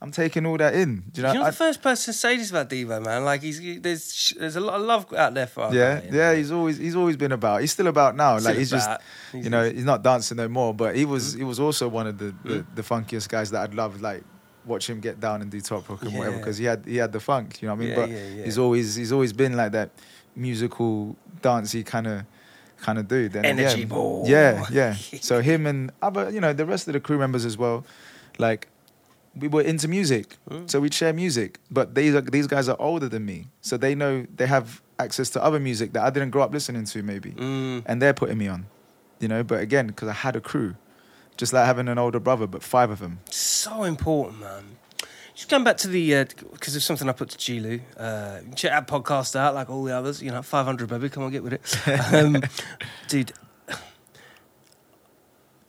I'm 0.03 0.11
taking 0.11 0.47
all 0.47 0.57
that 0.57 0.73
in. 0.73 1.03
Do 1.11 1.21
you 1.21 1.27
know? 1.27 1.33
You're 1.33 1.43
I- 1.43 1.51
the 1.51 1.55
first 1.55 1.81
person 1.83 2.11
to 2.11 2.17
say 2.17 2.35
this 2.35 2.49
about 2.49 2.69
Devo, 2.71 3.05
man. 3.05 3.23
Like 3.23 3.43
he's 3.43 3.59
he- 3.59 3.77
there's 3.77 4.33
there's 4.39 4.55
a 4.55 4.59
lot 4.59 4.75
of 4.75 4.81
love 4.81 5.13
out 5.13 5.35
there 5.35 5.45
for 5.45 5.61
our 5.65 5.73
yeah, 5.75 6.01
you 6.03 6.09
know? 6.11 6.17
yeah, 6.17 6.33
he's 6.33 6.51
always 6.51 6.77
he's 6.77 6.95
always 6.95 7.15
been 7.17 7.31
about. 7.31 7.61
He's 7.61 7.71
still 7.71 7.85
about 7.87 8.15
now. 8.15 8.39
Still 8.39 8.49
like 8.51 8.57
he's 8.57 8.73
about. 8.73 8.99
just 8.99 9.01
He's- 9.31 9.43
you 9.43 9.51
know 9.51 9.63
he's 9.69 9.85
not 9.85 10.01
dancing 10.03 10.37
no 10.37 10.47
more. 10.47 10.73
But 10.73 10.95
he 10.95 11.05
was 11.05 11.35
Mm. 11.35 11.37
he 11.37 11.43
was 11.43 11.59
also 11.59 11.87
one 11.87 12.07
of 12.07 12.17
the 12.17 12.33
the, 12.43 12.65
the 12.75 12.81
funkiest 12.81 13.29
guys 13.29 13.51
that 13.51 13.61
I'd 13.61 13.75
love 13.75 14.01
like 14.01 14.23
watch 14.65 14.89
him 14.89 14.99
get 15.01 15.19
down 15.19 15.41
and 15.41 15.49
do 15.51 15.59
top 15.61 15.87
rock 15.89 16.01
and 16.03 16.15
whatever 16.17 16.37
because 16.37 16.57
he 16.57 16.65
had 16.65 16.83
he 16.85 16.97
had 16.97 17.11
the 17.11 17.19
funk. 17.19 17.61
You 17.61 17.67
know 17.67 17.75
what 17.75 17.81
I 17.81 17.85
mean? 17.85 17.89
Yeah, 17.89 17.95
but 17.95 18.09
yeah, 18.09 18.27
yeah. 18.37 18.43
he's 18.45 18.57
always 18.57 18.95
he's 18.95 19.11
always 19.11 19.33
been 19.33 19.55
like 19.55 19.71
that 19.73 19.91
musical 20.35 21.15
dancey 21.41 21.83
kind 21.83 22.07
of 22.07 22.23
kind 22.77 22.97
of 22.97 23.07
dude. 23.07 23.35
And 23.35 23.45
Energy 23.45 23.81
yeah, 23.81 23.85
ball. 23.85 24.23
Yeah, 24.27 24.65
yeah. 24.71 24.93
so 25.21 25.41
him 25.41 25.67
and 25.67 25.91
other 26.01 26.29
you 26.31 26.41
know 26.41 26.53
the 26.53 26.65
rest 26.65 26.87
of 26.87 26.93
the 26.93 26.99
crew 26.99 27.19
members 27.19 27.45
as 27.45 27.55
well, 27.57 27.85
like. 28.39 28.67
We 29.35 29.47
were 29.47 29.61
into 29.61 29.87
music, 29.87 30.37
Mm. 30.49 30.69
so 30.69 30.79
we'd 30.81 30.93
share 30.93 31.13
music. 31.13 31.59
But 31.69 31.95
these 31.95 32.13
are 32.15 32.21
these 32.21 32.47
guys 32.47 32.67
are 32.67 32.75
older 32.79 33.07
than 33.07 33.25
me, 33.25 33.47
so 33.61 33.77
they 33.77 33.95
know 33.95 34.25
they 34.35 34.45
have 34.47 34.81
access 34.99 35.29
to 35.31 35.43
other 35.43 35.59
music 35.59 35.93
that 35.93 36.03
I 36.03 36.09
didn't 36.09 36.31
grow 36.31 36.43
up 36.43 36.51
listening 36.53 36.85
to, 36.85 37.01
maybe 37.03 37.31
Mm. 37.31 37.83
and 37.85 38.01
they're 38.01 38.13
putting 38.13 38.37
me 38.37 38.47
on, 38.49 38.65
you 39.19 39.27
know. 39.29 39.41
But 39.43 39.61
again, 39.61 39.87
because 39.87 40.09
I 40.09 40.13
had 40.13 40.35
a 40.35 40.41
crew, 40.41 40.75
just 41.37 41.53
like 41.53 41.65
having 41.65 41.87
an 41.87 41.97
older 41.97 42.19
brother, 42.19 42.45
but 42.45 42.61
five 42.61 42.89
of 42.91 42.99
them. 42.99 43.19
So 43.29 43.83
important, 43.83 44.41
man. 44.41 44.63
Just 45.33 45.49
going 45.49 45.63
back 45.63 45.77
to 45.77 45.87
the 45.87 46.25
because 46.51 46.73
there's 46.73 46.83
something 46.83 47.07
I 47.07 47.13
put 47.13 47.29
to 47.29 47.37
Gilu. 47.37 47.81
Uh, 47.97 48.41
check 48.53 48.71
that 48.71 48.85
podcast 48.85 49.35
out, 49.35 49.55
like 49.55 49.69
all 49.69 49.83
the 49.85 49.95
others. 49.95 50.21
You 50.21 50.29
know, 50.31 50.41
500 50.41 50.89
baby, 50.89 51.09
come 51.09 51.23
on, 51.23 51.31
get 51.31 51.41
with 51.41 51.53
it, 51.53 51.87
um, 52.13 52.43
dude. 53.07 53.31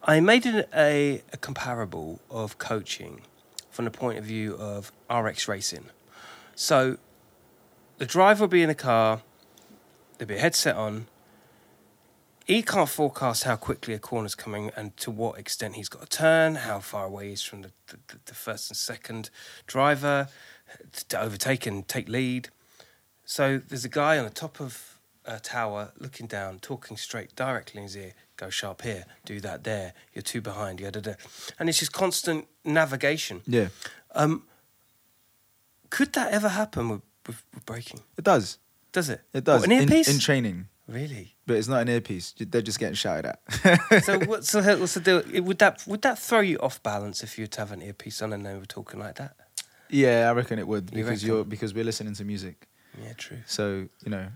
I 0.05 0.19
made 0.21 0.47
an, 0.47 0.65
a, 0.75 1.23
a 1.33 1.37
comparable 1.37 2.21
of 2.29 2.59
coaching 2.59 3.21
from 3.73 3.87
the 3.87 3.91
point 3.91 4.19
of 4.19 4.25
view 4.25 4.55
of 4.55 4.93
RX 5.11 5.49
racing. 5.49 5.87
So, 6.55 6.99
the 7.99 8.07
driver 8.07 8.45
will 8.45 8.49
be 8.49 8.63
in 8.63 8.69
the 8.69 8.75
car, 8.75 9.23
there'll 10.19 10.29
be 10.29 10.37
a 10.37 10.41
headset 10.41 10.77
on. 10.77 11.07
He 12.47 12.63
can't 12.63 12.89
forecast 12.89 13.45
how 13.45 13.57
quickly 13.57 13.95
a 13.95 13.99
corner's 13.99 14.35
coming 14.35 14.71
and 14.77 14.97
to 14.99 15.11
what 15.11 15.39
extent 15.39 15.77
he's 15.77 15.89
got 15.89 16.03
to 16.03 16.09
turn, 16.09 16.57
how 16.57 16.81
far 16.81 17.07
away 17.07 17.31
he's 17.31 17.43
from 17.43 17.63
the, 17.63 17.71
the, 17.87 17.99
the 18.27 18.35
first 18.35 18.71
and 18.71 18.77
second 18.77 19.31
driver 19.67 20.29
to 21.09 21.21
overtake 21.21 21.67
and 21.67 21.87
take 21.89 22.09
lead. 22.09 22.49
So 23.25 23.61
there's 23.67 23.85
a 23.85 23.89
guy 23.89 24.19
on 24.19 24.25
the 24.25 24.31
top 24.31 24.61
of 24.61 24.99
a 25.25 25.39
tower 25.39 25.93
looking 25.99 26.27
down, 26.27 26.59
talking 26.59 26.97
straight 26.97 27.35
directly 27.37 27.79
in 27.79 27.85
his 27.85 27.97
ear. 27.97 28.13
Go 28.43 28.51
sharp 28.51 28.83
here, 28.83 29.05
do 29.25 29.39
that 29.41 29.63
there. 29.63 29.93
You're 30.15 30.23
too 30.23 30.41
behind. 30.41 30.81
Yeah, 30.81 30.91
da, 30.91 31.13
and 31.61 31.69
it's 31.69 31.79
just 31.79 31.93
constant 31.93 32.49
navigation. 32.65 33.41
Yeah, 33.47 33.69
Um, 34.17 34.43
could 35.91 36.13
that 36.15 36.33
ever 36.33 36.49
happen 36.49 36.89
with, 36.89 37.03
with, 37.25 37.45
with 37.55 37.65
braking? 37.67 38.01
it 38.19 38.25
does. 38.25 38.59
Does 38.91 39.09
it? 39.11 39.21
It 39.33 39.45
does 39.45 39.61
What, 39.61 39.71
an 39.71 39.81
earpiece? 39.83 40.09
in 40.13 40.19
training, 40.19 40.67
really? 40.89 41.37
but 41.47 41.55
it's 41.57 41.69
not 41.69 41.83
an 41.83 41.89
earpiece. 41.89 42.35
They're 42.37 42.63
just 42.63 42.81
getting 42.81 42.97
shouted 42.97 43.27
at. 43.27 44.03
so 44.05 44.19
what's 44.21 44.51
the, 44.51 44.77
what's 44.81 44.95
the 44.95 45.01
deal? 45.01 45.23
Would 45.45 45.59
that 45.61 45.85
would 45.87 46.03
that 46.03 46.19
throw 46.19 46.41
you 46.41 46.59
off 46.59 46.83
balance 46.83 47.23
if 47.23 47.39
you 47.39 47.45
were 47.45 47.49
to 47.49 47.61
have 47.61 47.71
an 47.71 47.81
earpiece 47.81 48.21
on 48.23 48.33
and 48.33 48.45
they 48.45 48.55
were 48.57 48.67
talking 48.67 48.99
like 48.99 49.15
that? 49.23 49.37
yeah, 49.89 50.29
I 50.29 50.33
reckon 50.33 50.59
it 50.59 50.67
would 50.67 50.91
You 50.91 51.05
because 51.05 51.23
reckon? 51.23 51.29
you're 51.29 51.45
because 51.45 51.73
we're 51.75 51.85
listening 51.85 52.15
to 52.15 52.25
music. 52.25 52.67
Yeah, 53.01 53.13
true. 53.17 53.39
So 53.47 53.87
you 54.05 54.11
know, 54.11 54.27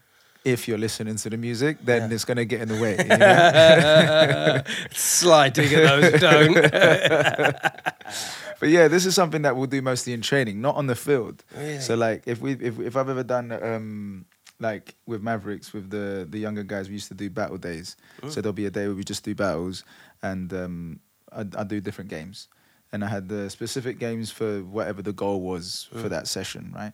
if 0.46 0.68
you're 0.68 0.78
listening 0.78 1.16
to 1.16 1.28
the 1.30 1.37
music, 1.37 1.76
then 1.85 2.09
Yeah. 2.09 2.14
it's 2.14 2.24
gonna 2.24 2.44
get 2.44 2.61
in 2.62 2.68
the 2.68 2.80
way. 2.80 2.96
you 2.98 3.04
know? 3.18 4.62
Sliding 4.92 5.74
at 5.74 5.82
those 5.90 6.20
don't. 6.20 6.54
but 8.61 8.68
yeah, 8.68 8.88
this 8.88 9.06
is 9.06 9.14
something 9.14 9.42
that 9.42 9.56
we'll 9.56 9.66
do 9.66 9.82
mostly 9.82 10.12
in 10.12 10.22
training, 10.22 10.61
not 10.61 10.76
on 10.76 10.87
the 10.87 10.94
field. 10.94 11.44
Really? 11.56 11.80
So 11.80 11.94
like 11.96 12.22
if 12.26 12.40
we 12.40 12.52
if 12.52 12.78
if 12.80 12.96
I've 12.96 13.09
ever 13.09 13.24
done 13.24 13.52
um 13.52 14.26
like 14.61 14.94
with 15.06 15.22
Mavericks 15.22 15.72
with 15.72 15.90
the 15.90 16.26
the 16.28 16.38
younger 16.38 16.62
guys, 16.62 16.88
we 16.88 16.94
used 16.94 17.09
to 17.09 17.14
do 17.14 17.28
battle 17.28 17.59
days. 17.59 17.96
So 18.28 18.40
there'll 18.40 18.52
be 18.54 18.66
a 18.66 18.70
day 18.70 18.87
where 18.87 18.96
we 18.96 19.04
just 19.04 19.24
do 19.24 19.35
battles, 19.35 19.85
and 20.22 20.52
um 20.52 21.00
I 21.32 21.40
I 21.59 21.64
do 21.64 21.80
different 21.80 22.11
games, 22.11 22.48
and 22.92 23.04
I 23.04 23.09
had 23.09 23.28
the 23.28 23.50
specific 23.50 23.98
games 23.98 24.30
for 24.30 24.61
whatever 24.62 25.02
the 25.02 25.12
goal 25.12 25.40
was 25.40 25.88
for 25.92 26.09
that 26.09 26.28
session, 26.28 26.72
right? 26.74 26.92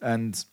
And 0.00 0.44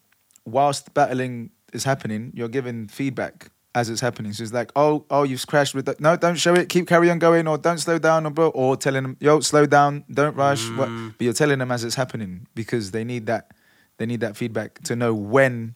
whilst 0.45 0.93
battling 0.93 1.52
is 1.74 1.84
happening, 1.84 2.32
you're 2.34 2.50
giving 2.50 2.88
feedback 2.88 3.52
as 3.76 3.90
it's 3.90 4.02
happening. 4.02 4.34
So 4.34 4.44
it's 4.44 4.54
like, 4.54 4.72
oh, 4.76 5.06
oh, 5.10 5.24
you've 5.24 5.46
crashed 5.46 5.76
with 5.76 5.86
that. 5.86 6.00
No, 6.00 6.16
don't 6.16 6.36
show 6.36 6.54
it. 6.54 6.70
Keep 6.70 6.88
carry 6.88 7.10
on 7.10 7.20
going, 7.20 7.48
or 7.48 7.58
don't 7.58 7.78
slow 7.78 8.00
down, 8.00 8.26
or 8.26 8.32
bro, 8.32 8.50
or 8.50 8.76
telling 8.76 9.04
them, 9.04 9.18
yo, 9.20 9.40
slow 9.42 9.66
down, 9.66 10.06
don't 10.12 10.36
rush. 10.36 10.68
What? 10.72 10.90
Mm. 10.90 11.16
But 11.18 11.24
you're 11.24 11.34
telling 11.34 11.60
them 11.60 11.72
as 11.72 11.84
it's 11.84 11.96
happening 11.96 12.48
because 12.56 12.92
they 12.92 13.04
need 13.04 13.28
that. 13.28 13.52
They 13.98 14.06
need 14.06 14.22
that 14.22 14.38
feedback 14.38 14.82
to 14.84 14.96
know 14.96 15.14
when, 15.14 15.76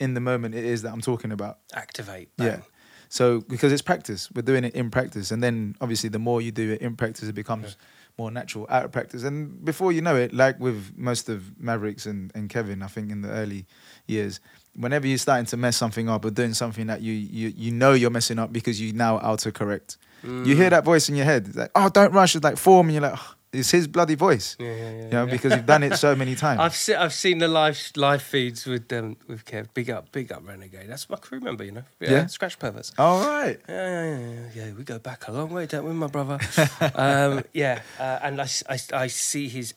in 0.00 0.14
the 0.14 0.20
moment, 0.20 0.54
it 0.54 0.64
is 0.64 0.82
that 0.82 0.92
I'm 0.92 1.00
talking 1.00 1.32
about. 1.32 1.58
Activate. 1.72 2.30
Yeah. 2.36 2.60
So 3.08 3.40
because 3.40 3.72
it's 3.72 3.80
practice, 3.80 4.28
we're 4.34 4.42
doing 4.42 4.64
it 4.64 4.74
in 4.74 4.90
practice, 4.90 5.30
and 5.30 5.42
then 5.42 5.76
obviously 5.80 6.10
the 6.10 6.18
more 6.18 6.42
you 6.42 6.50
do 6.50 6.72
it 6.72 6.82
in 6.82 6.94
practice, 6.96 7.28
it 7.28 7.34
becomes 7.34 7.76
more 8.18 8.30
natural 8.30 8.66
out 8.68 8.84
of 8.84 8.92
practice. 8.92 9.22
And 9.22 9.64
before 9.64 9.92
you 9.92 10.02
know 10.02 10.16
it, 10.16 10.34
like 10.34 10.58
with 10.60 10.92
most 10.96 11.28
of 11.28 11.58
Mavericks 11.58 12.04
and, 12.04 12.30
and 12.34 12.50
Kevin, 12.50 12.82
I 12.82 12.88
think 12.88 13.10
in 13.10 13.22
the 13.22 13.30
early 13.30 13.66
years, 14.06 14.40
whenever 14.78 15.06
you're 15.06 15.18
starting 15.18 15.46
to 15.46 15.56
mess 15.56 15.76
something 15.76 16.08
up 16.08 16.24
or 16.24 16.30
doing 16.30 16.54
something 16.54 16.86
that 16.86 17.02
you 17.02 17.12
you 17.12 17.52
you 17.56 17.70
know 17.72 17.92
you're 17.92 18.10
messing 18.10 18.38
up 18.38 18.52
because 18.52 18.80
you 18.80 18.92
now 18.92 19.18
autocorrect, 19.18 19.96
you 20.22 20.54
hear 20.56 20.70
that 20.70 20.84
voice 20.84 21.08
in 21.08 21.16
your 21.16 21.24
head, 21.24 21.48
it's 21.48 21.56
like, 21.56 21.70
oh, 21.74 21.88
don't 21.88 22.12
rush, 22.12 22.34
it's 22.34 22.44
like 22.44 22.56
form, 22.56 22.86
and 22.88 22.94
you're 22.94 23.02
like, 23.02 23.14
oh, 23.16 23.34
it's 23.52 23.70
his 23.70 23.88
bloody 23.88 24.14
voice, 24.14 24.56
Yeah, 24.58 24.66
yeah, 24.66 24.74
yeah. 24.90 25.04
you 25.04 25.10
know, 25.10 25.26
because 25.26 25.54
you've 25.54 25.64
done 25.64 25.82
it 25.82 25.96
so 25.96 26.14
many 26.14 26.34
times. 26.44 26.60
I've 26.60 26.74
seen 26.74 26.96
I've 26.96 27.14
seen 27.14 27.38
the 27.38 27.48
live 27.48 27.80
live 27.96 28.22
feeds 28.22 28.66
with 28.66 28.92
um 28.92 29.16
with 29.26 29.44
Kev. 29.44 29.68
Big 29.74 29.88
up, 29.90 30.12
big 30.12 30.30
up, 30.32 30.46
Renegade. 30.46 30.88
That's 30.88 31.08
my 31.08 31.16
crew 31.16 31.40
member, 31.40 31.64
you 31.64 31.72
know. 31.72 31.84
Yeah? 31.98 32.26
Scratch 32.26 32.58
perverts. 32.58 32.92
All 32.98 33.20
right. 33.26 33.58
Yeah, 33.68 33.88
yeah, 33.88 34.18
yeah, 34.18 34.28
yeah, 34.28 34.64
yeah. 34.66 34.72
We 34.72 34.84
go 34.84 34.98
back 34.98 35.28
a 35.28 35.32
long 35.32 35.50
way, 35.50 35.66
don't 35.66 35.84
we, 35.86 35.92
my 35.92 36.08
brother? 36.08 36.38
um, 36.94 37.42
yeah, 37.54 37.80
uh, 37.98 38.18
and 38.22 38.40
I, 38.40 38.48
I 38.68 38.78
I 38.92 39.06
see 39.06 39.48
his, 39.48 39.72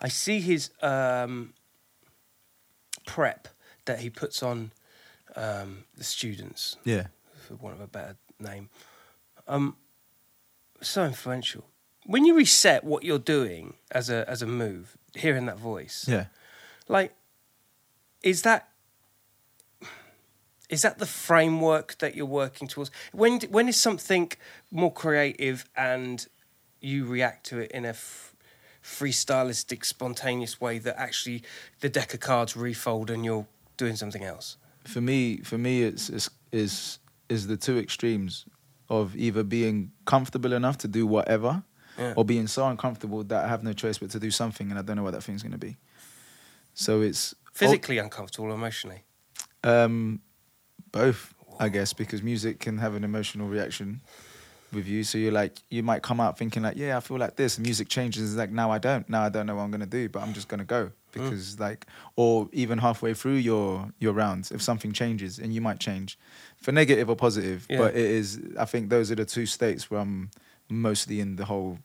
I 0.00 0.06
see 0.08 0.40
his 0.40 0.70
um, 0.80 1.52
prep 3.06 3.48
that 3.84 4.00
he 4.00 4.10
puts 4.10 4.42
on 4.42 4.72
um, 5.36 5.84
the 5.96 6.04
students, 6.04 6.76
Yeah. 6.84 7.06
for 7.46 7.54
want 7.56 7.74
of 7.76 7.80
a 7.80 7.86
better 7.86 8.16
name. 8.38 8.68
Um, 9.46 9.76
so 10.80 11.04
influential. 11.04 11.64
When 12.06 12.24
you 12.24 12.34
reset 12.34 12.82
what 12.84 13.04
you're 13.04 13.18
doing 13.18 13.74
as 13.90 14.08
a 14.10 14.28
as 14.28 14.42
a 14.42 14.46
move, 14.46 14.96
hearing 15.14 15.46
that 15.46 15.58
voice, 15.58 16.06
Yeah. 16.08 16.26
like, 16.88 17.14
is 18.22 18.42
that 18.42 18.68
is 20.68 20.82
that 20.82 20.98
the 20.98 21.06
framework 21.06 21.98
that 21.98 22.14
you're 22.14 22.26
working 22.26 22.68
towards? 22.68 22.90
When 23.12 23.40
when 23.50 23.68
is 23.68 23.80
something 23.80 24.32
more 24.70 24.92
creative 24.92 25.68
and 25.76 26.26
you 26.80 27.04
react 27.04 27.44
to 27.46 27.58
it 27.58 27.70
in 27.72 27.84
a 27.84 27.88
f- 27.90 28.34
freestylistic, 28.82 29.84
spontaneous 29.84 30.60
way 30.60 30.78
that 30.78 30.98
actually 30.98 31.42
the 31.80 31.88
deck 31.88 32.14
of 32.14 32.20
cards 32.20 32.56
refold 32.56 33.10
and 33.10 33.24
you're 33.24 33.46
doing 33.80 33.96
something 33.96 34.24
else? 34.32 34.56
for 34.94 35.00
me 35.10 35.20
for 35.50 35.58
me 35.58 35.72
it's, 35.88 36.08
it's 36.16 36.30
is 36.52 36.98
is 37.28 37.46
the 37.52 37.56
two 37.66 37.76
extremes 37.78 38.46
of 38.88 39.14
either 39.16 39.42
being 39.44 39.90
comfortable 40.04 40.52
enough 40.60 40.76
to 40.78 40.88
do 40.88 41.02
whatever 41.16 41.62
Yeah. 41.98 42.14
or 42.16 42.24
being 42.24 42.48
so 42.48 42.62
uncomfortable 42.72 43.20
that 43.24 43.44
I 43.44 43.48
have 43.54 43.62
no 43.62 43.72
choice 43.82 43.98
but 44.02 44.10
to 44.16 44.18
do 44.26 44.30
something 44.30 44.70
and 44.70 44.78
I 44.78 44.82
don't 44.82 44.96
know 44.96 45.04
what 45.08 45.12
that 45.16 45.22
thing's 45.26 45.42
going 45.42 45.58
to 45.60 45.66
be. 45.68 45.76
So 46.74 47.02
it's 47.08 47.34
Physically 47.52 47.98
uncomfortable, 47.98 48.52
emotionally. 48.54 49.00
um 49.64 50.20
both. 50.92 51.34
I 51.66 51.68
guess, 51.68 51.92
because 51.92 52.22
music 52.32 52.58
can 52.58 52.78
have 52.78 52.94
an 52.98 53.04
emotional 53.04 53.46
reaction 53.56 54.00
with 54.72 54.86
you. 54.86 55.04
So 55.04 55.18
you're 55.18 55.32
like, 55.32 55.58
you 55.68 55.82
might 55.82 56.02
come 56.02 56.20
out 56.20 56.38
thinking 56.38 56.62
like, 56.62 56.76
yeah, 56.76 56.96
I 56.96 57.00
feel 57.00 57.18
like 57.18 57.36
this. 57.36 57.58
Music 57.58 57.88
changes. 57.88 58.30
It's 58.30 58.38
like 58.38 58.50
now 58.50 58.70
I 58.70 58.78
don't. 58.78 59.08
Now 59.08 59.22
I 59.22 59.28
don't 59.28 59.46
know 59.46 59.56
what 59.56 59.62
I'm 59.62 59.70
gonna 59.70 59.86
do, 59.86 60.08
but 60.08 60.22
I'm 60.22 60.32
just 60.32 60.48
gonna 60.48 60.64
go 60.64 60.86
mm. 60.86 60.92
because 61.12 61.58
like, 61.58 61.86
or 62.16 62.48
even 62.52 62.78
halfway 62.78 63.14
through 63.14 63.36
your 63.36 63.90
your 63.98 64.12
rounds, 64.12 64.50
if 64.50 64.62
something 64.62 64.92
changes, 64.92 65.38
and 65.38 65.52
you 65.54 65.60
might 65.60 65.80
change 65.80 66.18
for 66.60 66.72
negative 66.72 67.08
or 67.08 67.16
positive. 67.16 67.66
Yeah. 67.68 67.78
But 67.78 67.94
it 67.94 68.04
is. 68.04 68.40
I 68.58 68.64
think 68.64 68.90
those 68.90 69.10
are 69.10 69.16
the 69.16 69.24
two 69.24 69.46
states 69.46 69.90
where 69.90 70.00
I'm 70.00 70.30
mostly 70.68 71.20
in 71.20 71.36
the 71.36 71.44
whole 71.44 71.78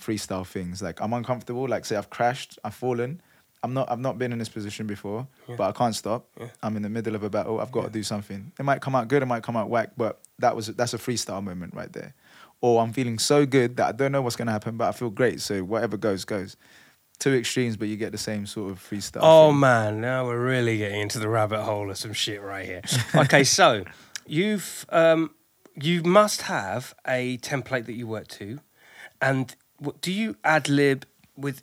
freestyle 0.00 0.46
things. 0.46 0.82
Like 0.82 1.00
I'm 1.00 1.12
uncomfortable. 1.12 1.68
Like 1.68 1.84
say 1.84 1.96
I've 1.96 2.10
crashed, 2.10 2.58
I've 2.64 2.74
fallen. 2.74 3.20
I'm 3.62 3.74
not. 3.74 3.90
I've 3.90 3.98
not 3.98 4.18
been 4.18 4.32
in 4.32 4.38
this 4.38 4.48
position 4.48 4.86
before, 4.86 5.26
but 5.46 5.60
I 5.60 5.72
can't 5.72 5.94
stop. 5.94 6.26
I'm 6.62 6.76
in 6.76 6.82
the 6.82 6.88
middle 6.88 7.14
of 7.14 7.22
a 7.22 7.28
battle. 7.28 7.60
I've 7.60 7.70
got 7.72 7.84
to 7.84 7.90
do 7.90 8.02
something. 8.02 8.52
It 8.58 8.62
might 8.62 8.80
come 8.80 8.94
out 8.94 9.08
good. 9.08 9.22
It 9.22 9.26
might 9.26 9.42
come 9.42 9.56
out 9.56 9.68
whack. 9.68 9.90
But 9.98 10.18
that 10.40 10.56
was 10.56 10.66
that's 10.68 10.94
a 10.94 10.98
freestyle 10.98 11.42
moment 11.42 11.74
right 11.74 11.92
there. 11.92 12.14
Or 12.60 12.82
I'm 12.82 12.92
feeling 12.92 13.18
so 13.18 13.46
good 13.46 13.76
that 13.76 13.86
I 13.86 13.92
don't 13.92 14.12
know 14.12 14.22
what's 14.22 14.36
gonna 14.36 14.52
happen, 14.52 14.76
but 14.76 14.88
I 14.88 14.92
feel 14.92 15.10
great. 15.10 15.40
So 15.40 15.62
whatever 15.62 15.96
goes 15.96 16.24
goes. 16.24 16.56
Two 17.18 17.34
extremes, 17.34 17.76
but 17.76 17.88
you 17.88 17.98
get 17.98 18.12
the 18.12 18.18
same 18.18 18.46
sort 18.46 18.72
of 18.72 18.78
freestyle. 18.78 19.20
Oh 19.20 19.50
thing. 19.50 19.60
man, 19.60 20.00
now 20.00 20.26
we're 20.26 20.42
really 20.42 20.78
getting 20.78 21.00
into 21.00 21.18
the 21.18 21.28
rabbit 21.28 21.62
hole 21.62 21.90
of 21.90 21.98
some 21.98 22.14
shit 22.14 22.40
right 22.40 22.64
here. 22.64 22.80
Okay, 23.14 23.44
so 23.44 23.84
you've 24.26 24.86
um, 24.88 25.34
you 25.74 26.02
must 26.02 26.42
have 26.42 26.94
a 27.06 27.36
template 27.38 27.84
that 27.86 27.92
you 27.92 28.06
work 28.06 28.26
to, 28.28 28.60
and 29.20 29.54
what, 29.76 30.00
do 30.00 30.12
you 30.12 30.36
ad 30.44 30.68
lib 30.68 31.04
with 31.36 31.62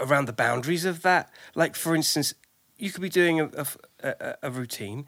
around 0.00 0.26
the 0.26 0.32
boundaries 0.32 0.84
of 0.84 1.02
that? 1.02 1.30
Like, 1.54 1.76
for 1.76 1.94
instance, 1.94 2.34
you 2.76 2.90
could 2.90 3.02
be 3.02 3.08
doing 3.08 3.40
a, 3.40 3.66
a, 4.02 4.36
a, 4.42 4.50
routine 4.50 5.06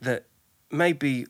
that 0.00 0.24
may 0.70 0.92
be 0.92 1.22
f- 1.22 1.28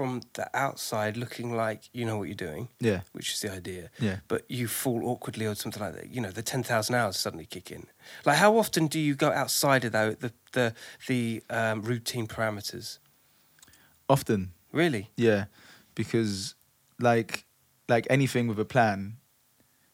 from 0.00 0.22
the 0.32 0.48
outside 0.56 1.14
looking 1.18 1.54
like 1.54 1.90
you 1.92 2.06
know 2.06 2.16
what 2.16 2.24
you're 2.26 2.34
doing, 2.50 2.68
Yeah. 2.80 3.00
which 3.12 3.32
is 3.34 3.40
the 3.40 3.52
idea 3.52 3.90
Yeah. 3.98 4.20
but 4.28 4.50
you 4.50 4.66
fall 4.66 5.06
awkwardly 5.06 5.44
or 5.44 5.54
something 5.54 5.82
like 5.82 5.94
that. 5.94 6.08
You 6.08 6.22
know, 6.22 6.30
the 6.30 6.42
ten 6.42 6.62
thousand 6.62 6.94
hours 6.94 7.18
suddenly 7.18 7.44
kick 7.44 7.70
in. 7.70 7.86
Like, 8.24 8.38
how 8.38 8.56
often 8.56 8.86
do 8.86 8.98
you 8.98 9.14
go 9.14 9.30
outside 9.30 9.84
of 9.84 9.92
though 9.92 10.14
the 10.14 10.32
the 10.52 10.74
the 11.06 11.42
um, 11.50 11.82
routine 11.82 12.26
parameters? 12.26 12.98
Often, 14.08 14.52
Really? 14.72 15.10
Yeah, 15.16 15.44
because 15.94 16.54
like 16.98 17.44
like 17.88 18.06
anything 18.08 18.48
with 18.48 18.58
a 18.58 18.64
plan, 18.64 19.16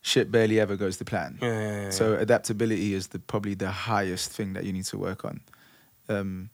shit 0.03 0.31
barely 0.31 0.61
ever 0.61 0.77
goes 0.77 0.99
to 0.99 1.05
plan. 1.05 1.39
Yeah, 1.43 1.49
yeah, 1.49 1.83
yeah, 1.83 1.91
So 1.91 2.15
adaptability 2.15 2.95
is 2.95 3.09
the 3.09 3.19
probably 3.19 3.55
the 3.55 3.73
highest 3.73 4.31
thing 4.31 4.53
that 4.53 4.63
you 4.65 4.73
need 4.73 4.85
to 4.87 4.99
work 4.99 5.25
on. 5.25 5.41
Um, 6.09 6.51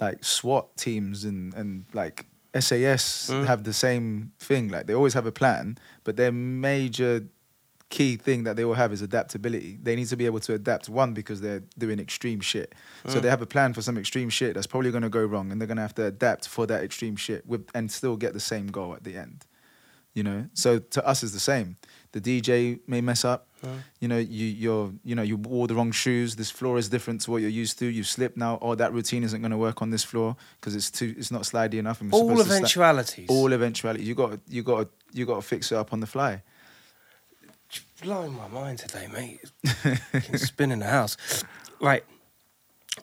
like 0.00 0.24
SWAT 0.24 0.76
teams 0.76 1.24
and 1.24 1.54
and 1.54 1.84
like 1.92 2.26
SAS 2.54 3.28
Mm. 3.30 3.46
have 3.46 3.64
the 3.64 3.72
same 3.72 4.32
thing. 4.38 4.68
Like 4.68 4.86
they 4.86 4.94
always 4.94 5.14
have 5.14 5.26
a 5.26 5.32
plan, 5.32 5.78
but 6.04 6.16
their 6.16 6.32
major 6.32 7.24
key 7.88 8.16
thing 8.16 8.44
that 8.44 8.54
they 8.56 8.64
will 8.64 8.74
have 8.74 8.92
is 8.92 9.02
adaptability. 9.02 9.76
They 9.82 9.96
need 9.96 10.06
to 10.08 10.16
be 10.16 10.24
able 10.26 10.38
to 10.40 10.54
adapt 10.54 10.88
one 10.88 11.12
because 11.12 11.40
they're 11.40 11.62
doing 11.76 11.98
extreme 11.98 12.40
shit. 12.40 12.72
So 13.06 13.18
Mm. 13.18 13.22
they 13.22 13.30
have 13.30 13.42
a 13.42 13.46
plan 13.46 13.72
for 13.74 13.82
some 13.82 13.98
extreme 13.98 14.30
shit 14.30 14.54
that's 14.54 14.68
probably 14.68 14.92
going 14.92 15.02
to 15.02 15.08
go 15.08 15.24
wrong, 15.24 15.50
and 15.50 15.60
they're 15.60 15.66
going 15.66 15.76
to 15.76 15.82
have 15.82 15.94
to 15.96 16.04
adapt 16.06 16.46
for 16.48 16.66
that 16.66 16.84
extreme 16.84 17.16
shit 17.16 17.44
with 17.46 17.66
and 17.74 17.90
still 17.90 18.16
get 18.16 18.32
the 18.32 18.40
same 18.40 18.68
goal 18.68 18.94
at 18.94 19.02
the 19.02 19.16
end. 19.16 19.44
You 20.12 20.24
know, 20.24 20.46
so 20.54 20.78
to 20.80 21.06
us 21.06 21.22
is 21.22 21.32
the 21.32 21.38
same. 21.40 21.76
The 22.12 22.20
DJ 22.20 22.80
may 22.88 23.00
mess 23.00 23.24
up. 23.24 23.46
You 24.00 24.08
know, 24.08 24.16
you 24.18 24.46
you're 24.46 24.92
you 25.04 25.14
know 25.14 25.22
you 25.22 25.36
wore 25.36 25.68
the 25.68 25.74
wrong 25.74 25.92
shoes. 25.92 26.34
This 26.34 26.50
floor 26.50 26.78
is 26.78 26.88
different 26.88 27.20
to 27.22 27.30
what 27.30 27.42
you're 27.42 27.50
used 27.50 27.78
to. 27.80 27.86
You 27.86 28.02
slipped 28.02 28.36
now. 28.36 28.58
Oh, 28.62 28.74
that 28.74 28.92
routine 28.92 29.22
isn't 29.22 29.40
going 29.40 29.50
to 29.52 29.58
work 29.58 29.82
on 29.82 29.90
this 29.90 30.02
floor 30.02 30.34
because 30.58 30.74
it's 30.74 30.90
too 30.90 31.14
it's 31.18 31.30
not 31.30 31.42
slidey 31.42 31.74
enough. 31.74 32.00
and 32.00 32.12
All 32.12 32.28
to 32.28 32.34
sli- 32.42 32.46
eventualities. 32.46 33.26
all 33.28 33.52
eventualities 33.52 34.08
You 34.08 34.14
got 34.14 34.40
you 34.48 34.62
got 34.62 34.88
you 35.12 35.26
got 35.26 35.36
to 35.36 35.42
fix 35.42 35.70
it 35.72 35.76
up 35.76 35.92
on 35.92 36.00
the 36.00 36.06
fly. 36.06 36.42
blowing 38.02 38.32
my 38.34 38.48
mind 38.48 38.78
today, 38.78 39.06
mate. 39.12 39.40
Fucking 40.12 40.38
Spin 40.38 40.72
in 40.72 40.78
the 40.80 40.86
house. 40.86 41.16
Right. 41.80 42.04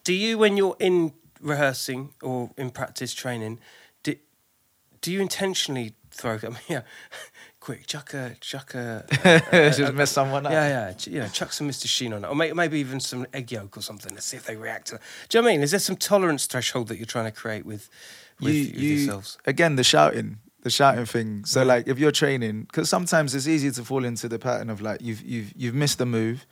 Do 0.03 0.13
you, 0.13 0.37
when 0.37 0.57
you're 0.57 0.75
in 0.79 1.13
rehearsing 1.39 2.09
or 2.21 2.49
in 2.57 2.71
practice 2.71 3.13
training, 3.13 3.59
do, 4.03 4.15
do 5.01 5.11
you 5.11 5.21
intentionally 5.21 5.93
throw? 6.17 6.39
I 6.41 6.47
mean, 6.47 6.57
yeah, 6.67 6.81
quick, 7.59 7.87
chuck 7.87 8.13
a, 8.13 8.35
chuck 8.41 8.73
a, 8.75 9.05
uh, 9.25 9.29
uh, 9.29 9.57
uh, 9.57 9.69
Just 9.71 9.93
mess 9.93 10.11
someone 10.11 10.45
up. 10.45 10.51
yeah, 10.51 10.67
yeah, 10.67 10.93
ch- 10.93 11.07
you 11.07 11.19
know, 11.19 11.27
chuck 11.27 11.53
some 11.53 11.69
Mr. 11.69 11.87
Sheen 11.87 12.13
on 12.13 12.23
it, 12.23 12.27
or 12.27 12.35
may, 12.35 12.51
maybe 12.53 12.79
even 12.79 12.99
some 12.99 13.25
egg 13.33 13.51
yolk 13.51 13.77
or 13.77 13.81
something. 13.81 14.13
Let's 14.13 14.25
see 14.25 14.37
if 14.37 14.45
they 14.45 14.55
react 14.55 14.87
to 14.87 14.93
that. 14.93 15.01
Do 15.29 15.37
you 15.37 15.41
know 15.41 15.45
what 15.45 15.51
I 15.51 15.55
mean? 15.55 15.63
Is 15.63 15.71
there 15.71 15.79
some 15.79 15.95
tolerance 15.95 16.45
threshold 16.45 16.87
that 16.89 16.97
you're 16.97 17.05
trying 17.05 17.25
to 17.25 17.31
create 17.31 17.65
with, 17.65 17.89
with, 18.39 18.53
you, 18.53 18.65
with 18.65 18.75
you 18.79 18.93
yourselves? 18.95 19.37
again 19.45 19.75
the 19.75 19.83
shouting 19.83 20.39
the 20.63 20.69
shouting 20.69 21.05
thing 21.05 21.45
so 21.45 21.63
mm. 21.63 21.67
like 21.67 21.87
if 21.87 21.97
you're 21.97 22.11
training 22.11 22.63
because 22.63 22.89
sometimes 22.89 23.33
it's 23.33 23.47
easy 23.47 23.71
to 23.71 23.83
fall 23.83 24.03
into 24.03 24.27
the 24.27 24.39
pattern 24.39 24.69
of 24.69 24.81
like 24.81 25.01
you've 25.01 25.21
you've 25.21 25.53
you've 25.55 25.75
missed 25.75 25.99
a 26.01 26.05
move 26.05 26.45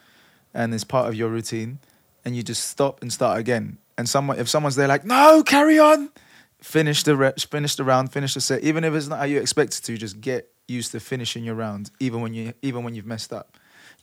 and 0.54 0.74
it's 0.74 0.84
part 0.84 1.08
of 1.08 1.16
your 1.16 1.30
routine 1.30 1.80
and 2.24 2.36
you 2.36 2.44
just 2.44 2.68
stop 2.68 3.02
and 3.02 3.12
start 3.12 3.40
again 3.40 3.78
and 3.98 4.08
someone 4.08 4.40
if 4.40 4.48
someone's 4.50 4.76
there 4.76 4.88
like 4.88 5.06
no 5.06 5.44
carry 5.44 5.80
on 5.80 6.10
finish 6.74 7.04
the 7.04 7.16
re- 7.16 7.34
finish 7.56 7.76
the 7.76 7.84
round 7.84 8.12
finish 8.12 8.34
the 8.34 8.42
set 8.42 8.64
even 8.64 8.84
if 8.84 8.92
it's 8.94 9.08
not 9.08 9.20
how 9.20 9.26
you 9.26 9.40
expect 9.40 9.72
it 9.78 9.84
to 9.84 9.98
just 9.98 10.20
get 10.20 10.42
used 10.68 10.92
to 10.92 11.00
finishing 11.00 11.44
your 11.44 11.56
round 11.66 11.92
even 12.00 12.22
when 12.24 12.34
you 12.34 12.54
even 12.62 12.84
when 12.84 12.94
you've 12.96 13.06
messed 13.16 13.32
up 13.32 13.48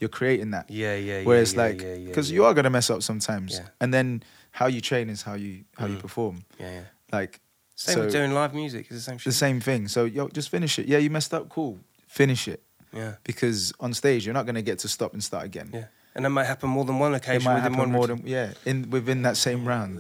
you're 0.01 0.09
creating 0.21 0.51
that 0.53 0.71
Yeah, 0.71 0.95
yeah, 0.97 1.19
yeah. 1.19 1.25
Whereas 1.29 1.53
yeah, 1.55 1.63
like, 1.65 1.81
yeah, 1.83 1.95
yeah, 1.95 2.07
because 2.09 2.31
yeah. 2.31 2.37
you 2.37 2.45
are 2.47 2.55
gonna 2.55 2.71
mess 2.71 2.89
up 2.91 3.03
sometimes, 3.03 3.61
and 3.81 3.93
then 3.95 4.23
how 4.51 4.67
you 4.75 4.81
train 4.81 5.09
is 5.11 5.23
how 5.23 5.35
you 5.35 5.53
how 5.79 5.87
you 5.87 5.97
Mm. 5.97 6.01
perform. 6.07 6.37
Yeah, 6.59 6.73
yeah. 6.79 6.85
Like 7.19 7.41
Same 7.77 7.95
so 7.95 8.01
with 8.03 8.13
doing 8.13 8.33
live 8.41 8.53
music. 8.55 8.83
is 8.91 8.97
the 8.99 9.05
same 9.09 9.19
Shit. 9.19 9.31
the 9.33 9.39
same 9.47 9.61
thing. 9.61 9.89
So 9.89 10.01
yo, 10.05 10.29
just 10.29 10.49
finish 10.49 10.79
it. 10.81 10.87
Yeah, 10.93 10.99
you 11.05 11.11
messed 11.11 11.33
up. 11.35 11.49
Cool, 11.49 11.79
finish 12.09 12.49
it. 12.49 12.61
Yeah, 12.93 13.13
Because 13.25 13.73
on 13.81 13.95
stage, 13.95 14.21
you're 14.27 14.35
not 14.41 14.47
gonna 14.47 14.63
get 14.71 14.79
to 14.81 14.89
stop 14.89 15.13
and 15.15 15.23
start 15.23 15.45
again. 15.45 15.69
yeah. 15.73 15.87
And 16.15 16.25
that 16.25 16.31
might 16.31 16.47
happen 16.53 16.69
more 16.69 16.85
than 16.85 16.99
one 16.99 17.13
It 17.15 17.19
occasion 17.23 17.45
might 17.45 17.55
within 17.61 17.73
happen 17.75 17.79
one 17.79 17.93
more 17.99 18.07
than 18.07 18.23
yeah 18.27 18.53
in 18.71 18.91
within 18.91 19.23
that 19.23 19.37
same 19.37 19.65
round. 19.73 19.99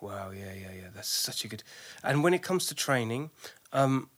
Wow, 0.00 0.30
yeah. 0.30 0.52
That's 1.04 1.12
such 1.12 1.44
a 1.44 1.48
good. 1.48 1.62
And 2.02 2.24
when 2.24 2.32
it 2.32 2.42
comes 2.42 2.64
to 2.68 2.74
training, 2.74 3.30
um, 3.74 4.08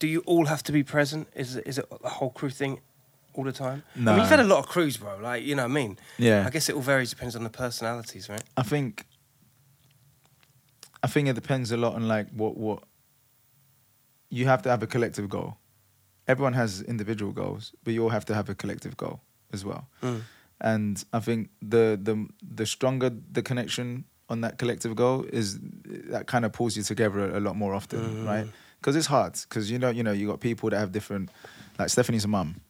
do 0.00 0.08
you 0.08 0.20
all 0.26 0.46
have 0.46 0.62
to 0.64 0.72
be 0.72 0.82
present? 0.82 1.28
Is 1.36 1.54
it, 1.54 1.66
is 1.68 1.78
it 1.78 1.86
a 2.04 2.08
whole 2.08 2.30
crew 2.30 2.50
thing 2.50 2.80
all 3.34 3.44
the 3.44 3.52
time? 3.52 3.84
I 3.94 4.00
No. 4.00 4.10
mean, 4.12 4.20
you've 4.22 4.28
had 4.30 4.40
a 4.40 4.44
lot 4.54 4.58
of 4.58 4.66
crews, 4.66 4.96
bro. 4.96 5.18
Like, 5.22 5.44
you 5.44 5.54
know 5.54 5.62
what 5.62 5.70
I 5.70 5.74
mean? 5.74 5.98
Yeah. 6.18 6.44
I 6.44 6.50
guess 6.50 6.68
it 6.68 6.74
all 6.74 6.82
varies, 6.82 7.10
depends 7.10 7.36
on 7.36 7.44
the 7.44 7.50
personalities, 7.50 8.28
right? 8.28 8.42
I 8.56 8.62
think 8.64 9.06
I 11.04 11.06
think 11.06 11.28
it 11.28 11.34
depends 11.34 11.70
a 11.70 11.76
lot 11.76 11.94
on 11.94 12.08
like 12.08 12.28
what 12.32 12.56
what 12.56 12.82
you 14.30 14.46
have 14.46 14.62
to 14.62 14.68
have 14.68 14.82
a 14.82 14.86
collective 14.88 15.28
goal. 15.28 15.56
Everyone 16.26 16.54
has 16.54 16.82
individual 16.82 17.32
goals, 17.32 17.72
but 17.84 17.94
you 17.94 18.02
all 18.02 18.10
have 18.10 18.24
to 18.24 18.34
have 18.34 18.48
a 18.50 18.54
collective 18.56 18.96
goal 18.96 19.20
as 19.52 19.64
well. 19.64 19.86
Mm. 20.02 20.22
And 20.60 21.04
I 21.12 21.20
think 21.20 21.50
the 21.62 21.96
the 22.02 22.26
the 22.56 22.66
stronger 22.66 23.10
the 23.32 23.42
connection 23.42 24.04
on 24.28 24.40
that 24.42 24.58
collective 24.58 24.94
goal 24.94 25.24
is 25.32 25.58
that 26.10 26.26
kind 26.26 26.44
of 26.44 26.52
pulls 26.52 26.76
you 26.76 26.82
together 26.82 27.30
a, 27.30 27.38
a 27.38 27.40
lot 27.40 27.56
more 27.56 27.74
often, 27.74 28.00
Mm. 28.00 28.26
right? 28.26 28.46
Because 28.80 28.94
it's 28.96 29.06
hard. 29.06 29.32
Because 29.48 29.70
you 29.70 29.78
know 29.78 29.90
you 29.90 30.02
know 30.02 30.12
you 30.12 30.26
got 30.28 30.40
people 30.40 30.70
that 30.70 30.78
have 30.78 30.92
different. 30.92 31.30
Like 31.78 31.88
Stephanie's 31.90 32.24
a 32.24 32.28
mum. 32.28 32.60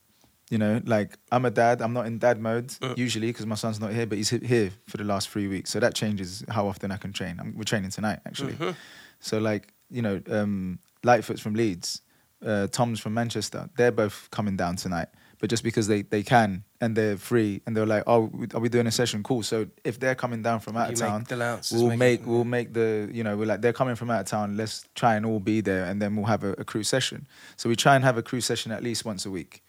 You 0.51 0.57
know, 0.57 0.81
like 0.87 1.19
I'm 1.31 1.45
a 1.45 1.51
dad. 1.51 1.83
I'm 1.83 1.93
not 1.93 2.07
in 2.07 2.19
dad 2.19 2.41
mode 2.41 2.69
Mm. 2.69 2.97
usually 2.97 3.27
because 3.27 3.45
my 3.47 3.55
son's 3.57 3.79
not 3.81 3.93
here, 3.93 4.07
but 4.07 4.17
he's 4.19 4.31
here 4.31 4.71
for 4.87 4.97
the 4.97 5.05
last 5.05 5.29
three 5.29 5.47
weeks. 5.49 5.71
So 5.71 5.81
that 5.81 5.95
changes 5.95 6.43
how 6.49 6.67
often 6.69 6.91
I 6.91 6.97
can 6.97 7.13
train. 7.13 7.37
I'm, 7.41 7.55
we're 7.57 7.65
training 7.65 7.91
tonight 7.91 8.21
actually. 8.25 8.55
Mhm. 8.55 8.75
So 9.21 9.39
like 9.39 9.73
you 9.91 10.03
know, 10.03 10.21
um, 10.31 10.79
Lightfoot's 11.03 11.41
from 11.41 11.55
Leeds, 11.55 12.03
uh, 12.45 12.67
Tom's 12.69 13.01
from 13.01 13.15
Manchester. 13.15 13.69
They're 13.77 13.91
both 13.93 14.29
coming 14.31 14.57
down 14.57 14.77
tonight, 14.77 15.09
but 15.41 15.51
just 15.51 15.63
because 15.63 15.87
they 15.89 16.03
they 16.03 16.23
can 16.23 16.65
and 16.81 16.97
they're 16.97 17.17
free 17.17 17.63
and 17.67 17.77
they're 17.77 17.87
like, 17.87 18.05
oh, 18.07 18.31
we- 18.33 18.49
are 18.55 18.61
we 18.61 18.69
doing 18.69 18.87
a 18.87 18.91
session? 18.91 19.23
Cool. 19.23 19.43
So 19.43 19.67
if 19.85 19.99
they're 20.01 20.15
coming 20.15 20.43
down 20.43 20.61
from 20.61 20.77
out 20.77 20.91
of 20.91 20.99
town, 20.99 21.25
we'll 21.73 21.97
make 21.97 22.27
we'll 22.27 22.45
make 22.45 22.73
the 22.75 23.09
you 23.13 23.23
know 23.25 23.37
we're 23.37 23.47
like 23.47 23.61
they're 23.61 23.73
coming 23.73 23.95
from 23.95 24.11
out 24.11 24.21
of 24.21 24.27
town. 24.27 24.57
Let's 24.57 24.85
try 24.95 25.15
and 25.17 25.25
all 25.25 25.41
be 25.41 25.61
there, 25.61 25.85
and 25.85 26.01
then 26.03 26.17
we'll 26.17 26.27
have 26.27 26.45
a, 26.45 26.53
a 26.53 26.65
crew 26.65 26.83
session. 26.83 27.27
So 27.57 27.69
we 27.69 27.77
try 27.77 27.95
and 27.95 28.05
have 28.05 28.17
a 28.19 28.23
crew 28.23 28.41
session 28.41 28.73
at 28.73 28.83
least 28.83 29.05
once 29.05 29.25
a 29.27 29.31
week. 29.31 29.63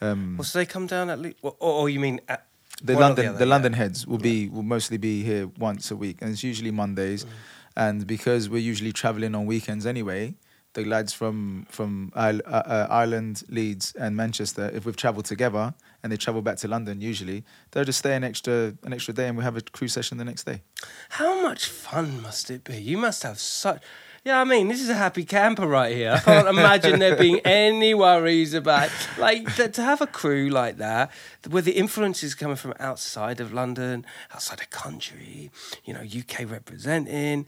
Um, 0.00 0.36
Well, 0.36 0.44
so 0.44 0.58
they 0.58 0.66
come 0.66 0.86
down 0.86 1.08
at 1.10 1.18
least, 1.18 1.36
or, 1.42 1.54
or 1.60 1.88
you 1.88 2.00
mean 2.00 2.20
at 2.28 2.46
the 2.82 2.94
London 2.94 3.26
other, 3.26 3.38
the 3.38 3.44
yeah. 3.44 3.50
London 3.50 3.72
heads 3.74 4.06
will 4.06 4.18
be 4.18 4.48
will 4.48 4.62
mostly 4.62 4.98
be 4.98 5.22
here 5.22 5.48
once 5.58 5.90
a 5.90 5.96
week, 5.96 6.18
and 6.20 6.30
it's 6.30 6.42
usually 6.42 6.70
Mondays. 6.70 7.24
Mm. 7.24 7.28
And 7.76 8.06
because 8.06 8.48
we're 8.48 8.58
usually 8.58 8.92
traveling 8.92 9.34
on 9.34 9.46
weekends 9.46 9.84
anyway, 9.86 10.34
the 10.74 10.84
lads 10.84 11.12
from 11.12 11.66
from 11.70 12.12
uh, 12.14 12.38
uh, 12.44 12.86
Ireland, 12.90 13.44
Leeds, 13.48 13.94
and 13.98 14.14
Manchester, 14.14 14.70
if 14.74 14.84
we've 14.84 14.96
travelled 14.96 15.24
together 15.24 15.74
and 16.02 16.12
they 16.12 16.16
travel 16.16 16.42
back 16.42 16.58
to 16.58 16.68
London, 16.68 17.00
usually 17.00 17.44
they'll 17.70 17.84
just 17.84 18.00
stay 18.00 18.14
an 18.14 18.24
extra 18.24 18.74
an 18.82 18.92
extra 18.92 19.14
day, 19.14 19.28
and 19.28 19.36
we 19.38 19.44
have 19.44 19.56
a 19.56 19.62
crew 19.62 19.88
session 19.88 20.18
the 20.18 20.24
next 20.24 20.44
day. 20.44 20.62
How 21.10 21.40
much 21.42 21.66
fun 21.66 22.20
must 22.22 22.50
it 22.50 22.64
be? 22.64 22.76
You 22.76 22.98
must 22.98 23.22
have 23.22 23.38
such. 23.38 23.82
Yeah, 24.24 24.40
I 24.40 24.44
mean, 24.44 24.68
this 24.68 24.80
is 24.80 24.88
a 24.88 24.94
happy 24.94 25.24
camper 25.24 25.66
right 25.66 25.94
here. 25.94 26.12
I 26.12 26.18
can't 26.18 26.48
imagine 26.48 26.98
there 26.98 27.14
being 27.14 27.40
any 27.44 27.92
worries 27.92 28.54
about 28.54 28.90
like 29.18 29.54
th- 29.54 29.72
to 29.72 29.82
have 29.82 30.00
a 30.00 30.06
crew 30.06 30.48
like 30.48 30.78
that, 30.78 31.10
where 31.48 31.60
the 31.60 31.72
influence 31.72 32.22
is 32.22 32.34
coming 32.34 32.56
from 32.56 32.72
outside 32.80 33.38
of 33.38 33.52
London, 33.52 34.06
outside 34.32 34.60
the 34.60 34.66
country. 34.66 35.50
You 35.84 35.92
know, 35.94 36.00
UK 36.00 36.50
representing. 36.50 37.46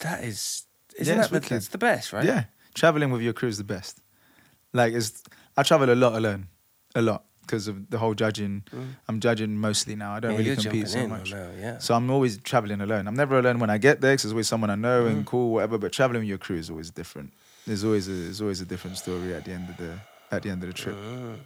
That 0.00 0.22
is, 0.24 0.66
isn't 0.98 1.14
Yeah, 1.14 1.20
it's 1.22 1.30
that 1.30 1.42
the, 1.42 1.48
that's 1.48 1.68
the 1.68 1.78
best, 1.78 2.12
right? 2.12 2.24
Yeah, 2.24 2.44
traveling 2.74 3.10
with 3.10 3.22
your 3.22 3.32
crew 3.32 3.48
is 3.48 3.58
the 3.58 3.64
best. 3.64 4.00
Like, 4.72 4.92
it's 4.94 5.22
I 5.56 5.62
travel 5.62 5.90
a 5.92 5.94
lot 5.94 6.14
alone, 6.14 6.48
a 6.94 7.02
lot 7.02 7.24
because 7.42 7.68
of 7.68 7.90
the 7.90 7.98
whole 7.98 8.14
judging. 8.14 8.64
I'm 9.08 9.20
judging 9.20 9.56
mostly 9.58 9.94
now. 9.96 10.14
I 10.14 10.20
don't 10.20 10.32
Mm. 10.32 10.34
Yeah, 10.44 10.50
really 10.50 10.62
compete 10.62 10.88
so 10.88 11.06
much. 11.06 11.30
Know, 11.32 11.50
yeah. 11.60 11.78
So 11.78 11.94
I'm 11.94 12.10
always 12.10 12.38
traveling 12.38 12.80
alone. 12.80 13.06
I'm 13.06 13.14
never 13.14 13.38
alone 13.38 13.58
when 13.58 13.70
I 13.70 13.78
get 13.78 14.00
there 14.00 14.12
because 14.12 14.22
there's 14.24 14.32
always 14.32 14.48
someone 14.48 14.70
I 14.70 14.76
know 14.76 15.04
Mm. 15.04 15.10
and 15.10 15.26
cool, 15.26 15.52
whatever. 15.52 15.78
But 15.78 15.92
traveling 15.92 16.20
with 16.22 16.28
your 16.28 16.38
crew 16.38 16.56
is 16.56 16.70
always 16.70 16.90
different. 16.90 17.32
There's 17.66 17.84
always 17.84 18.08
a, 18.08 18.12
there's 18.12 18.40
always 18.40 18.60
a 18.60 18.64
different 18.66 18.96
story 18.98 19.34
at 19.34 19.44
the 19.44 19.52
end 19.52 19.68
of 19.70 19.76
the 19.76 19.98
at 20.30 20.42
the 20.42 20.50
end 20.50 20.62
of 20.64 20.68
the 20.68 20.74
trip. 20.74 20.96
Mm. 20.96 21.38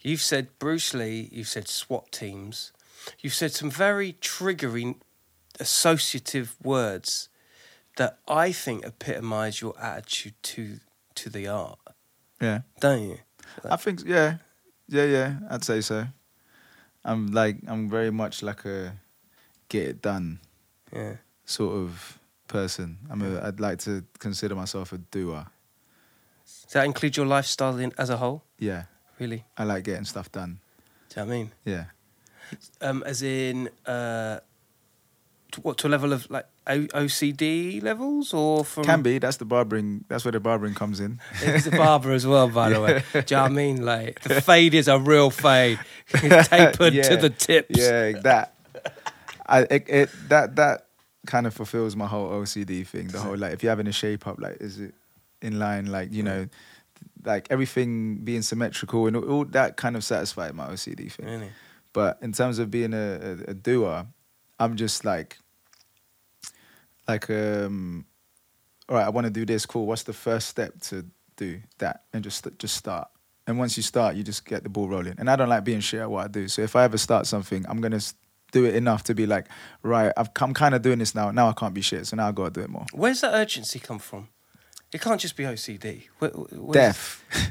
You've 0.00 0.22
said 0.22 0.58
Bruce 0.58 0.94
Lee, 0.94 1.28
you've 1.30 1.48
said 1.48 1.68
SWAT 1.68 2.10
teams, 2.10 2.72
you've 3.20 3.34
said 3.34 3.52
some 3.52 3.70
very 3.70 4.14
triggering 4.14 4.96
associative 5.60 6.56
words 6.62 7.28
that 8.00 8.16
I 8.26 8.52
think 8.52 8.84
epitomise 8.86 9.60
your 9.60 9.74
attitude 9.78 10.34
to 10.42 10.80
to 11.14 11.28
the 11.28 11.48
art, 11.48 11.78
Yeah, 12.40 12.60
don't 12.80 13.02
you? 13.02 13.18
I 13.68 13.76
think 13.76 14.00
yeah, 14.06 14.38
yeah, 14.88 15.04
yeah. 15.04 15.34
I'd 15.50 15.64
say 15.64 15.80
so. 15.82 16.06
I'm 17.04 17.26
like 17.32 17.56
I'm 17.68 17.90
very 17.90 18.10
much 18.10 18.42
like 18.42 18.64
a 18.64 18.96
get 19.68 19.88
it 19.88 20.02
done 20.02 20.38
Yeah. 20.92 21.16
sort 21.44 21.74
of 21.76 22.18
person. 22.48 22.96
I'm 23.10 23.20
a, 23.22 23.40
I'd 23.46 23.60
like 23.60 23.78
to 23.84 24.02
consider 24.18 24.54
myself 24.54 24.92
a 24.92 24.98
doer. 24.98 25.44
Does 26.64 26.72
that 26.72 26.84
include 26.86 27.16
your 27.16 27.26
lifestyle 27.26 27.78
in, 27.78 27.92
as 27.98 28.10
a 28.10 28.16
whole? 28.16 28.42
Yeah, 28.58 28.84
Really? 29.18 29.44
I 29.58 29.64
like 29.64 29.84
getting 29.84 30.04
stuff 30.06 30.32
done. 30.32 30.58
Do 31.10 31.20
you 31.20 31.26
know 31.26 31.28
what 31.28 31.34
I 31.34 31.38
mean? 31.38 31.52
Yeah, 31.64 31.84
Um, 32.80 33.02
as 33.04 33.22
in, 33.22 33.68
uh, 33.86 34.40
to, 35.52 35.60
what 35.62 35.76
to 35.78 35.86
a 35.86 35.90
level 35.90 36.12
of 36.12 36.30
like 36.30 36.46
o- 36.70 36.86
OCD 37.04 37.82
levels, 37.82 38.32
or 38.32 38.64
from 38.64 38.84
can 38.84 39.02
be. 39.02 39.18
That's 39.18 39.36
the 39.38 39.44
barbering. 39.44 40.04
That's 40.08 40.24
where 40.24 40.32
the 40.32 40.40
barbering 40.40 40.74
comes 40.74 41.00
in. 41.00 41.20
It's 41.42 41.66
a 41.66 41.70
barber 41.70 42.12
as 42.12 42.26
well, 42.26 42.48
by 42.48 42.70
the 42.70 42.80
way. 42.80 43.02
Do 43.12 43.18
you 43.18 43.24
know 43.36 43.42
what 43.42 43.50
I 43.50 43.54
mean? 43.54 43.84
Like 43.84 44.20
the 44.20 44.40
fade 44.40 44.74
is 44.74 44.88
a 44.88 44.98
real 44.98 45.30
fade, 45.30 45.78
tapered 46.08 46.94
to 47.04 47.16
the 47.16 47.30
tips. 47.36 47.78
Yeah, 47.78 48.12
that. 48.20 48.54
I 49.46 49.62
it, 49.62 49.88
it 49.88 50.10
that 50.28 50.56
that 50.56 50.86
kind 51.26 51.46
of 51.46 51.54
fulfills 51.54 51.96
my 51.96 52.06
whole 52.06 52.30
OCD 52.30 52.86
thing. 52.86 53.08
The 53.08 53.20
whole 53.20 53.36
like 53.36 53.52
if 53.52 53.62
you're 53.62 53.70
having 53.70 53.88
a 53.88 53.92
shape 53.92 54.26
up, 54.26 54.40
like 54.40 54.58
is 54.60 54.78
it 54.80 54.94
in 55.42 55.58
line? 55.58 55.86
Like 55.86 56.12
you 56.12 56.22
know, 56.22 56.46
like 57.24 57.48
everything 57.50 58.18
being 58.18 58.42
symmetrical 58.42 59.06
and 59.06 59.16
all, 59.16 59.24
all 59.30 59.44
that 59.46 59.76
kind 59.76 59.96
of 59.96 60.04
satisfied 60.04 60.54
my 60.54 60.68
OCD 60.68 61.10
thing. 61.12 61.26
Really? 61.26 61.50
But 61.92 62.18
in 62.22 62.32
terms 62.32 62.58
of 62.58 62.70
being 62.70 62.94
a, 62.94 62.96
a, 63.46 63.50
a 63.50 63.54
doer, 63.54 64.06
I'm 64.58 64.76
just 64.76 65.04
like, 65.04 65.38
like 67.12 67.30
um, 67.30 68.04
all 68.88 68.96
right, 68.96 69.06
I 69.06 69.10
want 69.10 69.24
to 69.26 69.30
do 69.30 69.44
this. 69.44 69.66
Cool. 69.66 69.86
What's 69.86 70.02
the 70.04 70.12
first 70.12 70.48
step 70.48 70.80
to 70.90 71.04
do 71.36 71.60
that? 71.78 72.04
And 72.12 72.22
just 72.24 72.46
just 72.58 72.76
start. 72.76 73.08
And 73.46 73.58
once 73.58 73.76
you 73.76 73.82
start, 73.82 74.14
you 74.16 74.22
just 74.22 74.44
get 74.44 74.62
the 74.62 74.68
ball 74.68 74.88
rolling. 74.88 75.14
And 75.18 75.28
I 75.28 75.36
don't 75.36 75.48
like 75.48 75.64
being 75.64 75.80
shit 75.80 76.00
at 76.00 76.10
what 76.10 76.24
I 76.24 76.28
do. 76.28 76.46
So 76.48 76.62
if 76.62 76.76
I 76.76 76.84
ever 76.84 76.98
start 76.98 77.26
something, 77.26 77.64
I'm 77.68 77.80
gonna 77.80 78.00
do 78.52 78.64
it 78.64 78.74
enough 78.74 79.02
to 79.04 79.14
be 79.14 79.26
like, 79.26 79.46
right, 79.82 80.12
I've, 80.16 80.30
I'm 80.40 80.54
kind 80.54 80.74
of 80.74 80.82
doing 80.82 80.98
this 80.98 81.14
now. 81.14 81.30
Now 81.30 81.48
I 81.48 81.52
can't 81.52 81.74
be 81.74 81.80
shit. 81.82 82.06
So 82.06 82.16
now 82.16 82.28
I 82.28 82.32
gotta 82.32 82.50
do 82.50 82.60
it 82.60 82.70
more. 82.70 82.86
Where's 82.92 83.20
that 83.22 83.34
urgency 83.34 83.78
come 83.80 83.98
from? 83.98 84.28
It 84.92 85.00
can't 85.00 85.20
just 85.20 85.36
be 85.36 85.44
OCD. 85.44 86.08
Where, 86.18 86.30
where's- 86.30 86.74
Death. 86.74 87.24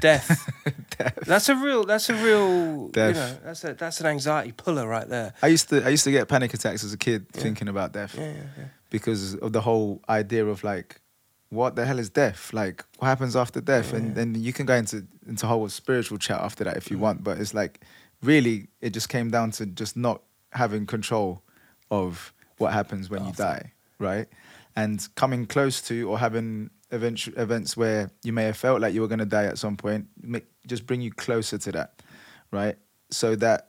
Death. 0.98 1.18
That's 1.26 1.48
a 1.48 1.54
real. 1.56 1.84
That's 1.84 2.08
a 2.10 2.14
real. 2.14 2.88
Death. 2.88 3.16
You 3.16 3.20
know, 3.22 3.36
that's 3.44 3.64
a 3.64 3.74
that's 3.74 4.00
an 4.00 4.06
anxiety 4.06 4.52
puller 4.52 4.86
right 4.86 5.08
there. 5.08 5.32
I 5.42 5.46
used 5.48 5.68
to 5.70 5.82
I 5.84 5.88
used 5.88 6.04
to 6.04 6.10
get 6.10 6.28
panic 6.28 6.52
attacks 6.54 6.84
as 6.84 6.92
a 6.92 6.98
kid 6.98 7.28
thinking 7.32 7.68
about 7.68 7.92
death. 7.92 8.14
Yeah, 8.16 8.26
yeah, 8.32 8.42
yeah. 8.58 8.64
Because 8.90 9.34
of 9.36 9.52
the 9.52 9.60
whole 9.60 10.02
idea 10.08 10.46
of 10.46 10.62
like 10.64 11.00
what 11.48 11.74
the 11.74 11.84
hell 11.84 11.98
is 11.98 12.10
death? 12.10 12.52
Like 12.52 12.84
what 12.98 13.08
happens 13.08 13.34
after 13.34 13.60
death? 13.60 13.92
And 13.92 14.14
then 14.14 14.34
you 14.36 14.52
can 14.52 14.66
go 14.66 14.74
into 14.74 15.06
into 15.26 15.46
whole 15.46 15.68
spiritual 15.68 16.18
chat 16.18 16.40
after 16.40 16.64
that 16.64 16.76
if 16.76 16.90
you 16.90 16.96
mm. 16.96 17.00
want 17.00 17.24
but 17.24 17.38
it's 17.38 17.54
like 17.54 17.80
really 18.22 18.68
it 18.80 18.90
just 18.90 19.08
came 19.08 19.30
down 19.30 19.50
to 19.52 19.66
just 19.66 19.96
not 19.96 20.22
having 20.52 20.86
control 20.86 21.42
of 21.90 22.32
what 22.58 22.72
happens 22.72 23.08
when 23.08 23.24
you 23.24 23.32
die 23.32 23.72
right? 24.00 24.26
And 24.74 25.06
coming 25.14 25.46
close 25.46 25.80
to 25.82 26.08
or 26.08 26.18
having 26.18 26.70
event, 26.90 27.28
events 27.36 27.76
where 27.76 28.10
you 28.24 28.32
may 28.32 28.44
have 28.44 28.56
felt 28.56 28.80
like 28.80 28.94
you 28.94 29.02
were 29.02 29.08
going 29.08 29.20
to 29.20 29.26
die 29.26 29.44
at 29.44 29.58
some 29.58 29.76
point 29.76 30.08
make, 30.20 30.46
just 30.66 30.86
bring 30.86 31.00
you 31.00 31.12
closer 31.12 31.58
to 31.58 31.72
that 31.72 32.02
right? 32.50 32.76
So 33.10 33.36
that 33.36 33.68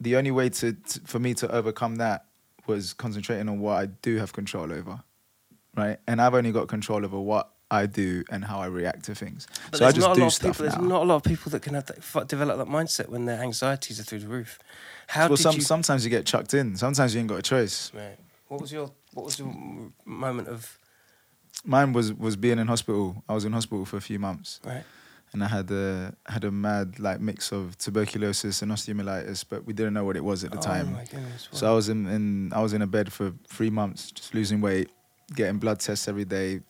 the 0.00 0.16
only 0.16 0.30
way 0.30 0.48
to, 0.48 0.72
to 0.72 1.00
for 1.00 1.18
me 1.18 1.34
to 1.34 1.50
overcome 1.50 1.96
that 1.96 2.25
was 2.68 2.92
concentrating 2.92 3.48
on 3.48 3.60
what 3.60 3.74
I 3.74 3.86
do 3.86 4.16
have 4.18 4.32
control 4.32 4.72
over, 4.72 5.02
right? 5.76 5.98
And 6.06 6.20
I've 6.20 6.34
only 6.34 6.52
got 6.52 6.68
control 6.68 7.04
over 7.04 7.18
what 7.18 7.50
I 7.70 7.86
do 7.86 8.24
and 8.30 8.44
how 8.44 8.60
I 8.60 8.66
react 8.66 9.04
to 9.06 9.14
things. 9.14 9.46
But 9.70 9.78
so 9.78 9.86
I 9.86 9.92
just 9.92 10.06
not 10.06 10.12
a 10.12 10.14
do 10.14 10.20
lot 10.22 10.26
of 10.28 10.32
stuff 10.32 10.52
people. 10.56 10.66
now. 10.66 10.72
There's 10.72 10.88
not 10.88 11.02
a 11.02 11.04
lot 11.04 11.16
of 11.16 11.22
people 11.24 11.50
that 11.50 11.62
can 11.62 11.74
have 11.74 11.86
that, 11.86 12.28
develop 12.28 12.58
that 12.58 12.68
mindset 12.68 13.08
when 13.08 13.24
their 13.24 13.42
anxieties 13.42 13.98
are 13.98 14.04
through 14.04 14.20
the 14.20 14.28
roof. 14.28 14.58
How 15.08 15.22
well, 15.22 15.36
did 15.36 15.42
some, 15.42 15.56
you? 15.56 15.60
sometimes 15.62 16.04
you 16.04 16.10
get 16.10 16.26
chucked 16.26 16.54
in. 16.54 16.76
Sometimes 16.76 17.14
you 17.14 17.20
ain't 17.20 17.28
got 17.28 17.38
a 17.38 17.42
choice. 17.42 17.92
Right. 17.94 18.18
What 18.48 18.60
was 18.60 18.72
your 18.72 18.92
What 19.14 19.24
was 19.24 19.38
your 19.38 19.54
moment 20.04 20.48
of 20.48 20.78
Mine 21.64 21.92
was 21.92 22.12
was 22.12 22.36
being 22.36 22.58
in 22.58 22.66
hospital. 22.66 23.24
I 23.28 23.34
was 23.34 23.44
in 23.44 23.52
hospital 23.52 23.84
for 23.84 23.96
a 23.96 24.00
few 24.00 24.18
months, 24.18 24.60
right? 24.64 24.84
And 25.36 25.44
I 25.44 25.48
had 25.48 25.70
a 25.70 26.14
had 26.26 26.44
a 26.44 26.50
mad 26.50 26.98
like 26.98 27.20
mix 27.20 27.52
of 27.52 27.76
tuberculosis 27.76 28.62
and 28.62 28.72
osteomyelitis, 28.72 29.44
but 29.50 29.66
we 29.66 29.72
didn't 29.74 29.92
know 29.92 30.04
what 30.08 30.16
it 30.16 30.24
was 30.24 30.44
at 30.44 30.50
the 30.50 30.58
Oh 30.58 30.62
time. 30.72 30.88
goodness! 31.10 31.48
So 31.52 31.70
I 31.70 31.74
was 31.74 31.88
in, 31.90 32.06
in 32.06 32.52
I 32.54 32.60
was 32.62 32.72
in 32.72 32.80
a 32.82 32.86
bed 32.86 33.12
for 33.12 33.32
three 33.56 33.70
months, 33.70 34.10
just 34.10 34.34
losing 34.34 34.60
weight, 34.62 34.88
getting 35.34 35.58
blood 35.58 35.78
tests 35.80 36.08
every 36.08 36.24
day, 36.24 36.60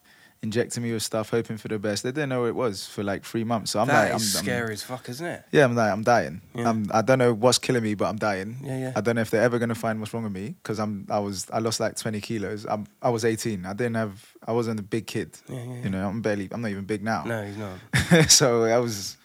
injecting 0.43 0.83
me 0.83 0.93
with 0.93 1.03
stuff, 1.03 1.31
hoping 1.31 1.57
for 1.57 1.69
the 1.69 1.79
best. 1.79 2.03
They 2.03 2.11
didn't 2.13 2.29
know 2.29 2.43
what 2.43 2.49
it 2.49 2.55
was 2.55 2.87
for 2.87 3.03
like 3.03 3.25
three 3.25 3.43
months. 3.43 3.73
So 3.73 3.81
I'm 3.81 3.89
That 3.89 4.03
like, 4.05 4.11
I'm, 4.11 4.17
is 4.17 4.37
I'm- 4.37 4.45
scary 4.45 4.73
as 4.75 4.83
fuck, 4.83 5.09
isn't 5.09 5.27
it? 5.27 5.43
yeah, 5.51 5.65
I'm 5.65 5.75
like, 5.75 5.91
I'm 5.91 6.03
dying. 6.03 6.41
Yeah. 6.55 6.69
I'm, 6.69 6.87
I 6.93 7.03
don't 7.03 7.19
know 7.19 7.33
what's 7.35 7.59
killing 7.59 7.83
me, 7.83 7.95
but 7.95 8.07
I'm 8.07 8.17
dying. 8.17 8.59
Yeah, 8.63 8.79
yeah. 8.79 8.93
I 8.95 9.01
don't 9.01 9.17
know 9.17 9.23
if 9.23 9.31
they're 9.31 9.43
ever 9.43 9.59
gonna 9.59 9.75
find 9.75 9.99
what's 9.99 10.13
wrong 10.15 10.23
with 10.25 10.33
me 10.33 10.55
because 10.63 10.79
I'm, 10.79 11.07
I 11.11 11.19
was, 11.19 11.47
I 11.53 11.59
lost 11.59 11.81
like 11.81 11.97
20 11.97 12.21
kilos. 12.21 12.65
I'm, 12.69 12.87
I 13.03 13.11
was 13.11 13.25
18. 13.25 13.67
I 13.67 13.73
didn't 13.73 13.97
have, 13.97 14.35
I 14.47 14.53
wasn't 14.53 14.79
a 14.79 14.83
big 14.85 15.07
kid. 15.07 15.37
Yeah, 15.49 15.57
yeah, 15.57 15.63
yeah. 15.75 15.83
You 15.85 15.91
know, 15.91 16.09
I'm 16.09 16.21
barely, 16.23 16.49
I'm 16.53 16.61
not 16.63 16.71
even 16.71 16.85
big 16.85 17.03
now. 17.03 17.25
No, 17.25 17.43
he's 17.45 17.57
not. 17.57 18.31
so 18.31 18.65
I 18.65 18.79
was, 18.79 19.17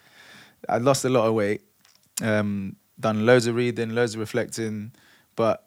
I 0.68 0.78
lost 0.78 1.04
a 1.04 1.08
lot 1.08 1.26
of 1.28 1.34
weight. 1.34 1.62
Um, 2.22 2.76
done 2.98 3.26
loads 3.26 3.46
of 3.46 3.54
reading, 3.54 3.94
loads 3.94 4.14
of 4.14 4.20
reflecting, 4.20 4.92
but 5.36 5.66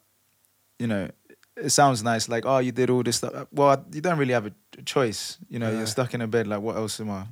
you 0.79 0.87
know, 0.87 1.09
it 1.57 1.69
sounds 1.69 2.03
nice. 2.03 2.27
Like, 2.29 2.45
oh, 2.45 2.59
you 2.59 2.71
did 2.71 2.89
all 2.89 3.03
this 3.03 3.17
stuff. 3.17 3.47
Well, 3.51 3.85
you 3.91 4.01
don't 4.01 4.17
really 4.17 4.33
have 4.33 4.45
a 4.45 4.53
choice. 4.83 5.37
You 5.49 5.59
know, 5.59 5.69
Yeah. 5.71 5.77
you're 5.77 5.87
stuck 5.87 6.13
in 6.13 6.21
a 6.21 6.27
bed. 6.27 6.47
Like, 6.47 6.61
what 6.61 6.75
else 6.75 6.99
am 6.99 7.09
I, 7.09 7.21
am 7.21 7.27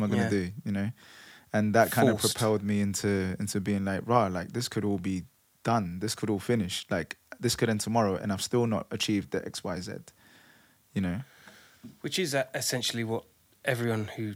I 0.00 0.06
gonna 0.06 0.22
Yeah. 0.22 0.28
do? 0.30 0.50
You 0.64 0.72
know, 0.72 0.90
and 1.52 1.74
that 1.74 1.90
kind 1.90 2.08
of 2.08 2.18
propelled 2.20 2.62
me 2.62 2.80
into 2.80 3.36
into 3.38 3.60
being 3.60 3.84
like, 3.84 4.02
rah, 4.06 4.26
like 4.26 4.52
this 4.52 4.68
could 4.68 4.84
all 4.84 4.98
be 4.98 5.24
done. 5.64 5.98
This 6.00 6.14
could 6.14 6.30
all 6.30 6.40
finish. 6.40 6.86
Like 6.90 7.16
this 7.40 7.54
could 7.56 7.68
end 7.70 7.80
tomorrow, 7.80 8.16
and 8.16 8.32
I've 8.32 8.42
still 8.42 8.66
not 8.66 8.86
achieved 8.90 9.30
the 9.30 9.44
X, 9.44 9.62
Y, 9.64 9.80
Z. 9.80 9.92
You 10.94 11.00
know. 11.02 11.20
Which 12.00 12.18
is 12.18 12.34
uh, 12.34 12.44
essentially 12.54 13.04
what 13.04 13.24
everyone 13.64 14.08
who 14.16 14.34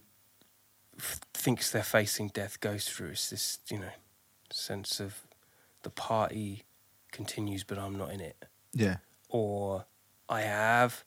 f- 0.98 1.20
thinks 1.34 1.70
they're 1.72 1.82
facing 1.82 2.28
death 2.28 2.60
goes 2.60 2.84
through. 2.88 3.10
Is 3.10 3.30
this, 3.30 3.58
you 3.68 3.78
know, 3.80 3.90
sense 4.52 5.00
of 5.00 5.22
the 5.82 5.90
party 5.90 6.62
continues, 7.10 7.64
but 7.64 7.78
I'm 7.78 7.96
not 7.98 8.12
in 8.12 8.20
it, 8.20 8.44
Yeah. 8.72 8.98
Or 9.32 9.86
I 10.28 10.42
have 10.42 11.04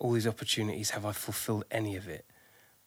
all 0.00 0.12
these 0.12 0.26
opportunities. 0.26 0.90
Have 0.90 1.06
I 1.06 1.12
fulfilled 1.12 1.64
any 1.70 1.94
of 1.94 2.08
it? 2.08 2.24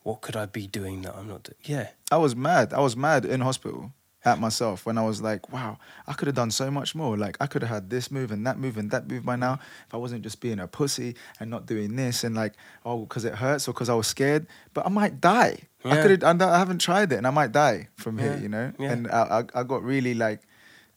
What 0.02 0.22
could 0.22 0.36
I 0.36 0.46
be 0.46 0.68
doing 0.68 1.04
that 1.04 1.16
I'm 1.16 1.28
not 1.28 1.44
doing? 1.44 1.58
Yeah, 1.64 1.90
I 2.12 2.18
was 2.18 2.36
mad. 2.36 2.74
I 2.74 2.80
was 2.80 2.98
mad 2.98 3.26
in 3.26 3.42
hospital 3.42 3.92
at 4.26 4.40
myself 4.40 4.86
when 4.86 4.98
I 4.98 5.06
was 5.06 5.22
like, 5.22 5.52
wow, 5.54 5.78
I 6.08 6.14
could 6.14 6.28
have 6.28 6.36
done 6.36 6.52
so 6.52 6.70
much 6.72 6.96
more. 6.96 7.16
Like 7.16 7.38
I 7.40 7.48
could 7.48 7.62
have 7.62 7.70
had 7.70 7.90
this 7.90 8.12
move 8.12 8.32
and 8.32 8.46
that 8.48 8.58
move 8.58 8.78
and 8.78 8.92
that 8.92 9.08
move 9.08 9.24
by 9.26 9.36
now 9.36 9.60
if 9.88 9.94
I 9.94 9.98
wasn't 9.98 10.24
just 10.24 10.42
being 10.42 10.60
a 10.60 10.68
pussy 10.68 11.16
and 11.40 11.50
not 11.50 11.66
doing 11.66 11.96
this 11.96 12.24
and 12.24 12.36
like, 12.36 12.54
oh, 12.86 13.02
because 13.02 13.24
it 13.26 13.36
hurts 13.36 13.68
or 13.68 13.74
because 13.74 13.90
I 13.90 13.94
was 13.94 14.08
scared. 14.08 14.48
But 14.74 14.86
I 14.86 14.90
might 14.90 15.22
die. 15.22 15.60
I 15.86 16.02
could 16.02 16.22
have. 16.22 16.42
I 16.42 16.58
haven't 16.58 16.80
tried 16.80 17.14
it 17.14 17.16
and 17.16 17.28
I 17.28 17.30
might 17.30 17.52
die 17.52 17.88
from 17.96 18.18
here. 18.18 18.38
You 18.42 18.50
know. 18.50 18.74
Yeah. 18.80 18.92
And 18.92 19.08
I, 19.10 19.44
I, 19.54 19.60
I 19.62 19.64
got 19.64 19.84
really 19.84 20.14
like. 20.14 20.42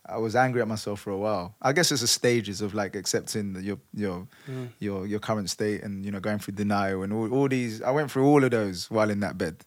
I 0.05 0.19
was 0.19 0.35
angry 0.35 0.61
at 0.61 0.69
myself 0.69 1.01
for 1.01 1.11
a 1.11 1.17
while. 1.17 1.55
I 1.63 1.73
guess 1.73 1.93
it's 1.93 2.01
the 2.01 2.09
stages 2.09 2.61
of 2.61 2.75
like 2.75 2.97
accepting 2.97 3.53
that 3.55 3.63
your 3.63 3.79
your 3.95 4.27
Mm. 4.49 4.69
your 4.81 5.07
your 5.07 5.21
current 5.21 5.49
state 5.51 5.83
and 5.83 6.05
you 6.05 6.11
know 6.11 6.21
going 6.21 6.39
through 6.41 6.55
denial 6.55 7.03
and 7.03 7.13
all, 7.13 7.33
all 7.33 7.49
these. 7.49 7.81
I 7.83 7.91
went 7.93 8.11
through 8.11 8.27
all 8.27 8.43
of 8.45 8.51
those 8.51 8.91
while 8.91 9.11
in 9.11 9.21
that 9.21 9.39
bed. 9.39 9.65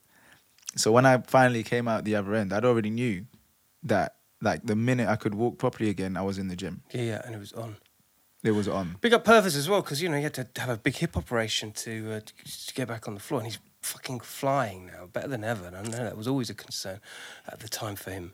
So 0.75 0.91
when 0.91 1.05
I 1.05 1.19
finally 1.19 1.63
came 1.63 1.87
out 1.87 2.03
the 2.03 2.15
other 2.15 2.33
end, 2.35 2.51
I'd 2.51 2.65
already 2.65 2.89
knew 2.89 3.25
that 3.83 4.15
like 4.41 4.65
the 4.65 4.75
minute 4.75 5.07
I 5.07 5.15
could 5.15 5.33
walk 5.35 5.57
properly 5.57 5.89
again, 5.89 6.17
I 6.17 6.21
was 6.21 6.37
in 6.37 6.49
the 6.49 6.55
gym. 6.57 6.83
yeah, 6.91 7.01
yeah, 7.01 7.21
and 7.25 7.33
it 7.33 7.39
was 7.39 7.53
on. 7.53 7.77
It 8.43 8.51
was 8.51 8.67
on. 8.67 8.97
Big 9.01 9.13
up 9.13 9.23
Purvis 9.23 9.55
as 9.55 9.67
well, 9.69 9.81
because 9.81 10.01
you 10.01 10.09
know 10.09 10.17
he 10.17 10.23
had 10.23 10.33
to 10.35 10.47
have 10.57 10.69
a 10.69 10.77
big 10.77 10.95
hip 10.97 11.15
operation 11.17 11.71
to, 11.71 11.91
uh, 12.15 12.19
to 12.19 12.67
to 12.67 12.73
get 12.73 12.87
back 12.87 13.07
on 13.07 13.13
the 13.13 13.19
floor, 13.19 13.39
and 13.39 13.47
he's 13.47 13.59
fucking 13.81 14.19
flying 14.19 14.87
now, 14.87 15.05
better 15.07 15.27
than 15.29 15.43
ever. 15.43 15.65
And 15.67 15.75
I 15.77 15.81
know 15.81 16.03
that 16.03 16.17
was 16.17 16.27
always 16.27 16.49
a 16.49 16.53
concern 16.53 16.99
at 17.47 17.59
the 17.61 17.69
time 17.69 17.95
for 17.95 18.11
him. 18.11 18.33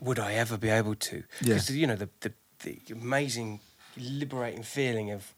Would 0.00 0.18
I 0.18 0.34
ever 0.34 0.56
be 0.56 0.68
able 0.68 0.94
to? 0.94 1.16
Yeah. 1.40 1.54
Because 1.54 1.70
you 1.76 1.86
know 1.86 1.96
the, 1.96 2.08
the 2.20 2.32
the 2.62 2.80
amazing, 2.92 3.60
liberating 3.96 4.62
feeling 4.62 5.10
of 5.10 5.34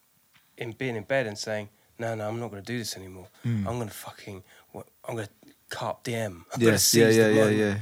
in 0.56 0.72
being 0.72 0.96
in 0.96 1.02
bed 1.02 1.26
and 1.26 1.36
saying, 1.36 1.68
no, 1.98 2.14
no, 2.14 2.28
I'm 2.28 2.40
not 2.40 2.50
going 2.50 2.62
to 2.62 2.72
do 2.72 2.78
this 2.78 2.96
anymore. 2.96 3.28
Mm. 3.44 3.66
I'm 3.66 3.76
going 3.76 3.88
to 3.88 3.94
fucking, 3.94 4.42
I'm 4.74 5.14
going 5.16 5.26
to 5.26 5.52
carp 5.68 6.02
diem. 6.04 6.44
I'm 6.54 6.60
gonna 6.60 6.72
Yes, 6.72 6.94
yeah, 6.94 7.06
seize 7.06 7.16
the 7.16 7.22
yeah, 7.34 7.44
yeah, 7.44 7.48
yeah. 7.50 7.78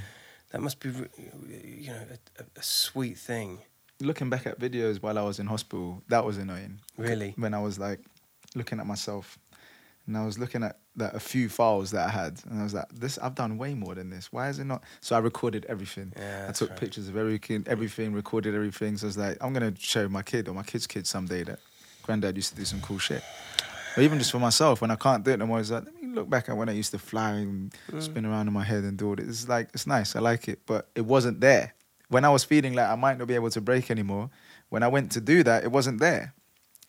That 0.50 0.60
must 0.60 0.80
be, 0.80 0.88
you 0.88 1.88
know, 1.88 2.00
a, 2.10 2.42
a, 2.42 2.46
a 2.56 2.62
sweet 2.62 3.18
thing. 3.18 3.58
Looking 4.00 4.30
back 4.30 4.46
at 4.46 4.58
videos 4.58 5.02
while 5.02 5.18
I 5.18 5.22
was 5.22 5.38
in 5.38 5.46
hospital, 5.46 6.02
that 6.08 6.24
was 6.24 6.38
annoying. 6.38 6.80
Really? 6.96 7.34
When 7.36 7.54
I 7.54 7.60
was 7.60 7.78
like 7.78 8.00
looking 8.54 8.78
at 8.78 8.86
myself, 8.86 9.38
and 10.06 10.16
I 10.16 10.24
was 10.24 10.38
looking 10.38 10.62
at 10.62 10.78
that 10.96 11.14
a 11.14 11.20
few 11.20 11.48
files 11.48 11.90
that 11.90 12.06
I 12.06 12.10
had, 12.10 12.40
and 12.48 12.60
I 12.60 12.62
was 12.62 12.74
like, 12.74 12.88
"This 12.92 13.18
I've 13.18 13.34
done 13.34 13.58
way 13.58 13.74
more 13.74 13.94
than 13.94 14.10
this. 14.10 14.32
Why 14.32 14.48
is 14.48 14.58
it 14.58 14.64
not?" 14.64 14.82
So 15.00 15.16
I 15.16 15.18
recorded 15.18 15.64
everything. 15.68 16.12
Yeah, 16.16 16.46
I 16.48 16.52
took 16.52 16.70
right. 16.70 16.78
pictures 16.80 17.08
of 17.08 17.16
everything, 17.16 17.64
everything, 17.66 18.12
recorded 18.12 18.54
everything. 18.54 18.96
So 18.96 19.06
I 19.06 19.08
was 19.08 19.18
like, 19.18 19.38
I'm 19.40 19.52
gonna 19.52 19.74
show 19.78 20.08
my 20.08 20.22
kid 20.22 20.48
or 20.48 20.54
my 20.54 20.62
kid's 20.62 20.86
kid 20.86 21.06
someday 21.06 21.44
that 21.44 21.58
granddad 22.02 22.36
used 22.36 22.50
to 22.50 22.56
do 22.56 22.64
some 22.64 22.80
cool 22.80 22.98
shit. 22.98 23.22
Or 23.96 24.02
even 24.02 24.18
just 24.18 24.32
for 24.32 24.40
myself, 24.40 24.80
when 24.80 24.90
I 24.90 24.96
can't 24.96 25.24
do 25.24 25.30
it 25.30 25.38
no 25.38 25.46
more, 25.46 25.60
it's 25.60 25.70
like, 25.70 25.84
let 25.84 25.94
me 26.02 26.08
look 26.08 26.28
back 26.28 26.48
at 26.48 26.56
when 26.56 26.68
I 26.68 26.72
used 26.72 26.90
to 26.90 26.98
fly 26.98 27.30
and 27.30 27.72
Mm. 27.92 28.02
spin 28.02 28.26
around 28.26 28.48
in 28.48 28.52
my 28.52 28.64
head 28.64 28.82
and 28.84 28.98
do 28.98 29.08
all 29.08 29.16
this. 29.16 29.28
It's 29.28 29.48
like, 29.48 29.68
it's 29.72 29.86
nice, 29.86 30.16
I 30.16 30.20
like 30.20 30.48
it, 30.48 30.60
but 30.66 30.88
it 30.94 31.02
wasn't 31.06 31.40
there. 31.40 31.74
When 32.08 32.24
I 32.24 32.28
was 32.28 32.42
feeling 32.44 32.74
like 32.74 32.88
I 32.88 32.96
might 32.96 33.18
not 33.18 33.28
be 33.28 33.34
able 33.34 33.50
to 33.50 33.60
break 33.60 33.90
anymore, 33.90 34.30
when 34.68 34.82
I 34.82 34.88
went 34.88 35.12
to 35.12 35.20
do 35.20 35.42
that, 35.44 35.62
it 35.64 35.70
wasn't 35.70 36.00
there. 36.00 36.34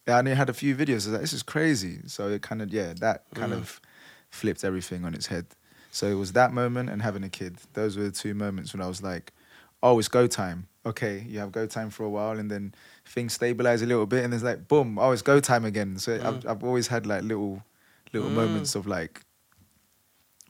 I 0.07 0.19
only 0.19 0.35
had 0.35 0.49
a 0.49 0.53
few 0.53 0.75
videos. 0.75 0.91
I 0.91 0.95
was 0.95 1.07
like, 1.07 1.21
this 1.21 1.33
is 1.33 1.43
crazy. 1.43 1.99
So 2.07 2.27
it 2.29 2.41
kind 2.41 2.61
of, 2.61 2.71
yeah, 2.71 2.93
that 2.99 3.23
kind 3.33 3.53
Mm. 3.53 3.57
of 3.57 3.81
flipped 4.29 4.63
everything 4.63 5.03
on 5.05 5.13
its 5.13 5.27
head. 5.27 5.45
So 5.91 6.07
it 6.07 6.15
was 6.15 6.33
that 6.33 6.51
moment 6.53 6.89
and 6.89 7.01
having 7.01 7.23
a 7.23 7.29
kid. 7.29 7.57
Those 7.73 7.97
were 7.97 8.03
the 8.03 8.11
two 8.11 8.33
moments 8.33 8.73
when 8.73 8.81
I 8.81 8.87
was 8.87 9.01
like, 9.01 9.31
oh, 9.81 9.97
it's 9.97 10.07
go 10.07 10.27
time. 10.27 10.67
Okay, 10.85 11.25
you 11.27 11.39
have 11.39 11.51
go 11.51 11.65
time 11.65 11.89
for 11.89 12.03
a 12.03 12.09
while, 12.09 12.37
and 12.37 12.51
then 12.51 12.75
things 13.05 13.33
stabilize 13.33 13.81
a 13.81 13.87
little 13.87 14.05
bit, 14.05 14.23
and 14.23 14.33
it's 14.33 14.43
like, 14.43 14.67
boom, 14.67 14.99
oh, 14.99 15.11
it's 15.11 15.23
go 15.23 15.39
time 15.39 15.65
again. 15.65 15.97
So 15.97 16.13
I've, 16.15 16.41
Mm. 16.43 16.49
I've 16.49 16.63
always 16.63 16.87
had 16.87 17.07
like 17.07 17.23
little, 17.23 17.63
little 18.13 18.29
moments 18.29 18.75
of 18.75 18.85
like 18.85 19.21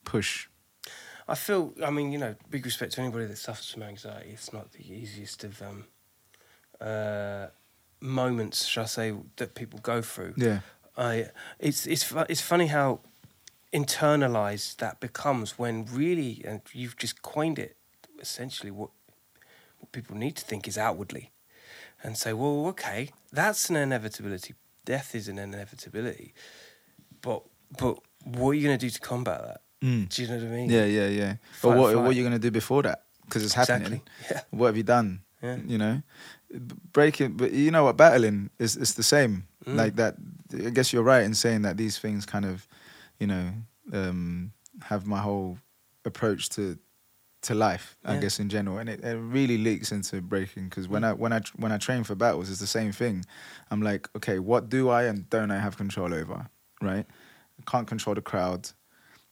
push. 0.04 0.48
I 1.28 1.36
feel, 1.36 1.74
I 1.84 1.90
mean, 1.90 2.12
you 2.12 2.18
know, 2.18 2.36
big 2.50 2.66
respect 2.66 2.94
to 2.94 3.02
anybody 3.02 3.26
that 3.26 3.38
suffers 3.38 3.70
from 3.72 3.84
anxiety. 3.84 4.32
It's 4.32 4.52
not 4.52 4.72
the 4.74 4.84
easiest 4.94 5.44
of 5.44 5.62
um, 5.62 5.86
uh, 6.82 7.48
moments, 8.00 8.66
shall 8.66 8.84
I 8.84 8.88
say, 8.88 9.14
that 9.38 9.56
people 9.56 9.80
go 9.82 10.02
through. 10.02 10.34
Yeah, 10.38 10.60
I, 10.98 11.30
it's 11.60 11.86
it's 11.88 12.12
it's 12.30 12.42
funny 12.42 12.68
how 12.68 13.00
internalized 13.74 14.78
that 14.78 15.00
becomes 15.00 15.58
when 15.60 15.86
really, 15.86 16.42
and 16.46 16.62
you've 16.72 16.98
just 16.98 17.22
coined 17.22 17.60
it. 17.60 17.76
Essentially, 18.20 18.72
what 18.72 18.90
what 19.80 19.92
people 19.92 20.16
need 20.16 20.36
to 20.38 20.44
think 20.46 20.68
is 20.68 20.78
outwardly, 20.78 21.32
and 22.04 22.18
say, 22.18 22.34
well, 22.34 22.68
okay, 22.68 23.10
that's 23.32 23.70
an 23.70 23.76
inevitability. 23.76 24.54
Death 24.86 25.16
is 25.16 25.28
an 25.28 25.38
inevitability, 25.40 26.34
but 27.22 27.44
but 27.78 27.98
what 28.24 28.52
are 28.52 28.54
you 28.54 28.64
going 28.68 28.78
to 28.78 28.86
do 28.86 28.90
to 28.90 29.00
combat 29.00 29.42
that? 29.44 29.62
Mm. 29.84 30.10
Do 30.10 30.22
you 30.22 30.28
know 30.28 30.36
what 30.38 30.44
I 30.44 30.50
mean? 30.50 30.70
yeah, 30.70 30.86
yeah, 30.86 31.08
yeah. 31.08 31.34
Fight, 31.34 31.62
But 31.62 31.78
what, 31.78 31.94
fight. 31.94 32.02
what 32.02 32.10
are 32.10 32.14
you 32.14 32.24
gonna 32.24 32.40
do 32.40 32.50
before 32.50 32.82
that? 32.84 33.04
Because 33.26 33.44
it's 33.44 33.54
happening. 33.54 34.02
Exactly. 34.02 34.02
Yeah. 34.32 34.42
What 34.52 34.68
have 34.68 34.78
you 34.78 34.84
done? 34.84 35.22
Yeah. 35.44 35.58
You 35.68 35.78
know, 35.78 36.02
breaking. 36.60 37.34
But 37.34 37.52
you 37.52 37.72
know 37.72 37.84
what? 37.84 37.98
Battling 37.98 38.50
is 38.60 38.76
it's 38.76 38.94
the 38.94 39.04
same. 39.04 39.48
Mm. 39.66 39.76
Like 39.76 39.96
that. 39.96 40.16
I 40.54 40.70
guess 40.70 40.94
you're 40.94 41.04
right 41.04 41.24
in 41.24 41.34
saying 41.34 41.64
that 41.64 41.78
these 41.78 41.98
things 41.98 42.26
kind 42.26 42.46
of, 42.46 42.68
you 43.20 43.28
know, 43.28 43.52
um, 43.92 44.54
have 44.84 45.06
my 45.06 45.20
whole 45.20 45.58
approach 46.06 46.50
to 46.50 46.78
to 47.46 47.56
life. 47.56 47.98
I 48.04 48.18
guess 48.18 48.40
in 48.40 48.50
general, 48.50 48.78
and 48.78 48.90
it, 48.90 49.04
it 49.04 49.18
really 49.18 49.58
leaks 49.58 49.92
into 49.92 50.22
breaking 50.22 50.70
because 50.70 50.88
when 50.88 51.04
I 51.04 51.14
when 51.14 51.34
I 51.34 51.42
when 51.56 51.72
I 51.72 51.78
train 51.78 52.04
for 52.04 52.16
battles, 52.16 52.50
it's 52.50 52.60
the 52.60 52.68
same 52.68 52.92
thing. 52.92 53.26
I'm 53.72 53.82
like, 53.82 54.10
okay, 54.16 54.40
what 54.40 54.70
do 54.70 54.90
I 54.90 55.04
and 55.04 55.30
don't 55.30 55.52
I 55.52 55.60
have 55.60 55.78
control 55.78 56.14
over? 56.14 56.48
Right? 56.82 57.06
I 57.60 57.72
can't 57.72 57.88
control 57.88 58.16
the 58.16 58.22
crowd. 58.22 58.70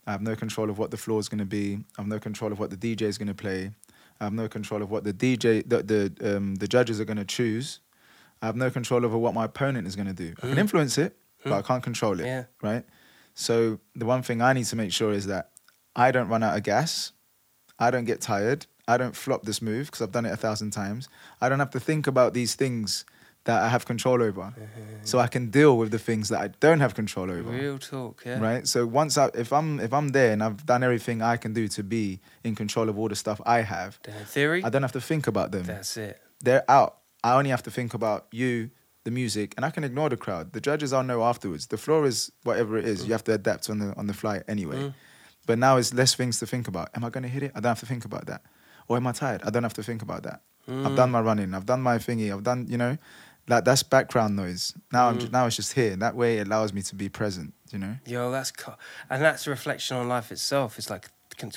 I 0.06 0.12
have 0.12 0.22
no 0.22 0.36
control 0.36 0.70
of 0.70 0.78
what 0.78 0.92
the 0.92 0.98
floor 0.98 1.20
is 1.20 1.30
going 1.30 1.40
to 1.40 1.46
be. 1.46 1.80
I 1.98 2.02
have 2.02 2.08
no 2.08 2.20
control 2.20 2.52
of 2.52 2.60
what 2.60 2.70
the 2.70 2.78
DJ 2.78 3.04
is 3.04 3.18
going 3.18 3.30
to 3.30 3.34
play. 3.34 3.72
I 4.20 4.26
have 4.26 4.34
no 4.34 4.48
control 4.48 4.82
of 4.82 4.90
what 4.92 5.04
the 5.04 5.14
DJ, 5.14 5.64
the 5.68 5.84
the, 5.84 6.36
um, 6.38 6.56
the 6.56 6.68
judges 6.68 7.00
are 7.00 7.06
going 7.06 7.18
to 7.18 7.26
choose. 7.26 7.80
I 8.42 8.46
have 8.46 8.56
no 8.56 8.70
control 8.70 9.06
over 9.06 9.18
what 9.18 9.34
my 9.34 9.46
opponent 9.46 9.88
is 9.88 9.96
going 9.96 10.08
to 10.08 10.14
do. 10.14 10.34
I 10.38 10.42
can 10.42 10.56
Mm. 10.56 10.60
influence 10.60 10.98
it, 10.98 11.18
but 11.44 11.54
I 11.54 11.62
can't 11.62 11.84
control 11.84 12.20
it. 12.20 12.26
Yeah. 12.26 12.44
Right. 12.62 12.86
So 13.36 13.80
the 13.96 14.06
one 14.06 14.22
thing 14.22 14.42
I 14.42 14.54
need 14.54 14.66
to 14.66 14.76
make 14.76 14.92
sure 14.92 15.12
is 15.14 15.26
that 15.28 15.52
I 15.96 16.12
don't 16.12 16.28
run 16.28 16.44
out 16.44 16.56
of 16.58 16.64
gas. 16.64 17.12
I 17.80 17.90
don't 17.92 18.06
get 18.06 18.22
tired. 18.22 18.66
I 18.88 18.98
don't 18.98 19.16
flop 19.16 19.44
this 19.44 19.62
move 19.62 19.88
because 19.88 20.02
I've 20.02 20.12
done 20.12 20.26
it 20.26 20.32
a 20.32 20.38
thousand 20.38 20.72
times. 20.72 21.08
I 21.40 21.48
don't 21.50 21.60
have 21.60 21.70
to 21.72 21.80
think 21.80 22.06
about 22.06 22.34
these 22.34 22.54
things 22.56 23.06
that 23.46 23.62
I 23.62 23.68
have 23.68 23.86
control 23.86 24.22
over, 24.22 24.54
so 25.04 25.20
I 25.20 25.28
can 25.28 25.50
deal 25.50 25.78
with 25.78 25.92
the 25.92 26.00
things 26.00 26.30
that 26.30 26.42
I 26.42 26.48
don't 26.60 26.80
have 26.80 26.96
control 26.96 27.30
over. 27.30 27.50
Real 27.52 27.78
talk, 27.78 28.24
yeah. 28.26 28.40
right? 28.40 28.66
So 28.68 28.86
once 28.86 29.18
i 29.18 29.30
if 29.34 29.52
i'm 29.52 29.80
if 29.80 29.94
i'm 29.94 30.10
there 30.10 30.32
and 30.32 30.42
i've 30.44 30.66
done 30.66 30.84
everything 30.84 31.22
i 31.22 31.36
can 31.36 31.54
do 31.54 31.68
to 31.68 31.84
be 31.84 32.20
in 32.44 32.56
control 32.56 32.88
of 32.90 32.98
all 32.98 33.10
the 33.10 33.16
stuff 33.16 33.42
i 33.46 33.60
have 33.62 34.00
in 34.08 34.14
theory, 34.26 34.64
i 34.64 34.70
don't 34.70 34.82
have 34.82 34.94
to 34.94 35.02
think 35.02 35.28
about 35.28 35.52
them. 35.52 35.64
That's 35.64 35.98
it. 35.98 36.22
they're 36.42 36.70
out. 36.70 36.98
I 37.24 37.38
only 37.38 37.50
have 37.50 37.64
to 37.64 37.72
think 37.72 37.94
about 37.94 38.28
you 38.32 38.70
the 39.04 39.12
music 39.12 39.54
and 39.58 39.66
i 39.66 39.70
can 39.70 39.84
ignore 39.84 40.10
the 40.10 40.18
crowd. 40.18 40.54
The 40.54 40.62
judges 40.62 40.94
i'll 40.94 41.04
know 41.04 41.24
afterwards. 41.24 41.68
The 41.68 41.78
floor 41.78 42.06
is 42.06 42.32
whatever 42.44 42.78
it 42.78 42.86
is. 42.86 43.06
You 43.06 43.12
have 43.12 43.26
to 43.26 43.34
adapt 43.34 43.70
on 43.70 43.80
the 43.80 43.94
on 43.98 44.08
the 44.08 44.14
fly 44.14 44.42
anyway. 44.48 44.78
Mm. 44.78 44.94
but 45.46 45.60
now 45.60 45.76
it's 45.76 45.94
less 45.94 46.16
things 46.16 46.40
to 46.40 46.46
think 46.46 46.70
about. 46.70 46.90
Am 46.96 47.04
i 47.04 47.10
going 47.10 47.24
to 47.24 47.30
hit 47.30 47.44
it? 47.44 47.52
I 47.56 47.60
don't 47.60 47.72
have 47.72 47.80
to 47.82 47.86
think 47.86 48.06
about 48.06 48.28
that. 48.28 48.42
Or 48.88 48.96
am 48.98 49.08
i 49.08 49.12
tired? 49.12 49.42
I 49.44 49.50
don't 49.50 49.64
have 49.64 49.74
to 49.74 49.84
think 49.84 50.02
about 50.02 50.24
that. 50.24 50.42
Mm. 50.70 50.86
i've 50.86 50.96
done 50.96 51.12
my 51.12 51.20
running. 51.20 51.54
I've 51.54 51.66
done 51.66 51.82
my 51.82 51.98
thingy. 51.98 52.32
I've 52.34 52.44
done 52.44 52.68
you 52.70 52.78
know 52.78 52.98
like 53.48 53.66
that's 53.66 53.84
background 53.84 54.36
noise 54.36 54.74
now 54.92 55.08
i'm 55.10 55.16
Mm. 55.18 55.20
just, 55.22 55.32
now 55.32 55.46
it's 55.46 55.56
just 55.56 55.74
here 55.74 55.96
that 55.98 56.16
way 56.16 56.38
it 56.38 56.48
allows 56.48 56.72
me 56.74 56.82
to 56.82 56.96
be 56.96 57.10
present 57.10 57.54
you 57.72 57.80
know 57.80 57.96
Yo, 58.06 58.32
that's 58.32 58.52
co- 58.52 58.76
and 59.10 59.22
that's 59.22 59.48
a 59.48 59.50
reflection 59.50 59.98
on 59.98 60.08
life 60.08 60.32
itself. 60.32 60.78
It's 60.78 60.90
like 60.90 61.10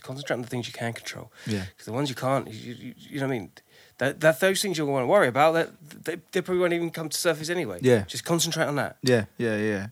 concentrate 0.03 0.33
on 0.35 0.41
the 0.41 0.49
things 0.49 0.67
you 0.67 0.73
can 0.73 0.95
control. 0.95 1.31
Yeah. 1.47 1.65
Because 1.69 1.85
the 1.85 1.93
ones 1.93 2.09
you 2.09 2.15
can't, 2.15 2.49
you, 2.51 2.73
you, 2.73 2.95
you 2.97 3.21
know 3.21 3.27
what 3.27 3.35
I 3.35 3.39
mean. 3.39 3.51
That, 3.99 4.21
that 4.21 4.41
those 4.41 4.63
things 4.63 4.79
you'll 4.79 4.91
want 4.91 5.03
to 5.03 5.07
worry 5.07 5.29
about, 5.29 5.53
that 5.53 5.69
they, 6.07 6.17
they 6.33 6.41
probably 6.41 6.61
won't 6.63 6.73
even 6.73 6.91
come 6.91 7.11
to 7.11 7.17
surface 7.19 7.51
anyway. 7.51 7.81
Yeah. 7.83 8.05
Just 8.07 8.25
concentrate 8.25 8.65
on 8.65 8.77
that. 8.77 8.97
Yeah, 9.03 9.27
yeah, 9.37 9.59
yeah. 9.59 9.87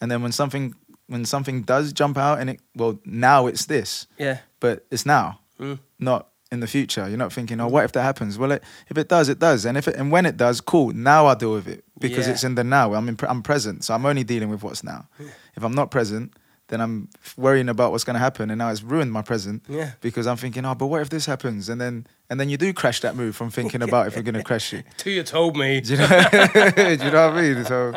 And 0.00 0.10
then 0.10 0.22
when 0.22 0.32
something 0.32 0.74
when 1.08 1.26
something 1.26 1.62
does 1.62 1.92
jump 1.92 2.16
out 2.16 2.38
and 2.40 2.48
it 2.48 2.60
well 2.74 2.98
now 3.04 3.46
it's 3.46 3.66
this, 3.66 4.06
Yeah. 4.16 4.38
but 4.60 4.86
it's 4.90 5.04
now, 5.04 5.40
Mm. 5.60 5.78
not 5.98 6.28
in 6.52 6.60
the 6.60 6.66
future. 6.66 7.08
You're 7.08 7.18
not 7.18 7.32
thinking, 7.32 7.60
oh, 7.60 7.68
what 7.68 7.82
mm. 7.82 7.86
if 7.86 7.92
that 7.92 8.02
happens? 8.02 8.38
Well, 8.38 8.52
it, 8.52 8.62
if 8.88 8.96
it 8.96 9.08
does, 9.08 9.28
it 9.28 9.38
does, 9.38 9.64
and 9.64 9.76
if 9.76 9.88
it, 9.88 9.96
and 9.96 10.10
when 10.12 10.26
it 10.26 10.36
does, 10.36 10.60
cool. 10.60 10.92
Now 10.92 11.26
I'll 11.26 11.36
deal 11.36 11.52
with 11.52 11.66
it 11.68 11.84
because 11.98 12.26
Yeah. 12.26 12.34
it's 12.34 12.44
in 12.44 12.54
the 12.54 12.64
now. 12.64 12.94
I'm 12.94 13.08
in, 13.08 13.16
I'm 13.28 13.42
present, 13.42 13.84
so 13.84 13.94
I'm 13.94 14.06
only 14.06 14.24
dealing 14.24 14.48
with 14.48 14.62
what's 14.62 14.84
now. 14.84 15.08
If 15.56 15.64
I'm 15.64 15.74
not 15.74 15.90
present, 15.90 16.34
then 16.68 16.80
I'm 16.80 17.08
worrying 17.36 17.68
about 17.68 17.92
what's 17.92 18.04
going 18.04 18.14
to 18.14 18.20
happen, 18.20 18.50
and 18.50 18.58
now 18.58 18.70
it's 18.70 18.82
ruined 18.82 19.12
my 19.12 19.22
present. 19.22 19.62
Yeah. 19.68 19.92
Because 20.00 20.26
I'm 20.26 20.36
thinking, 20.36 20.64
oh, 20.64 20.74
but 20.74 20.86
what 20.86 21.00
if 21.00 21.10
this 21.10 21.26
happens? 21.26 21.68
And 21.68 21.80
then 21.80 22.06
and 22.28 22.40
then 22.40 22.48
you 22.48 22.56
do 22.56 22.72
crash 22.72 23.00
that 23.00 23.14
move 23.14 23.36
from 23.36 23.50
thinking 23.50 23.82
about 23.82 24.08
if 24.08 24.14
you're 24.14 24.24
going 24.24 24.34
to 24.42 24.42
crash 24.42 24.74
it. 24.74 24.84
Till 24.96 25.12
you 25.12 25.22
told 25.22 25.56
me. 25.56 25.80
Do 25.80 25.92
you 25.92 25.98
know? 25.98 26.06
do 26.08 27.04
you 27.04 27.10
know 27.10 27.28
what 27.28 27.36
I 27.36 27.42
mean? 27.42 27.64
So 27.64 27.94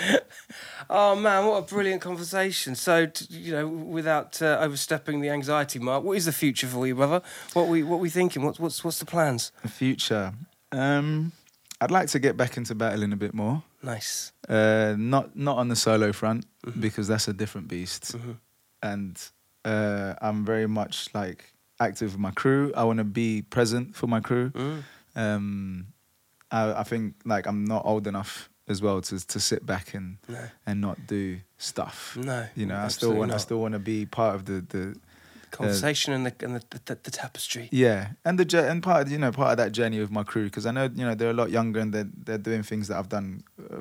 Oh 0.88 1.16
man, 1.16 1.46
what 1.46 1.56
a 1.58 1.62
brilliant 1.62 2.00
conversation! 2.02 2.74
So, 2.74 3.06
t- 3.06 3.26
you 3.30 3.52
know, 3.52 3.66
without 3.66 4.40
uh, 4.40 4.58
overstepping 4.60 5.20
the 5.20 5.30
anxiety 5.30 5.78
mark, 5.78 6.04
what 6.04 6.16
is 6.16 6.24
the 6.26 6.32
future 6.32 6.66
for 6.66 6.86
you, 6.86 6.94
brother? 6.94 7.22
What 7.54 7.68
we 7.68 7.82
what 7.82 8.00
we 8.00 8.08
thinking? 8.10 8.42
What's 8.44 8.58
what's 8.60 8.84
what's 8.84 8.98
the 8.98 9.06
plans? 9.06 9.52
The 9.62 9.68
future. 9.68 10.32
Um, 10.72 11.32
I'd 11.80 11.90
like 11.90 12.08
to 12.10 12.18
get 12.18 12.36
back 12.36 12.56
into 12.56 12.74
battling 12.74 13.12
a 13.12 13.16
bit 13.16 13.34
more. 13.34 13.62
Nice. 13.82 14.32
Uh, 14.48 14.94
not 14.96 15.34
not 15.36 15.58
on 15.58 15.68
the 15.68 15.76
solo 15.76 16.12
front 16.12 16.46
Mm-hmm. 16.66 16.80
because 16.80 17.06
that's 17.06 17.28
a 17.28 17.32
different 17.32 17.68
beast, 17.68 18.16
and 18.82 19.16
uh, 19.64 20.14
I'm 20.20 20.44
very 20.44 20.66
much 20.66 21.08
like 21.14 21.52
active 21.78 22.12
with 22.12 22.20
my 22.20 22.32
crew. 22.32 22.72
I 22.76 22.82
want 22.84 22.98
to 22.98 23.04
be 23.04 23.42
present 23.42 23.94
for 23.94 24.06
my 24.08 24.18
crew. 24.20 24.50
Mm. 24.50 24.82
Um, 25.14 25.86
I, 26.50 26.80
I 26.80 26.82
think 26.82 27.14
like 27.24 27.46
I'm 27.46 27.64
not 27.64 27.84
old 27.84 28.06
enough 28.08 28.48
as 28.68 28.82
well 28.82 29.00
to 29.00 29.26
to 29.26 29.38
sit 29.40 29.64
back 29.66 29.94
and 29.94 30.18
No. 30.28 30.44
and 30.66 30.80
not 30.80 31.06
do 31.06 31.38
stuff. 31.58 32.16
No, 32.20 32.46
you 32.54 32.66
know, 32.66 32.76
I 32.76 32.88
still 32.88 33.14
want 33.14 33.32
I 33.32 33.38
still 33.38 33.60
want 33.60 33.72
to 33.74 33.78
be 33.80 34.06
part 34.06 34.34
of 34.34 34.44
the 34.44 34.60
the 34.68 34.96
Conversation 35.50 36.12
and 36.12 36.26
the 36.26 36.34
and 36.44 36.56
the, 36.56 36.80
the, 36.84 36.98
the 37.04 37.10
tapestry. 37.10 37.68
Yeah, 37.72 38.08
and 38.24 38.38
the 38.38 38.68
and 38.70 38.82
part 38.82 39.06
of, 39.06 39.12
you 39.12 39.16
know 39.16 39.30
part 39.32 39.52
of 39.52 39.56
that 39.58 39.72
journey 39.72 40.00
with 40.00 40.10
my 40.10 40.22
crew 40.24 40.44
because 40.44 40.66
I 40.66 40.70
know 40.72 40.84
you 40.94 41.04
know 41.06 41.14
they're 41.14 41.30
a 41.30 41.34
lot 41.34 41.50
younger 41.50 41.80
and 41.80 41.94
they're 41.94 42.08
they're 42.24 42.36
doing 42.38 42.62
things 42.62 42.88
that 42.88 42.98
I've 42.98 43.08
done 43.08 43.42
uh, 43.58 43.76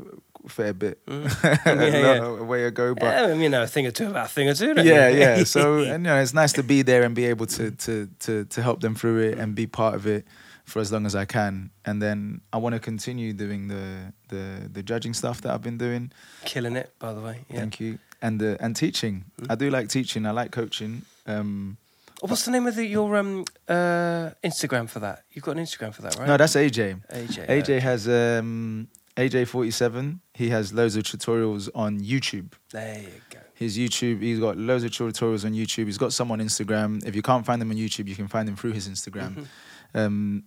a 0.45 0.49
fair 0.49 0.73
bit 0.73 1.03
Mm. 1.05 1.25
a, 1.65 1.75
Yeah, 1.91 1.97
yeah. 2.15 2.23
a 2.25 2.43
way 2.43 2.63
ago, 2.65 2.93
but 2.93 3.05
Yeah, 3.07 3.33
you 3.33 3.49
know, 3.49 3.63
a 3.63 3.67
thing 3.67 3.87
or 3.87 3.91
two 3.91 4.07
about 4.07 4.27
a 4.27 4.29
thing 4.29 4.47
or 4.47 4.53
two. 4.53 4.73
yeah, 4.77 5.09
you? 5.09 5.19
yeah. 5.19 5.43
So 5.43 5.79
and 5.93 6.05
you 6.05 6.11
know 6.11 6.21
it's 6.21 6.33
nice 6.35 6.53
to 6.53 6.63
be 6.63 6.81
there 6.83 7.03
and 7.03 7.13
be 7.15 7.25
able 7.25 7.47
to 7.47 7.71
to 7.71 8.07
to 8.19 8.45
to 8.45 8.61
help 8.61 8.79
them 8.81 8.95
through 8.95 9.19
it 9.31 9.37
and 9.39 9.53
be 9.55 9.67
part 9.67 9.95
of 9.95 10.05
it 10.07 10.23
for 10.65 10.79
as 10.79 10.91
long 10.91 11.05
as 11.05 11.15
I 11.15 11.25
can, 11.25 11.71
and 11.85 12.01
then 12.01 12.41
I 12.51 12.57
want 12.57 12.73
to 12.73 12.79
continue 12.79 13.33
doing 13.33 13.67
the 13.67 14.13
the 14.29 14.69
the 14.71 14.83
judging 14.83 15.13
stuff 15.13 15.41
that 15.41 15.53
I've 15.53 15.61
been 15.61 15.77
doing. 15.77 16.11
killing 16.43 16.75
it, 16.75 16.93
by 16.99 17.13
the 17.13 17.21
way. 17.21 17.45
Yeah. 17.49 17.59
Thank 17.59 17.79
you, 17.79 17.99
and 18.21 18.39
the 18.39 18.57
and 18.59 18.75
teaching. 18.75 19.25
Mm. 19.41 19.51
I 19.51 19.55
do 19.55 19.69
like 19.69 19.89
teaching. 19.89 20.25
I 20.25 20.31
like 20.31 20.51
coaching. 20.51 21.03
Um, 21.25 21.77
Oh, 22.23 22.27
What's 22.27 22.45
the 22.45 22.51
name 22.51 22.65
of 22.65 22.75
the, 22.75 22.85
your 22.85 23.17
um 23.17 23.43
uh 23.67 24.31
Instagram 24.43 24.89
for 24.89 24.99
that? 24.99 25.23
You've 25.31 25.43
got 25.43 25.57
an 25.57 25.63
Instagram 25.63 25.93
for 25.93 26.01
that, 26.03 26.15
right? 26.17 26.27
No, 26.27 26.37
that's 26.37 26.55
AJ. 26.55 27.01
AJ. 27.11 27.47
AJ 27.47 27.79
has 27.81 28.07
um 28.07 28.87
AJ47. 29.17 30.19
He 30.33 30.49
has 30.49 30.73
loads 30.73 30.95
of 30.95 31.03
tutorials 31.03 31.69
on 31.75 31.99
YouTube. 31.99 32.53
There 32.71 32.99
you 32.99 33.09
go. 33.29 33.39
His 33.53 33.77
YouTube, 33.77 34.21
he's 34.21 34.39
got 34.39 34.57
loads 34.57 34.83
of 34.83 34.91
tutorials 34.91 35.45
on 35.45 35.53
YouTube. 35.53 35.85
He's 35.85 35.97
got 35.97 36.11
some 36.13 36.31
on 36.31 36.39
Instagram. 36.39 37.05
If 37.05 37.15
you 37.15 37.21
can't 37.21 37.45
find 37.45 37.61
them 37.61 37.71
on 37.71 37.77
YouTube, 37.77 38.07
you 38.07 38.15
can 38.15 38.27
find 38.27 38.47
them 38.47 38.55
through 38.55 38.73
his 38.73 38.89
Instagram. 38.89 39.35
Mm-hmm. 39.35 39.97
Um, 39.97 40.43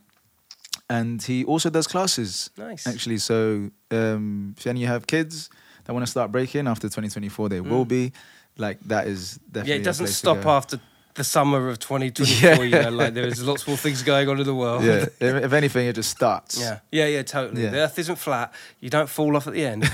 and 0.91 1.23
he 1.23 1.45
also 1.45 1.71
does 1.71 1.87
classes. 1.87 2.51
Nice. 2.57 2.87
Actually, 2.87 3.19
so 3.19 3.71
um, 3.91 4.55
if 4.57 4.67
any 4.67 4.81
you 4.81 4.87
have 4.87 5.07
kids 5.07 5.51
that 5.85 5.93
want 5.93 6.05
to 6.05 6.11
start 6.11 6.33
breaking 6.33 6.67
after 6.67 6.89
2024, 6.89 7.49
they 7.49 7.61
will 7.61 7.85
be. 7.85 8.13
Like 8.57 8.81
that 8.81 9.07
is 9.07 9.39
definitely. 9.51 9.63
Mm. 9.63 9.69
Yeah, 9.69 9.81
it 9.81 9.85
doesn't 9.85 10.07
stop 10.09 10.47
after 10.47 10.81
the 11.19 11.25
summer 11.25 11.69
of 11.69 11.79
2024. 11.79 12.65
You 12.65 12.71
Yeah. 12.71 12.83
know, 12.85 12.91
like 12.97 13.13
there's 13.15 13.43
lots 13.45 13.67
more 13.69 13.77
things 13.77 14.03
going 14.03 14.29
on 14.29 14.39
in 14.41 14.47
the 14.47 14.55
world. 14.55 14.83
Yeah, 14.85 15.07
if, 15.21 15.53
anything, 15.53 15.87
it 15.87 15.95
just 15.95 16.11
starts. 16.11 16.59
Yeah, 16.59 16.79
yeah, 16.91 17.07
yeah, 17.07 17.23
totally. 17.23 17.65
Yeah. 17.65 17.71
The 17.71 17.79
Earth 17.79 17.99
isn't 17.99 18.17
flat. 18.17 18.55
You 18.81 18.89
don't 18.89 19.09
fall 19.09 19.37
off 19.37 19.47
at 19.47 19.53
the 19.53 19.67
end. 19.67 19.91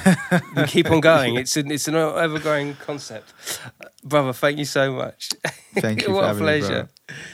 you 0.56 0.64
keep 0.66 0.90
on 0.90 1.00
going. 1.00 1.34
It's 1.36 1.56
an 1.56 1.70
it's 1.72 1.88
an 1.88 1.96
ever-growing 1.96 2.76
concept, 2.76 3.32
Uh, 3.80 3.86
brother. 4.04 4.32
Thank 4.32 4.58
you 4.58 4.64
so 4.64 4.92
much. 4.92 5.30
Thank 5.74 6.02
you 6.06 6.12
what 6.14 6.30
a 6.30 6.34
me, 6.34 6.40
pleasure. 6.40 6.88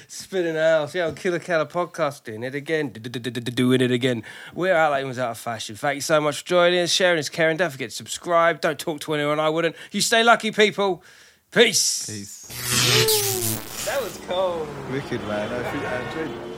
Spin 0.08 0.46
in 0.46 0.56
house, 0.56 0.94
yeah, 0.94 1.06
on 1.06 1.14
Killa 1.14 1.38
Kela 1.38 1.68
podcast, 1.70 2.24
doing 2.24 2.42
it 2.42 2.54
again, 2.54 2.88
doing 2.90 3.80
it 3.80 3.90
again. 3.90 4.22
We're 4.54 4.74
out 4.74 4.90
like 4.92 5.02
it 5.04 5.06
was 5.06 5.18
out 5.18 5.30
of 5.32 5.38
fashion. 5.38 5.76
Thank 5.76 5.96
you 5.96 6.00
so 6.00 6.20
much 6.20 6.40
for 6.40 6.46
joining 6.46 6.80
us, 6.80 6.90
sharing 6.90 7.18
us, 7.18 7.28
caring. 7.28 7.56
Don't 7.56 7.70
forget 7.70 7.90
to 7.90 7.96
subscribe. 7.96 8.60
Don't 8.60 8.78
talk 8.78 9.00
to 9.02 9.14
anyone. 9.14 9.38
I 9.40 9.48
wouldn't. 9.48 9.76
You 9.92 10.00
stay 10.00 10.22
lucky, 10.24 10.50
people. 10.52 11.02
Peace. 11.52 12.06
Peace. 12.06 13.39
That 14.00 14.06
was 14.06 14.20
cold. 14.28 14.66
Wicked 14.90 15.20
man. 15.28 15.52
I, 15.52 15.70
feel- 15.70 15.86
I 15.86 16.22
enjoyed 16.22 16.30
it. 16.30 16.49